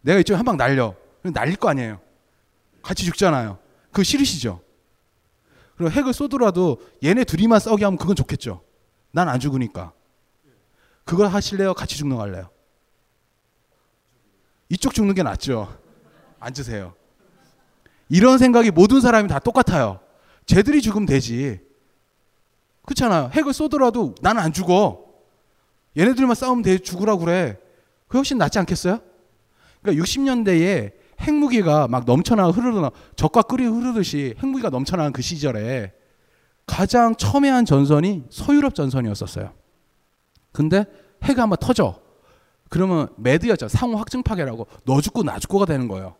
내가 0.00 0.18
이쪽에 0.20 0.36
한 0.36 0.44
방 0.44 0.56
날려. 0.56 0.94
날릴 1.22 1.56
거 1.56 1.68
아니에요. 1.68 2.00
같이 2.82 3.04
죽잖아요. 3.04 3.58
그거 3.90 4.02
싫으시죠? 4.02 4.62
그리고 5.76 5.90
핵을 5.92 6.12
쏘더라도 6.12 6.80
얘네 7.04 7.24
둘이만 7.24 7.60
싸우게 7.60 7.84
하면 7.84 7.98
그건 7.98 8.16
좋겠죠. 8.16 8.62
난 9.12 9.28
안 9.28 9.38
죽으니까. 9.38 9.92
그걸 11.04 11.28
하실래요? 11.28 11.74
같이 11.74 11.96
죽는 11.96 12.16
거 12.16 12.22
할래요? 12.22 12.50
이쪽 14.70 14.94
죽는 14.94 15.14
게 15.14 15.22
낫죠. 15.22 15.76
앉으세요. 16.38 16.94
이런 18.08 18.38
생각이 18.38 18.70
모든 18.70 19.00
사람이 19.00 19.28
다 19.28 19.38
똑같아요. 19.38 20.00
쟤들이 20.46 20.80
죽으면 20.80 21.06
되지. 21.06 21.60
그렇잖아요. 22.86 23.30
핵을 23.34 23.52
쏘더라도 23.52 24.14
나는 24.22 24.42
안 24.42 24.52
죽어. 24.52 25.04
얘네들만 25.98 26.34
싸우면 26.34 26.62
돼 26.62 26.78
죽으라고 26.78 27.24
그래. 27.24 27.58
그 28.08 28.16
훨씬 28.18 28.38
낫지 28.38 28.58
않겠어요? 28.60 29.00
그러니까 29.82 30.02
60년대에 30.04 30.92
핵무기가 31.20 31.88
막 31.88 32.04
넘쳐나 32.04 32.48
흐르는 32.48 32.88
적과 33.16 33.42
끓이 33.42 33.64
흐르듯이 33.64 34.34
핵무기가 34.42 34.70
넘쳐나는 34.70 35.12
그 35.12 35.20
시절에 35.20 35.92
가장 36.66 37.14
첨예한 37.16 37.64
전선이 37.64 38.24
서유럽 38.30 38.74
전선이었었어요. 38.74 39.52
근데 40.52 40.84
핵이 41.24 41.38
한번 41.38 41.58
터져. 41.60 41.99
그러면 42.70 43.08
매드였죠. 43.16 43.68
상호 43.68 43.98
확증 43.98 44.22
파괴라고 44.22 44.66
너 44.84 45.00
죽고 45.02 45.24
나 45.24 45.38
죽고가 45.38 45.66
되는 45.66 45.88
거예요. 45.88 46.14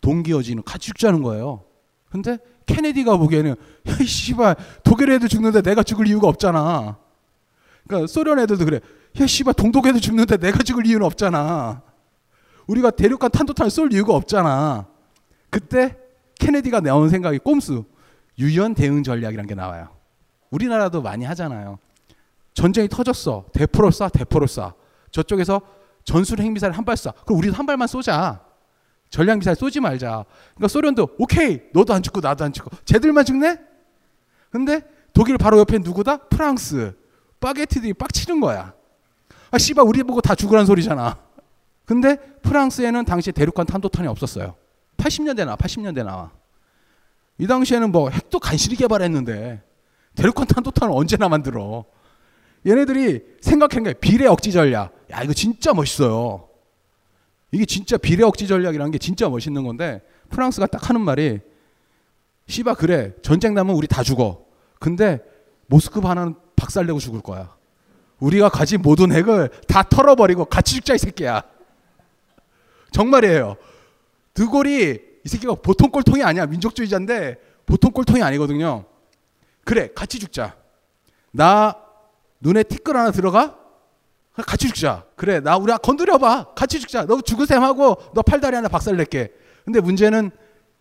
동기어지는 0.00 0.62
같이 0.62 0.86
죽자는 0.86 1.22
거예요. 1.22 1.64
근데 2.10 2.38
케네디가 2.64 3.16
보기에는 3.18 3.50
야, 3.50 3.96
씨발 4.04 4.56
독일 4.84 5.10
애들 5.10 5.28
죽는데 5.28 5.62
내가 5.62 5.82
죽을 5.82 6.06
이유가 6.06 6.28
없잖아. 6.28 6.96
그러니까 7.86 8.06
소련 8.06 8.38
애들도 8.38 8.64
그래. 8.64 8.80
야, 9.20 9.26
씨발 9.26 9.54
동독 9.54 9.86
애들 9.86 10.00
죽는데 10.00 10.36
내가 10.36 10.62
죽을 10.62 10.86
이유는 10.86 11.04
없잖아. 11.04 11.82
우리가 12.68 12.92
대륙간 12.92 13.30
탄도탄을 13.30 13.70
쏠 13.70 13.92
이유가 13.92 14.14
없잖아. 14.14 14.86
그때 15.50 15.96
케네디가 16.38 16.80
나온 16.80 17.08
생각이 17.08 17.38
꼼수 17.38 17.84
유연 18.38 18.74
대응 18.74 19.02
전략이란 19.02 19.46
게 19.46 19.56
나와요. 19.56 19.88
우리나라도 20.50 21.02
많이 21.02 21.24
하잖아요. 21.24 21.78
전쟁이 22.54 22.88
터졌어. 22.88 23.46
대포를 23.52 23.90
쏴, 23.90 24.12
대포를 24.12 24.46
쏴. 24.46 24.72
저쪽에서 25.10 25.60
전술 26.06 26.38
핵미사일 26.40 26.72
한 26.72 26.84
발 26.84 26.94
쏴. 26.94 27.12
그럼 27.26 27.38
우리도 27.40 27.54
한 27.54 27.66
발만 27.66 27.86
쏘자. 27.88 28.40
전략 29.10 29.38
미사일 29.38 29.56
쏘지 29.56 29.80
말자. 29.80 30.24
그러니까 30.54 30.68
소련도 30.68 31.08
오케이 31.18 31.60
너도 31.74 31.92
안 31.92 32.02
죽고 32.02 32.20
나도 32.20 32.44
안 32.44 32.52
죽고 32.52 32.70
쟤들만 32.84 33.24
죽네? 33.24 33.58
근데 34.50 34.80
독일 35.12 35.36
바로 35.36 35.58
옆에 35.58 35.78
누구다? 35.78 36.16
프랑스. 36.28 36.96
파게티들이 37.40 37.92
빡치는 37.94 38.40
거야. 38.40 38.72
아 39.50 39.58
씨발 39.58 39.84
우리 39.86 40.02
보고 40.02 40.20
다 40.20 40.34
죽으란 40.34 40.64
소리잖아. 40.64 41.18
근데 41.84 42.16
프랑스에는 42.42 43.04
당시 43.04 43.30
대륙간 43.32 43.66
탄도탄이 43.66 44.08
없었어요. 44.08 44.56
80년대 44.96 45.44
나와 45.44 45.56
80년대 45.56 46.04
나와. 46.04 46.30
이 47.38 47.46
당시에는 47.46 47.92
뭐 47.92 48.10
핵도 48.10 48.38
간신히 48.40 48.76
개발했는데 48.76 49.62
대륙간 50.14 50.46
탄도탄을 50.46 50.94
언제나 50.96 51.28
만들어. 51.28 51.84
얘네들이 52.66 53.20
생각한 53.40 53.82
게 53.84 53.92
비례 53.92 54.26
억지 54.26 54.50
전략. 54.52 54.95
야 55.10 55.22
이거 55.22 55.32
진짜 55.32 55.72
멋있어요. 55.72 56.48
이게 57.52 57.64
진짜 57.64 57.96
비례 57.96 58.24
억지 58.24 58.46
전략이라는 58.46 58.90
게 58.90 58.98
진짜 58.98 59.28
멋있는 59.28 59.64
건데 59.64 60.02
프랑스가 60.30 60.66
딱 60.66 60.88
하는 60.88 61.00
말이 61.00 61.40
씨바 62.48 62.74
그래 62.74 63.12
전쟁 63.22 63.54
나면 63.54 63.74
우리 63.76 63.86
다 63.86 64.02
죽어. 64.02 64.44
근데 64.78 65.20
모스크바 65.66 66.10
하나는 66.10 66.34
박살내고 66.56 66.98
죽을 66.98 67.20
거야. 67.20 67.54
우리가 68.18 68.48
가진 68.48 68.82
모든 68.82 69.12
핵을 69.12 69.50
다 69.68 69.82
털어버리고 69.82 70.46
같이 70.46 70.74
죽자 70.74 70.94
이 70.94 70.98
새끼야. 70.98 71.42
정말이에요. 72.92 73.56
드골이 74.34 75.00
이 75.24 75.28
새끼가 75.28 75.56
보통 75.56 75.90
꼴통이 75.90 76.22
아니야. 76.22 76.46
민족주의자인데 76.46 77.36
보통 77.66 77.90
꼴통이 77.90 78.22
아니거든요. 78.22 78.84
그래 79.64 79.88
같이 79.94 80.18
죽자. 80.18 80.56
나 81.32 81.76
눈에 82.40 82.62
티끌 82.62 82.96
하나 82.96 83.10
들어가? 83.10 83.58
같이 84.44 84.68
죽자. 84.68 85.04
그래 85.16 85.40
나 85.40 85.56
우리 85.56 85.72
건드려봐. 85.72 86.54
같이 86.54 86.78
죽자. 86.80 87.06
너 87.06 87.20
죽으셈 87.20 87.62
하고 87.62 87.96
너 88.14 88.22
팔다리 88.22 88.54
하나 88.54 88.68
박살 88.68 88.96
낼게. 88.96 89.32
근데 89.64 89.80
문제는 89.80 90.30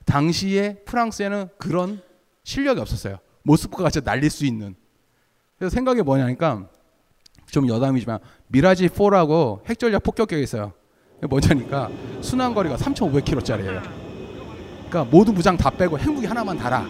당시에 0.05 0.83
프랑스에는 0.85 1.49
그런 1.57 2.01
실력이 2.43 2.79
없었어요. 2.79 3.19
모스크바가 3.43 3.89
진짜 3.89 4.11
날릴 4.11 4.29
수 4.29 4.45
있는. 4.45 4.75
그래서 5.57 5.73
생각이 5.73 6.01
뭐냐니까 6.01 6.67
좀 7.49 7.67
여담이지만 7.67 8.19
미라지 8.47 8.89
4라고 8.89 9.67
핵전략 9.69 10.03
폭격기가 10.03 10.41
있어요. 10.41 10.73
뭐냐니까 11.29 11.89
순항 12.21 12.53
거리가 12.53 12.75
3,500km짜리예요. 12.75 13.81
그러니까 14.89 15.03
모든 15.05 15.33
무장 15.33 15.57
다 15.57 15.69
빼고 15.69 15.97
핵무기 15.97 16.27
하나만 16.27 16.57
달아. 16.57 16.85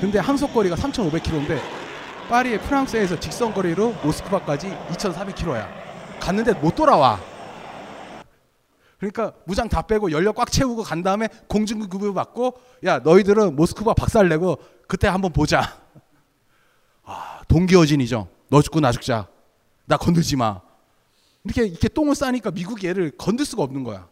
근데 0.00 0.18
항속 0.18 0.54
거리가 0.54 0.76
3,500km인데 0.76 1.58
파리의 2.28 2.60
프랑스에서 2.60 3.18
직선 3.18 3.54
거리로 3.54 3.92
모스크바까지 4.04 4.68
2,400km야. 4.90 5.66
갔는데 6.20 6.52
못 6.54 6.74
돌아와. 6.74 7.18
그러니까 8.98 9.32
무장 9.46 9.68
다 9.68 9.80
빼고 9.82 10.10
연료 10.10 10.32
꽉 10.32 10.50
채우고 10.50 10.82
간 10.82 11.02
다음에 11.02 11.28
공중급유 11.48 12.12
받고 12.12 12.58
야 12.84 12.98
너희들은 12.98 13.56
모스크바 13.56 13.94
박살내고 13.94 14.58
그때 14.86 15.08
한번 15.08 15.32
보자. 15.32 15.80
아 17.04 17.40
동기어진이죠. 17.48 18.28
너 18.50 18.60
죽고 18.62 18.80
나 18.80 18.92
죽자. 18.92 19.28
나 19.86 19.96
건들지 19.96 20.36
마. 20.36 20.60
이렇게 21.44 21.64
이렇게 21.64 21.88
똥을 21.88 22.14
싸니까 22.14 22.50
미국이 22.50 22.88
얘를 22.88 23.12
건들 23.16 23.46
수가 23.46 23.62
없는 23.62 23.84
거야. 23.84 24.08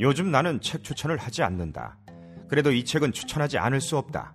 요즘 0.00 0.30
나는 0.30 0.60
책 0.60 0.82
추천을 0.82 1.18
하지 1.18 1.42
않는다. 1.42 1.98
그래도 2.48 2.72
이 2.72 2.84
책은 2.84 3.12
추천하지 3.12 3.58
않을 3.58 3.80
수 3.80 3.96
없다. 3.96 4.34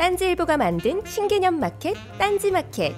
딴지일보가 0.00 0.56
만든 0.56 1.04
신개념 1.04 1.60
마켓 1.60 1.94
딴지마켓. 2.18 2.94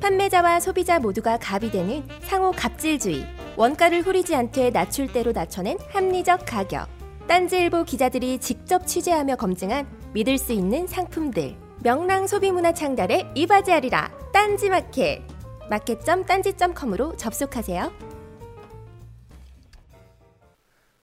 판매자와 0.00 0.58
소비자 0.58 0.98
모두가 0.98 1.36
갑이 1.36 1.70
되는 1.70 2.02
상호 2.22 2.50
갑질주의. 2.50 3.26
원가를 3.58 4.00
후리지 4.00 4.34
않게 4.34 4.70
낮출 4.70 5.12
대로 5.12 5.32
낮춰낸 5.32 5.76
합리적 5.90 6.46
가격. 6.46 6.88
딴지일보 7.26 7.84
기자들이 7.84 8.38
직접 8.38 8.86
취재하며 8.86 9.36
검증한 9.36 9.86
믿을 10.14 10.38
수 10.38 10.54
있는 10.54 10.86
상품들. 10.86 11.54
명랑 11.82 12.26
소비문화 12.26 12.72
창달에 12.72 13.30
이바지하리라. 13.34 14.10
딴지마켓. 14.32 15.20
마켓.딴지.com으로 15.68 17.18
접속하세요. 17.18 17.92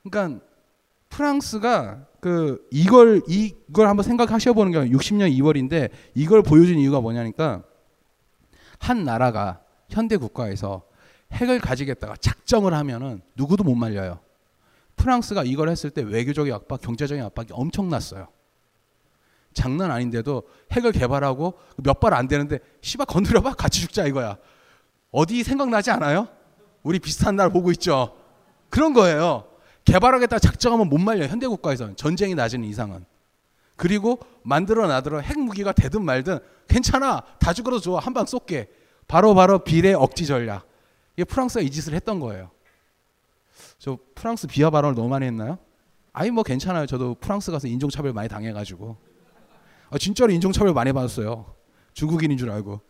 그러니까 0.10 0.44
프랑스가 1.10 2.08
그 2.26 2.68
이걸 2.72 3.22
이걸 3.28 3.88
한번 3.88 4.04
생각하셔 4.04 4.54
보는 4.54 4.72
게 4.72 4.80
60년 4.90 5.32
2월인데 5.38 5.92
이걸 6.16 6.42
보여준 6.42 6.80
이유가 6.80 7.00
뭐냐니까 7.00 7.62
한 8.80 9.04
나라가 9.04 9.62
현대 9.90 10.18
국가에서 10.18 10.82
핵을 11.34 11.60
가지겠다가 11.60 12.16
작정을 12.16 12.74
하면은 12.74 13.22
누구도 13.36 13.64
못 13.64 13.76
말려요. 13.76 14.22
프랑스가 14.96 15.44
이걸 15.44 15.70
했을 15.70 15.92
때 15.92 16.02
외교적인 16.02 16.52
압박, 16.52 16.82
경제적인 16.82 17.24
압박이 17.26 17.50
엄청났어요. 17.52 18.28
장난 19.54 19.92
아닌데도 19.92 20.42
핵을 20.72 20.94
개발하고 20.94 21.54
몇 21.78 22.00
발 22.00 22.16
안 22.16 22.28
되는데 22.28 22.58
씨발 22.82 23.06
건드려봐 23.06 23.54
같이 23.54 23.82
죽자 23.82 24.08
이거야. 24.08 24.40
어디 25.12 25.44
생각나지 25.44 25.92
않아요? 25.92 26.28
우리 26.82 26.98
비슷한 26.98 27.36
날 27.36 27.52
보고 27.52 27.70
있죠. 27.70 28.18
그런 28.72 28.94
거예요. 28.94 29.46
개발하겠다 29.86 30.40
작정하면 30.40 30.90
못 30.90 30.98
말려 31.00 31.26
현대 31.28 31.48
국가에서는 31.48 31.96
전쟁이 31.96 32.36
낮은 32.36 32.64
이상은. 32.64 33.06
그리고 33.76 34.20
만들어 34.44 34.88
놔들어 34.88 35.20
핵무기가 35.20 35.72
되든 35.74 36.04
말든 36.04 36.40
괜찮아 36.68 37.24
다 37.40 37.54
죽어도 37.54 37.80
좋아 37.80 38.00
한 38.00 38.14
방 38.14 38.26
쏠게. 38.26 38.70
바로 39.08 39.36
바로 39.36 39.60
비례 39.60 39.94
억지 39.94 40.26
전략. 40.26 40.66
이게 41.16 41.24
프랑스가 41.24 41.62
이 41.62 41.70
짓을 41.70 41.94
했던 41.94 42.20
거예요. 42.20 42.50
저 43.78 43.98
프랑스 44.16 44.48
비하 44.48 44.70
발언을 44.70 44.96
너무 44.96 45.10
많이 45.10 45.26
했나요? 45.28 45.60
아니 46.12 46.32
뭐 46.32 46.44
괜찮아요. 46.44 46.86
저도 46.88 47.16
프랑스 47.16 47.52
가서 47.52 47.68
인종차별 47.68 48.14
많이 48.14 48.28
당해가지고. 48.28 48.98
아, 49.92 49.98
진짜로 50.00 50.32
인종차별 50.32 50.74
많이 50.74 50.92
받았어요. 50.92 51.54
중국인인 51.94 52.38
줄 52.38 52.50
알고. 52.50 52.82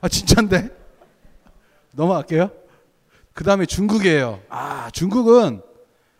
아 0.00 0.08
진짠데? 0.08 0.70
넘어갈게요. 1.92 2.50
그 3.38 3.44
다음에 3.44 3.66
중국이에요. 3.66 4.40
아 4.48 4.90
중국은 4.90 5.62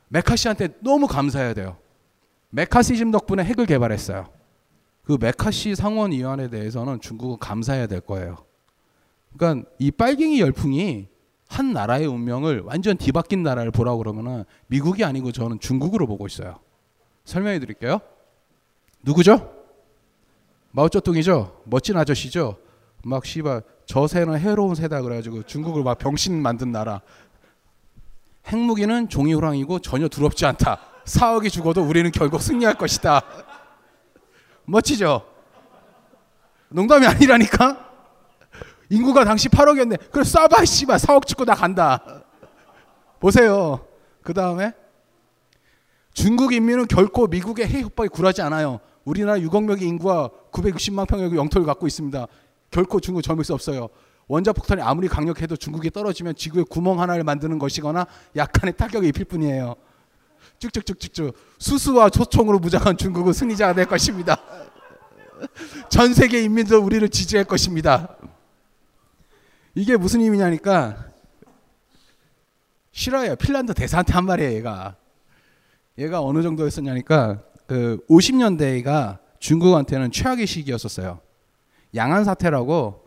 메카시한테 0.06 0.68
너무 0.78 1.08
감사해야 1.08 1.52
돼요. 1.52 1.76
메카시즘 2.50 3.10
덕분에 3.10 3.42
핵을 3.42 3.66
개발했어요. 3.66 4.28
그 5.02 5.18
메카시 5.20 5.74
상원위원회에 5.74 6.48
대해서는 6.48 7.00
중국은 7.00 7.38
감사해야 7.40 7.88
될 7.88 8.02
거예요. 8.02 8.36
그러니까 9.36 9.68
이 9.80 9.90
빨갱이 9.90 10.40
열풍이 10.40 11.08
한 11.48 11.72
나라의 11.72 12.06
운명을 12.06 12.60
완전 12.60 12.96
뒤바뀐 12.96 13.42
나라를 13.42 13.72
보라고 13.72 13.98
그러면은 13.98 14.44
미국이 14.68 15.02
아니고 15.02 15.32
저는 15.32 15.58
중국으로 15.58 16.06
보고 16.06 16.24
있어요. 16.24 16.60
설명해 17.24 17.58
드릴게요. 17.58 17.98
누구죠? 19.02 19.56
마오쩌둥이죠. 20.70 21.62
멋진 21.64 21.96
아저씨죠. 21.96 22.58
막 23.02 23.26
씨발 23.26 23.62
저 23.89 24.07
새는 24.07 24.39
해로운 24.39 24.74
새다 24.74 25.01
그래가지고 25.01 25.45
중국을 25.45 25.82
막 25.82 25.97
병신 25.97 26.43
만든 26.43 26.70
나라. 26.70 27.01
핵무기는 28.47 29.09
종이 29.09 29.32
호랑이고 29.32 29.78
전혀 29.78 30.09
두렵지 30.09 30.45
않다. 30.45 30.78
사억이 31.07 31.49
죽어도 31.49 31.82
우리는 31.82 32.11
결국 32.12 32.43
승리할 32.43 32.74
것이다. 32.74 33.22
멋지죠? 34.66 35.26
농담이 36.68 37.07
아니라니까? 37.07 37.89
인구가 38.91 39.24
당시 39.24 39.49
8억이었네. 39.49 40.11
그래 40.11 40.22
쏴봐 40.22 40.66
씨발 40.66 40.99
4억 40.99 41.26
죽고 41.26 41.47
나 41.47 41.55
간다. 41.55 42.24
보세요. 43.18 43.86
그 44.22 44.34
다음에 44.34 44.74
중국 46.12 46.53
인민은 46.53 46.89
결코 46.89 47.26
미국의 47.26 47.66
핵 47.66 47.84
협박에 47.84 48.09
굴하지 48.09 48.43
않아요. 48.43 48.80
우리나라 49.07 49.39
6억 49.39 49.64
명의 49.64 49.84
인구와 49.84 50.28
960만 50.53 51.09
평의 51.09 51.34
영토를 51.34 51.66
갖고 51.66 51.86
있습니다. 51.86 52.26
결코 52.70 53.00
중국 53.00 53.22
젊을 53.22 53.44
수 53.44 53.54
없어요. 53.54 53.88
원자 54.26 54.52
폭탄이 54.52 54.82
아무리 54.82 55.08
강력해도 55.08 55.56
중국이 55.56 55.90
떨어지면 55.90 56.36
지구에 56.36 56.64
구멍 56.68 57.00
하나를 57.00 57.24
만드는 57.24 57.58
것이거나 57.58 58.06
약간의 58.36 58.76
타격을 58.76 59.08
입힐 59.08 59.24
뿐이에요. 59.24 59.74
쭉쭉쭉쭉쭉 60.58 61.34
수수와 61.58 62.10
초총으로 62.10 62.58
무장한 62.58 62.96
중국은 62.96 63.32
승리자가 63.32 63.72
될 63.74 63.86
것입니다. 63.86 64.36
전 65.88 66.12
세계 66.14 66.42
인민도 66.42 66.82
우리를 66.82 67.08
지지할 67.08 67.44
것입니다. 67.44 68.16
이게 69.74 69.96
무슨 69.96 70.20
의미냐니까 70.20 71.06
싫어요. 72.92 73.36
핀란드 73.36 73.72
대사한테 73.74 74.12
한 74.12 74.26
말이에요, 74.26 74.52
얘가. 74.56 74.96
얘가 75.96 76.20
어느 76.20 76.42
정도였었냐니까 76.42 77.42
그 77.66 78.04
50년대가 78.10 79.18
중국한테는 79.38 80.10
최악의 80.10 80.46
시기였었어요. 80.46 81.20
양안 81.95 82.24
사태라고 82.24 83.05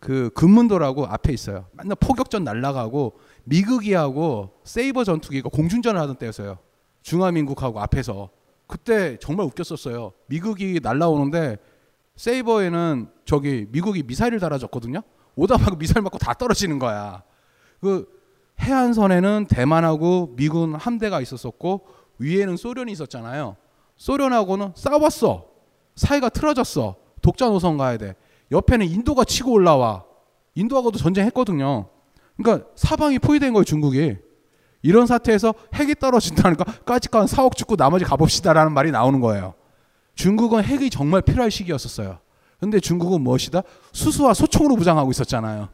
그 0.00 0.30
금문도라고 0.34 1.06
앞에 1.06 1.32
있어요. 1.32 1.66
맨날 1.72 1.96
포격전 1.98 2.44
날라가고 2.44 3.18
미국이하고 3.44 4.50
세이버 4.64 5.04
전투기가 5.04 5.48
공중전을 5.48 6.00
하던 6.00 6.16
때였어요. 6.16 6.58
중화민국하고 7.02 7.80
앞에서 7.80 8.30
그때 8.66 9.16
정말 9.18 9.46
웃겼었어요. 9.46 10.12
미국이 10.26 10.80
날라오는데 10.82 11.58
세이버에는 12.16 13.08
저기 13.24 13.66
미국이 13.70 14.02
미사일을 14.02 14.40
달아줬거든요. 14.40 15.02
오다 15.36 15.58
막 15.58 15.78
미사일 15.78 16.02
맞고 16.02 16.18
다 16.18 16.32
떨어지는 16.34 16.78
거야. 16.78 17.22
그 17.80 18.06
해안선에는 18.60 19.46
대만하고 19.48 20.34
미군 20.34 20.74
함대가 20.74 21.20
있었었고 21.20 21.86
위에는 22.18 22.56
소련이 22.56 22.90
있었잖아요. 22.92 23.56
소련하고는 23.96 24.72
싸웠어. 24.74 25.46
사이가 25.94 26.30
틀어졌어. 26.30 26.96
독자 27.22 27.46
노선 27.46 27.76
가야 27.76 27.96
돼. 27.96 28.14
옆에는 28.52 28.86
인도가 28.86 29.24
치고 29.24 29.52
올라와. 29.52 30.04
인도하고도 30.54 30.98
전쟁했거든요. 30.98 31.88
그러니까 32.36 32.68
사방이 32.76 33.18
포위된 33.18 33.52
거예요, 33.52 33.64
중국이. 33.64 34.16
이런 34.82 35.06
사태에서 35.06 35.54
핵이 35.74 35.96
떨어진다니까 35.96 36.64
까짓거 36.84 37.24
4억 37.24 37.56
죽고 37.56 37.76
나머지 37.76 38.04
가봅시다라는 38.04 38.72
말이 38.72 38.90
나오는 38.90 39.20
거예요. 39.20 39.54
중국은 40.14 40.64
핵이 40.64 40.90
정말 40.90 41.22
필요할 41.22 41.50
시기였었어요. 41.50 42.18
근데 42.60 42.80
중국은 42.80 43.20
무엇이다? 43.20 43.62
수수와 43.92 44.32
소총으로 44.34 44.76
무장하고 44.76 45.10
있었잖아요. 45.10 45.68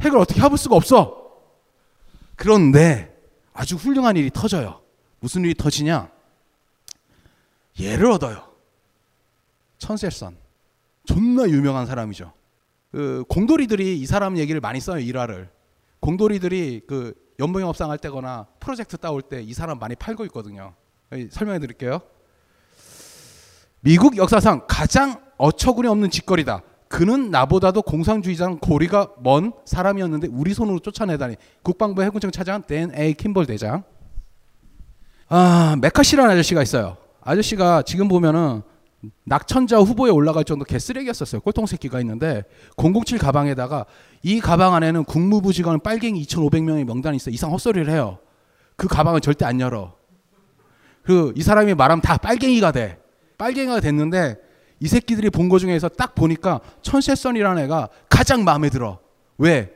핵을 0.00 0.18
어떻게 0.18 0.40
해볼 0.40 0.58
수가 0.58 0.76
없어. 0.76 1.28
그런데 2.36 3.16
아주 3.52 3.76
훌륭한 3.76 4.16
일이 4.16 4.30
터져요. 4.30 4.80
무슨 5.20 5.44
일이 5.44 5.54
터지냐? 5.54 6.10
예를 7.80 8.10
얻어요. 8.10 8.47
천세선. 9.78 10.36
존나 11.04 11.48
유명한 11.48 11.86
사람이죠. 11.86 12.32
그 12.92 13.24
공돌이들이 13.28 13.98
이 13.98 14.06
사람 14.06 14.36
얘기를 14.38 14.60
많이 14.60 14.80
써요, 14.80 14.98
일화를. 14.98 15.50
공돌이들이 16.00 16.82
그 16.86 17.14
연봉영업상 17.38 17.90
할 17.90 17.98
때거나 17.98 18.46
프로젝트 18.60 18.96
따올 18.96 19.22
때 19.22 19.42
이 19.42 19.54
사람 19.54 19.78
많이 19.78 19.94
팔고 19.94 20.24
있거든요. 20.26 20.74
설명해 21.30 21.60
드릴게요. 21.60 22.00
미국 23.80 24.16
역사상 24.16 24.62
가장 24.68 25.20
어처구니 25.38 25.88
없는 25.88 26.10
짓거리다. 26.10 26.62
그는 26.88 27.30
나보다도 27.30 27.82
공산주의자는 27.82 28.58
고리가 28.58 29.14
먼 29.20 29.52
사람이었는데 29.64 30.28
우리 30.32 30.52
손으로 30.54 30.80
쫓아내다니. 30.80 31.36
국방부 31.62 32.02
해군청 32.02 32.30
차장 32.30 32.62
댄 32.62 32.92
A 32.94 33.14
킴볼 33.14 33.46
대장. 33.46 33.84
아 35.28 35.76
메카시라는 35.80 36.30
아저씨가 36.32 36.62
있어요. 36.62 36.96
아저씨가 37.20 37.82
지금 37.82 38.08
보면은 38.08 38.62
낙천자 39.24 39.78
후보에 39.78 40.10
올라갈 40.10 40.44
정도 40.44 40.64
개쓰레기였었어요. 40.64 41.40
꼴통 41.42 41.66
새끼가 41.66 42.00
있는데 42.00 42.44
007 42.76 43.18
가방에다가 43.18 43.86
이 44.22 44.40
가방 44.40 44.74
안에는 44.74 45.04
국무부 45.04 45.52
직원 45.52 45.78
빨갱이 45.80 46.20
2,500명의 46.24 46.84
명단이 46.84 47.16
있어. 47.16 47.30
이상 47.30 47.52
헛소리를 47.52 47.90
해요. 47.92 48.18
그 48.76 48.88
가방은 48.88 49.20
절대 49.20 49.44
안 49.44 49.60
열어. 49.60 49.94
그이 51.04 51.40
사람이 51.42 51.74
말하면 51.74 52.02
다 52.02 52.16
빨갱이가 52.16 52.72
돼. 52.72 52.98
빨갱이가 53.38 53.80
됐는데 53.80 54.36
이 54.80 54.88
새끼들이 54.88 55.30
본 55.30 55.48
거 55.48 55.58
중에서 55.58 55.88
딱 55.88 56.14
보니까 56.14 56.60
천세선이라는 56.82 57.62
애가 57.64 57.88
가장 58.08 58.44
마음에 58.44 58.68
들어. 58.68 58.98
왜? 59.38 59.72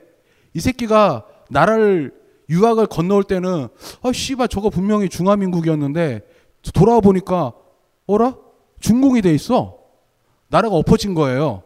이 0.53 0.61
새끼가 0.61 1.25
나라를 1.49 2.13
유학을 2.51 2.87
건너올 2.87 3.25
때는 3.25 3.69
아 4.03 4.13
씨발 4.13 4.49
저거 4.49 4.69
분명히 4.69 5.09
중화민국이었는데 5.09 6.21
돌아와 6.75 7.01
보니까 7.01 7.53
어라? 8.07 8.37
중공이 8.83 9.23
돼 9.23 9.33
있어. 9.33 9.79
나라가 10.49 10.77
엎어진 10.77 11.15
거예요. 11.15 11.63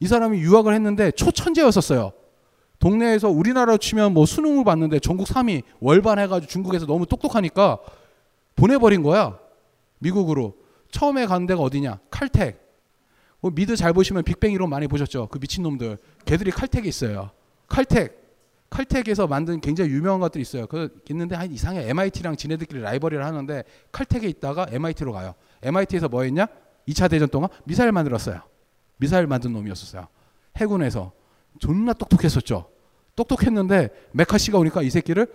이 0.00 0.08
사람이 0.08 0.38
유학을 0.38 0.74
했는데 0.74 1.12
초천재였었어요. 1.12 2.12
동네에서 2.78 3.28
우리나라로 3.28 3.78
치면 3.78 4.14
뭐 4.14 4.24
수능을 4.26 4.64
봤는데 4.64 4.98
전국 5.00 5.26
3위 5.26 5.62
월반 5.80 6.18
해가지고 6.18 6.50
중국에서 6.50 6.86
너무 6.86 7.06
똑똑하니까 7.06 7.78
보내버린 8.56 9.02
거야. 9.02 9.38
미국으로. 9.98 10.54
처음에 10.90 11.26
간 11.26 11.46
데가 11.46 11.60
어디냐? 11.60 11.98
칼텍. 12.10 12.58
뭐 13.40 13.50
미드 13.54 13.76
잘 13.76 13.92
보시면 13.92 14.24
빅뱅 14.24 14.52
이론 14.52 14.70
많이 14.70 14.88
보셨죠? 14.88 15.28
그 15.30 15.38
미친놈들. 15.38 15.98
걔들이 16.24 16.50
칼텍에 16.50 16.86
있어요. 16.86 17.30
칼텍. 17.68 18.16
칼텍에서 18.70 19.26
만든 19.26 19.60
굉장히 19.60 19.90
유명한 19.90 20.20
것들이 20.20 20.42
있어요. 20.42 20.66
그 20.66 21.00
있는데 21.10 21.34
한 21.34 21.50
이상해. 21.50 21.88
MIT랑 21.88 22.36
지네들끼리 22.36 22.80
라이벌리를 22.80 23.24
하는데 23.24 23.64
칼텍에 23.92 24.28
있다가 24.28 24.66
MIT로 24.70 25.12
가요. 25.12 25.34
MIT에서 25.62 26.08
뭐 26.08 26.22
했냐? 26.22 26.46
2차 26.88 27.10
대전 27.10 27.28
동안 27.28 27.50
미사일 27.64 27.92
만들었어요. 27.92 28.40
미사일 28.96 29.26
만든 29.26 29.52
놈이었었어요. 29.52 30.08
해군에서 30.56 31.12
존나 31.58 31.92
똑똑했었죠. 31.92 32.68
똑똑했는데 33.16 33.90
메카시가 34.12 34.58
오니까 34.58 34.82
이 34.82 34.90
새끼를 34.90 35.26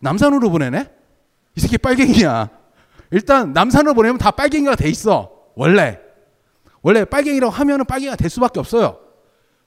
남산으로 0.00 0.50
보내네? 0.50 0.90
이 1.56 1.60
새끼 1.60 1.78
빨갱이야. 1.78 2.50
일단 3.10 3.52
남산으로 3.52 3.94
보내면 3.94 4.18
다 4.18 4.30
빨갱이가 4.30 4.76
돼 4.76 4.88
있어. 4.88 5.32
원래. 5.54 6.00
원래 6.82 7.04
빨갱이라고 7.04 7.52
하면은 7.52 7.84
빨갱이가 7.84 8.16
될 8.16 8.30
수밖에 8.30 8.60
없어요. 8.60 8.98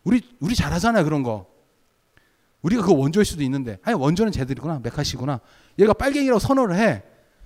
우리 0.03 0.21
우리 0.39 0.55
잘하잖아요, 0.55 1.03
그런 1.03 1.23
거. 1.23 1.47
우리가 2.61 2.83
그 2.83 2.95
원조일 2.95 3.25
수도 3.25 3.43
있는데. 3.43 3.77
아니, 3.83 3.95
원조는 3.95 4.31
쟤들이구나. 4.31 4.79
메카시구나. 4.83 5.41
얘가 5.79 5.93
빨갱이라고 5.93 6.39
선언을 6.39 6.75
해. 6.77 7.03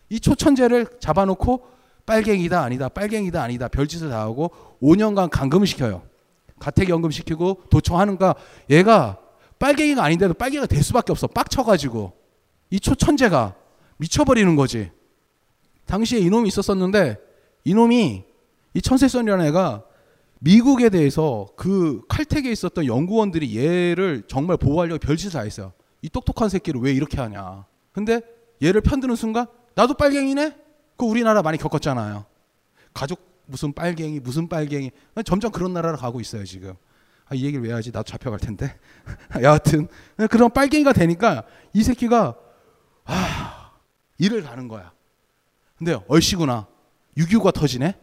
이 0.10 0.20
초천재를 0.20 1.00
잡아놓고 1.00 1.68
빨갱이다 2.08 2.64
아니다 2.64 2.90
빨갱이다 2.90 3.44
아니다 3.44 3.68
별짓을 3.68 4.10
다 4.10 4.22
하고 4.22 4.50
5년간 4.82 5.30
감금을 5.30 5.68
시켜요. 5.68 6.02
가택연금 6.58 7.12
시키고 7.12 7.62
도청하는가 7.70 8.34
얘가 8.72 9.20
빨갱이가 9.60 10.04
아닌데도 10.04 10.34
빨갱이가 10.34 10.66
될 10.66 10.82
수밖에 10.82 11.12
없어. 11.12 11.28
빡쳐가지고 11.28 12.14
이 12.72 12.80
초천재가 12.80 13.56
미쳐버리는 13.98 14.56
거지. 14.56 14.90
당시에 15.86 16.20
이놈이 16.20 16.48
있었었는데 16.48 17.18
이놈이 17.66 18.24
이 18.74 18.82
천세선이라는 18.82 19.46
애가 19.48 19.84
미국에 20.40 20.90
대해서 20.90 21.48
그 21.56 22.02
칼텍에 22.08 22.52
있었던 22.52 22.86
연구원들이 22.86 23.58
얘를 23.58 24.24
정말 24.28 24.58
보호하려고 24.58 25.00
별짓을 25.00 25.32
다 25.34 25.42
했어요. 25.42 25.74
이 26.02 26.10
똑똑한 26.10 26.48
새끼를 26.48 26.80
왜 26.82 26.94
이렇게 26.94 27.20
하냐. 27.20 27.66
근데 27.92 28.22
얘를 28.64 28.82
편드는 28.82 29.16
순간 29.16 29.48
나도 29.76 29.96
빨갱이네? 29.96 30.67
그 30.98 31.06
우리나라 31.06 31.42
많이 31.42 31.58
겪었잖아요. 31.58 32.26
가족 32.94 33.42
무슨 33.46 33.72
빨갱이 33.74 34.20
무슨 34.20 34.50
빨갱이 34.50 34.92
점점 35.26 35.52
그런 35.52 35.74
나라로 35.74 35.98
가고 35.98 36.20
있어요 36.20 36.44
지금. 36.44 36.74
아, 37.30 37.36
이 37.36 37.44
얘기를 37.44 37.64
왜 37.64 37.74
하지? 37.74 37.92
나도 37.92 38.04
잡혀갈 38.04 38.40
텐데. 38.40 38.78
여하튼 39.42 39.88
그런 40.30 40.50
빨갱이가 40.50 40.94
되니까 40.94 41.44
이 41.74 41.84
새끼가 41.84 42.36
아 43.06 43.72
일을 44.18 44.44
가는 44.44 44.68
거야. 44.68 44.92
근데 45.78 45.98
얼씨구나 46.08 46.68
6.25가 47.18 47.54
터지네. 47.54 47.96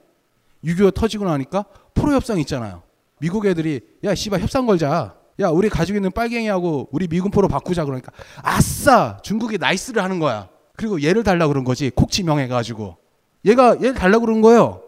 6.25가 0.64 0.95
터지고 0.95 1.24
나니까 1.24 1.64
프로 1.95 2.12
협상 2.12 2.38
있잖아요. 2.40 2.82
미국 3.18 3.47
애들이 3.47 3.80
야 4.05 4.14
씨발 4.14 4.40
협상 4.40 4.66
걸자. 4.66 5.16
야 5.40 5.49
우리 5.49 5.68
가지고 5.68 5.97
있는 5.97 6.12
빨갱이하고 6.12 6.90
우리 6.92 7.09
미군 7.09 7.30
포로 7.30 7.49
바꾸자 7.49 7.84
그러니까 7.84 8.12
아싸 8.36 9.18
중국이 9.22 9.59
나이스를 9.59 10.03
하는 10.03 10.18
거야. 10.20 10.49
그리고 10.77 11.03
얘를 11.03 11.22
달라 11.22 11.47
그런 11.49 11.64
거지. 11.64 11.91
콕 11.91 12.11
지명해 12.11 12.49
가지고. 12.49 12.97
얘가 13.45 13.77
얘를 13.77 13.95
달라 13.95 14.18
그런 14.18 14.41
거예요. 14.41 14.83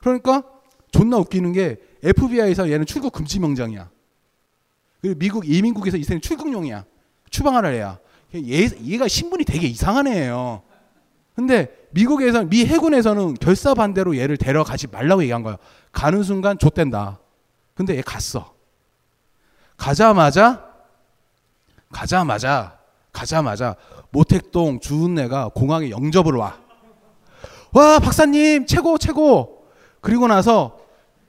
그러니까 0.00 0.42
존나 0.90 1.16
웃기는 1.16 1.52
게 1.52 1.78
FBI에서 2.02 2.70
얘는 2.70 2.86
출국 2.86 3.12
금지 3.12 3.40
명장이야. 3.40 3.88
그리고 5.00 5.18
미국 5.18 5.48
이민국에서 5.48 5.96
이 5.96 6.04
새는 6.04 6.20
출국용이야. 6.20 6.84
추방하라 7.30 7.72
애야. 7.72 7.98
얘, 8.36 8.68
얘가 8.84 9.08
신분이 9.08 9.44
되게 9.44 9.66
이상한 9.66 10.06
애예요. 10.06 10.62
근데 11.34 11.68
미국에서 11.90 12.44
미 12.44 12.64
해군에서는 12.64 13.34
결사 13.34 13.74
반대로 13.74 14.16
얘를 14.16 14.36
데려가지 14.36 14.86
말라고 14.88 15.22
얘기한 15.22 15.42
거야. 15.42 15.56
가는 15.92 16.22
순간 16.22 16.58
좆된다. 16.58 17.18
근데 17.74 17.96
얘 17.96 18.02
갔어. 18.02 18.54
가자마자 19.76 20.64
가자마자 21.90 22.78
가자마자 23.12 23.76
모택동 24.14 24.78
주은내가 24.78 25.48
공항에 25.48 25.90
영접을 25.90 26.34
와. 26.36 26.56
와 27.72 27.98
박사님 27.98 28.66
최고 28.66 28.96
최고. 28.96 29.66
그리고 30.00 30.28
나서 30.28 30.78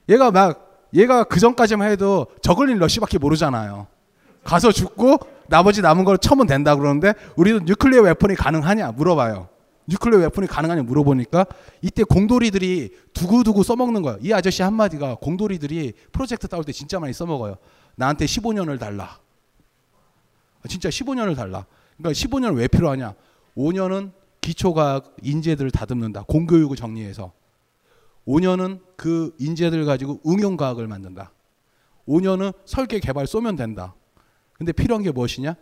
얘가 0.07 0.29
막 0.29 0.87
얘가 0.93 1.23
그 1.23 1.39
전까지만 1.39 1.89
해도 1.89 2.27
저글링 2.41 2.77
러시밖에 2.77 3.17
모르잖아요. 3.17 3.87
가서 4.43 4.71
죽고 4.71 5.17
나머지 5.47 5.81
남은 5.81 6.05
걸 6.05 6.19
치면 6.19 6.45
된다 6.45 6.75
그러는데 6.75 7.13
우리도 7.35 7.61
nuclear 7.65 8.03
weapon이 8.03 8.35
가능하냐 8.35 8.91
물어봐요. 8.91 9.49
nuclear 9.87 10.19
weapon이 10.19 10.47
가능하냐 10.47 10.83
물어보니까 10.83 11.47
이때 11.81 12.03
공돌이들이 12.03 12.91
두고두고 13.13 13.63
써먹는 13.63 14.03
거예요. 14.03 14.19
이 14.21 14.31
아저씨 14.31 14.61
한마디가 14.61 15.15
공돌이들이 15.15 15.93
프로젝트 16.11 16.47
따올 16.47 16.63
때 16.63 16.71
진짜 16.71 16.99
많이 16.99 17.13
써먹어요. 17.13 17.57
나한테 17.95 18.25
15년을 18.25 18.79
달라. 18.79 19.17
진짜 20.67 20.89
15년을 20.89 21.35
달라. 21.35 21.65
그러니까 21.97 22.11
15년을 22.11 22.57
왜 22.57 22.67
필요하냐? 22.67 23.13
5년은 23.57 24.11
기초과학 24.41 25.15
인재들을 25.23 25.71
다듬는다. 25.71 26.23
공교육을 26.23 26.75
정리해서 26.75 27.31
5년은 28.27 28.79
그 28.95 29.35
인재들 29.39 29.85
가지고 29.85 30.19
응용과학을 30.25 30.87
만든다. 30.87 31.31
5년은 32.07 32.53
설계 32.65 32.99
개발 32.99 33.27
쏘면 33.27 33.55
된다. 33.55 33.95
근데 34.53 34.71
필요한 34.71 35.03
게 35.03 35.11
무엇이냐? 35.11 35.55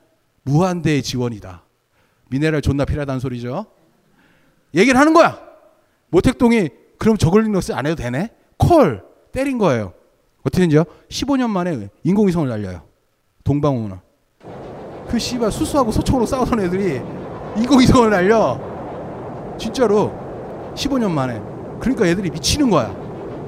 무한대의 0.44 1.02
지원이다. 1.04 1.64
미네랄 2.30 2.62
존나 2.62 2.86
필요하다는 2.86 3.20
소리죠. 3.20 3.66
얘기를 4.74 5.00
하는 5.00 5.14
거야. 5.14 5.40
모택동이 6.10 6.70
그럼 6.98 7.18
저글링러스 7.18 7.72
안 7.74 7.86
해도 7.86 7.96
되네? 7.96 8.30
콜 8.58 9.04
때린 9.32 9.58
거예요. 9.58 9.94
어떻게 10.42 10.62
된지요? 10.62 10.84
15년 11.10 11.50
만에 11.50 11.90
인공위성을 12.04 12.48
날려요. 12.48 12.84
동방문화. 13.44 14.02
그 15.14 15.20
씨발 15.20 15.52
수수하고 15.52 15.92
소총으로 15.92 16.26
싸우던 16.26 16.60
애들이 16.62 17.00
인공위성을 17.56 18.10
날려. 18.10 18.60
진짜로 19.60 20.12
15년 20.74 21.12
만에. 21.12 21.40
그러니까 21.80 22.08
애들이 22.08 22.32
미치는 22.32 22.72
거야. 22.72 22.88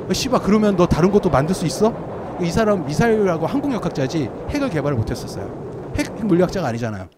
어, 0.08 0.14
씨발 0.14 0.44
그러면 0.44 0.76
너 0.76 0.86
다른 0.86 1.10
것도 1.10 1.32
만들 1.32 1.56
수 1.56 1.66
있어? 1.66 1.92
이 2.40 2.52
사람 2.52 2.86
미사일하고 2.86 3.48
항공역학자지 3.48 4.30
핵을 4.50 4.70
개발을 4.70 4.96
못했었어요. 4.96 5.92
핵 5.98 6.24
물리학자가 6.24 6.68
아니잖아요. 6.68 7.10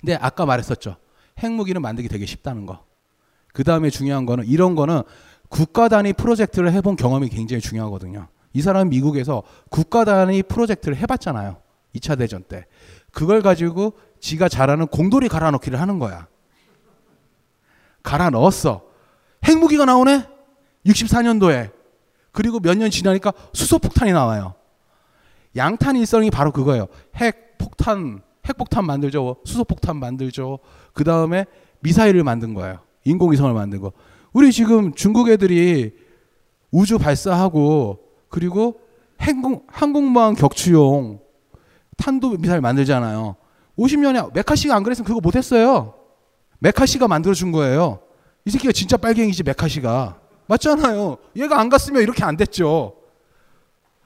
근데 0.00 0.18
아까 0.20 0.44
말했었죠. 0.44 0.96
핵무기는 1.38 1.80
만들기 1.80 2.10
되게 2.10 2.26
쉽다는 2.26 2.66
거. 2.66 2.84
그 3.54 3.64
다음에 3.64 3.88
중요한 3.88 4.26
거는 4.26 4.44
이런 4.44 4.74
거는 4.74 5.00
국가 5.48 5.88
단위 5.88 6.12
프로젝트를 6.12 6.72
해본 6.72 6.96
경험이 6.96 7.30
굉장히 7.30 7.62
중요하거든요. 7.62 8.26
이 8.52 8.60
사람 8.60 8.90
미국에서 8.90 9.44
국가 9.70 10.04
단위 10.04 10.42
프로젝트를 10.42 10.98
해봤잖아요. 10.98 11.56
2차 11.94 12.18
대전 12.18 12.42
때. 12.42 12.66
그걸 13.16 13.40
가지고 13.40 13.94
지가 14.20 14.46
잘하는 14.50 14.88
공돌이 14.88 15.28
갈아 15.30 15.50
넣기를 15.52 15.80
하는 15.80 15.98
거야. 15.98 16.26
갈아 18.02 18.28
넣었어. 18.28 18.82
핵무기가 19.42 19.86
나오네? 19.86 20.26
64년도에. 20.84 21.70
그리고 22.30 22.60
몇 22.60 22.76
년 22.76 22.90
지나니까 22.90 23.32
수소폭탄이 23.54 24.12
나와요. 24.12 24.54
양탄 25.56 25.96
일성이 25.96 26.30
바로 26.30 26.52
그거예요. 26.52 26.88
핵폭탄, 27.16 28.20
핵폭탄 28.46 28.84
만들죠. 28.84 29.36
수소폭탄 29.46 29.96
만들죠. 29.96 30.58
그 30.92 31.02
다음에 31.02 31.46
미사일을 31.80 32.22
만든 32.22 32.52
거예요. 32.52 32.80
인공위성을 33.04 33.50
만든 33.54 33.80
거. 33.80 33.92
우리 34.34 34.52
지금 34.52 34.92
중국 34.92 35.30
애들이 35.30 35.96
우주 36.70 36.98
발사하고 36.98 37.98
그리고 38.28 38.78
항공, 39.16 39.62
항공모함 39.68 40.34
격추용 40.34 41.24
탄도 41.96 42.36
미사일 42.38 42.60
만들잖아요. 42.60 43.36
50년에 43.78 44.32
메카시가 44.34 44.74
안 44.74 44.82
그랬으면 44.82 45.06
그거 45.06 45.20
못 45.20 45.36
했어요. 45.36 45.94
메카시가 46.60 47.08
만들어 47.08 47.34
준 47.34 47.52
거예요. 47.52 48.00
이 48.44 48.50
새끼가 48.50 48.72
진짜 48.72 48.96
빨갱이지 48.96 49.42
메카시가. 49.42 50.20
맞잖아요. 50.46 51.18
얘가 51.36 51.60
안 51.60 51.68
갔으면 51.68 52.02
이렇게 52.02 52.24
안 52.24 52.36
됐죠. 52.36 52.96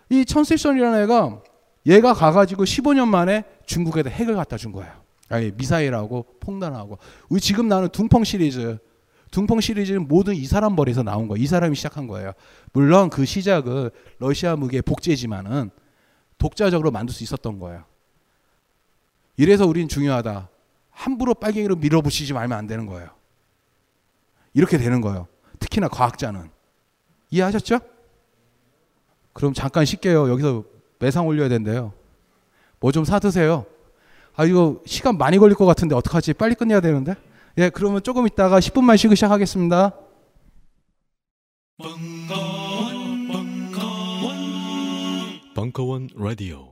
이 0.09 0.24
천세션이라는 0.24 1.03
애가 1.03 1.43
얘가 1.86 2.14
가가지고 2.14 2.64
15년 2.64 3.09
만에 3.09 3.45
중국에다 3.66 4.11
핵을 4.11 4.34
갖다 4.36 4.57
준 4.57 4.72
거예요. 4.72 4.93
아니 5.28 5.53
미사일하고 5.53 6.26
폭탄하고. 6.41 6.99
우리 7.28 7.41
지금 7.41 7.68
나는 7.68 7.88
둥펑 7.88 8.24
시리즈. 8.24 8.78
둥펑 9.30 9.61
시리즈는 9.61 10.09
모든 10.09 10.34
이 10.34 10.45
사람 10.47 10.74
머리에서 10.74 11.05
나온 11.05 11.28
거예요. 11.28 11.43
이 11.43 11.47
사람이 11.47 11.76
시작한 11.76 12.09
거예요. 12.09 12.32
물론 12.72 13.11
그 13.11 13.24
시작은 13.24 13.91
러시아 14.18 14.57
무기의 14.57 14.82
복제지만은 14.82 15.70
독자적으로 16.41 16.91
만들 16.91 17.14
수 17.14 17.22
있었던 17.22 17.61
거예요. 17.61 17.84
이래서 19.36 19.66
우린 19.66 19.86
중요하다. 19.88 20.49
함부로 20.91 21.34
빨갱이로 21.34 21.76
밀어붙이지 21.76 22.32
말면 22.32 22.59
안 22.59 22.66
되는 22.66 22.86
거예요. 22.86 23.11
이렇게 24.53 24.76
되는 24.76 25.01
거예요. 25.01 25.28
특히나 25.61 25.86
과학자는. 25.88 26.51
이해하셨죠? 27.30 27.78
그럼 29.32 29.55
잠깐 29.55 29.84
쉴게요. 29.84 30.28
여기서 30.30 30.64
매상 30.99 31.26
올려야 31.28 31.49
된대요. 31.49 31.93
뭐 32.80 32.91
좀 32.91 33.05
사드세요. 33.05 33.66
아, 34.34 34.45
이거 34.45 34.80
시간 34.86 35.16
많이 35.18 35.38
걸릴 35.38 35.55
것 35.55 35.66
같은데 35.66 35.95
어떡하지? 35.95 36.32
빨리 36.34 36.55
끝내야 36.55 36.80
되는데? 36.80 37.14
예, 37.59 37.68
그러면 37.70 38.03
조금 38.03 38.26
있다가 38.26 38.59
10분만 38.59 38.97
쉬고 38.97 39.14
시작하겠습니다. 39.14 39.93
벙커원 45.70 46.08
라디오. 46.16 46.69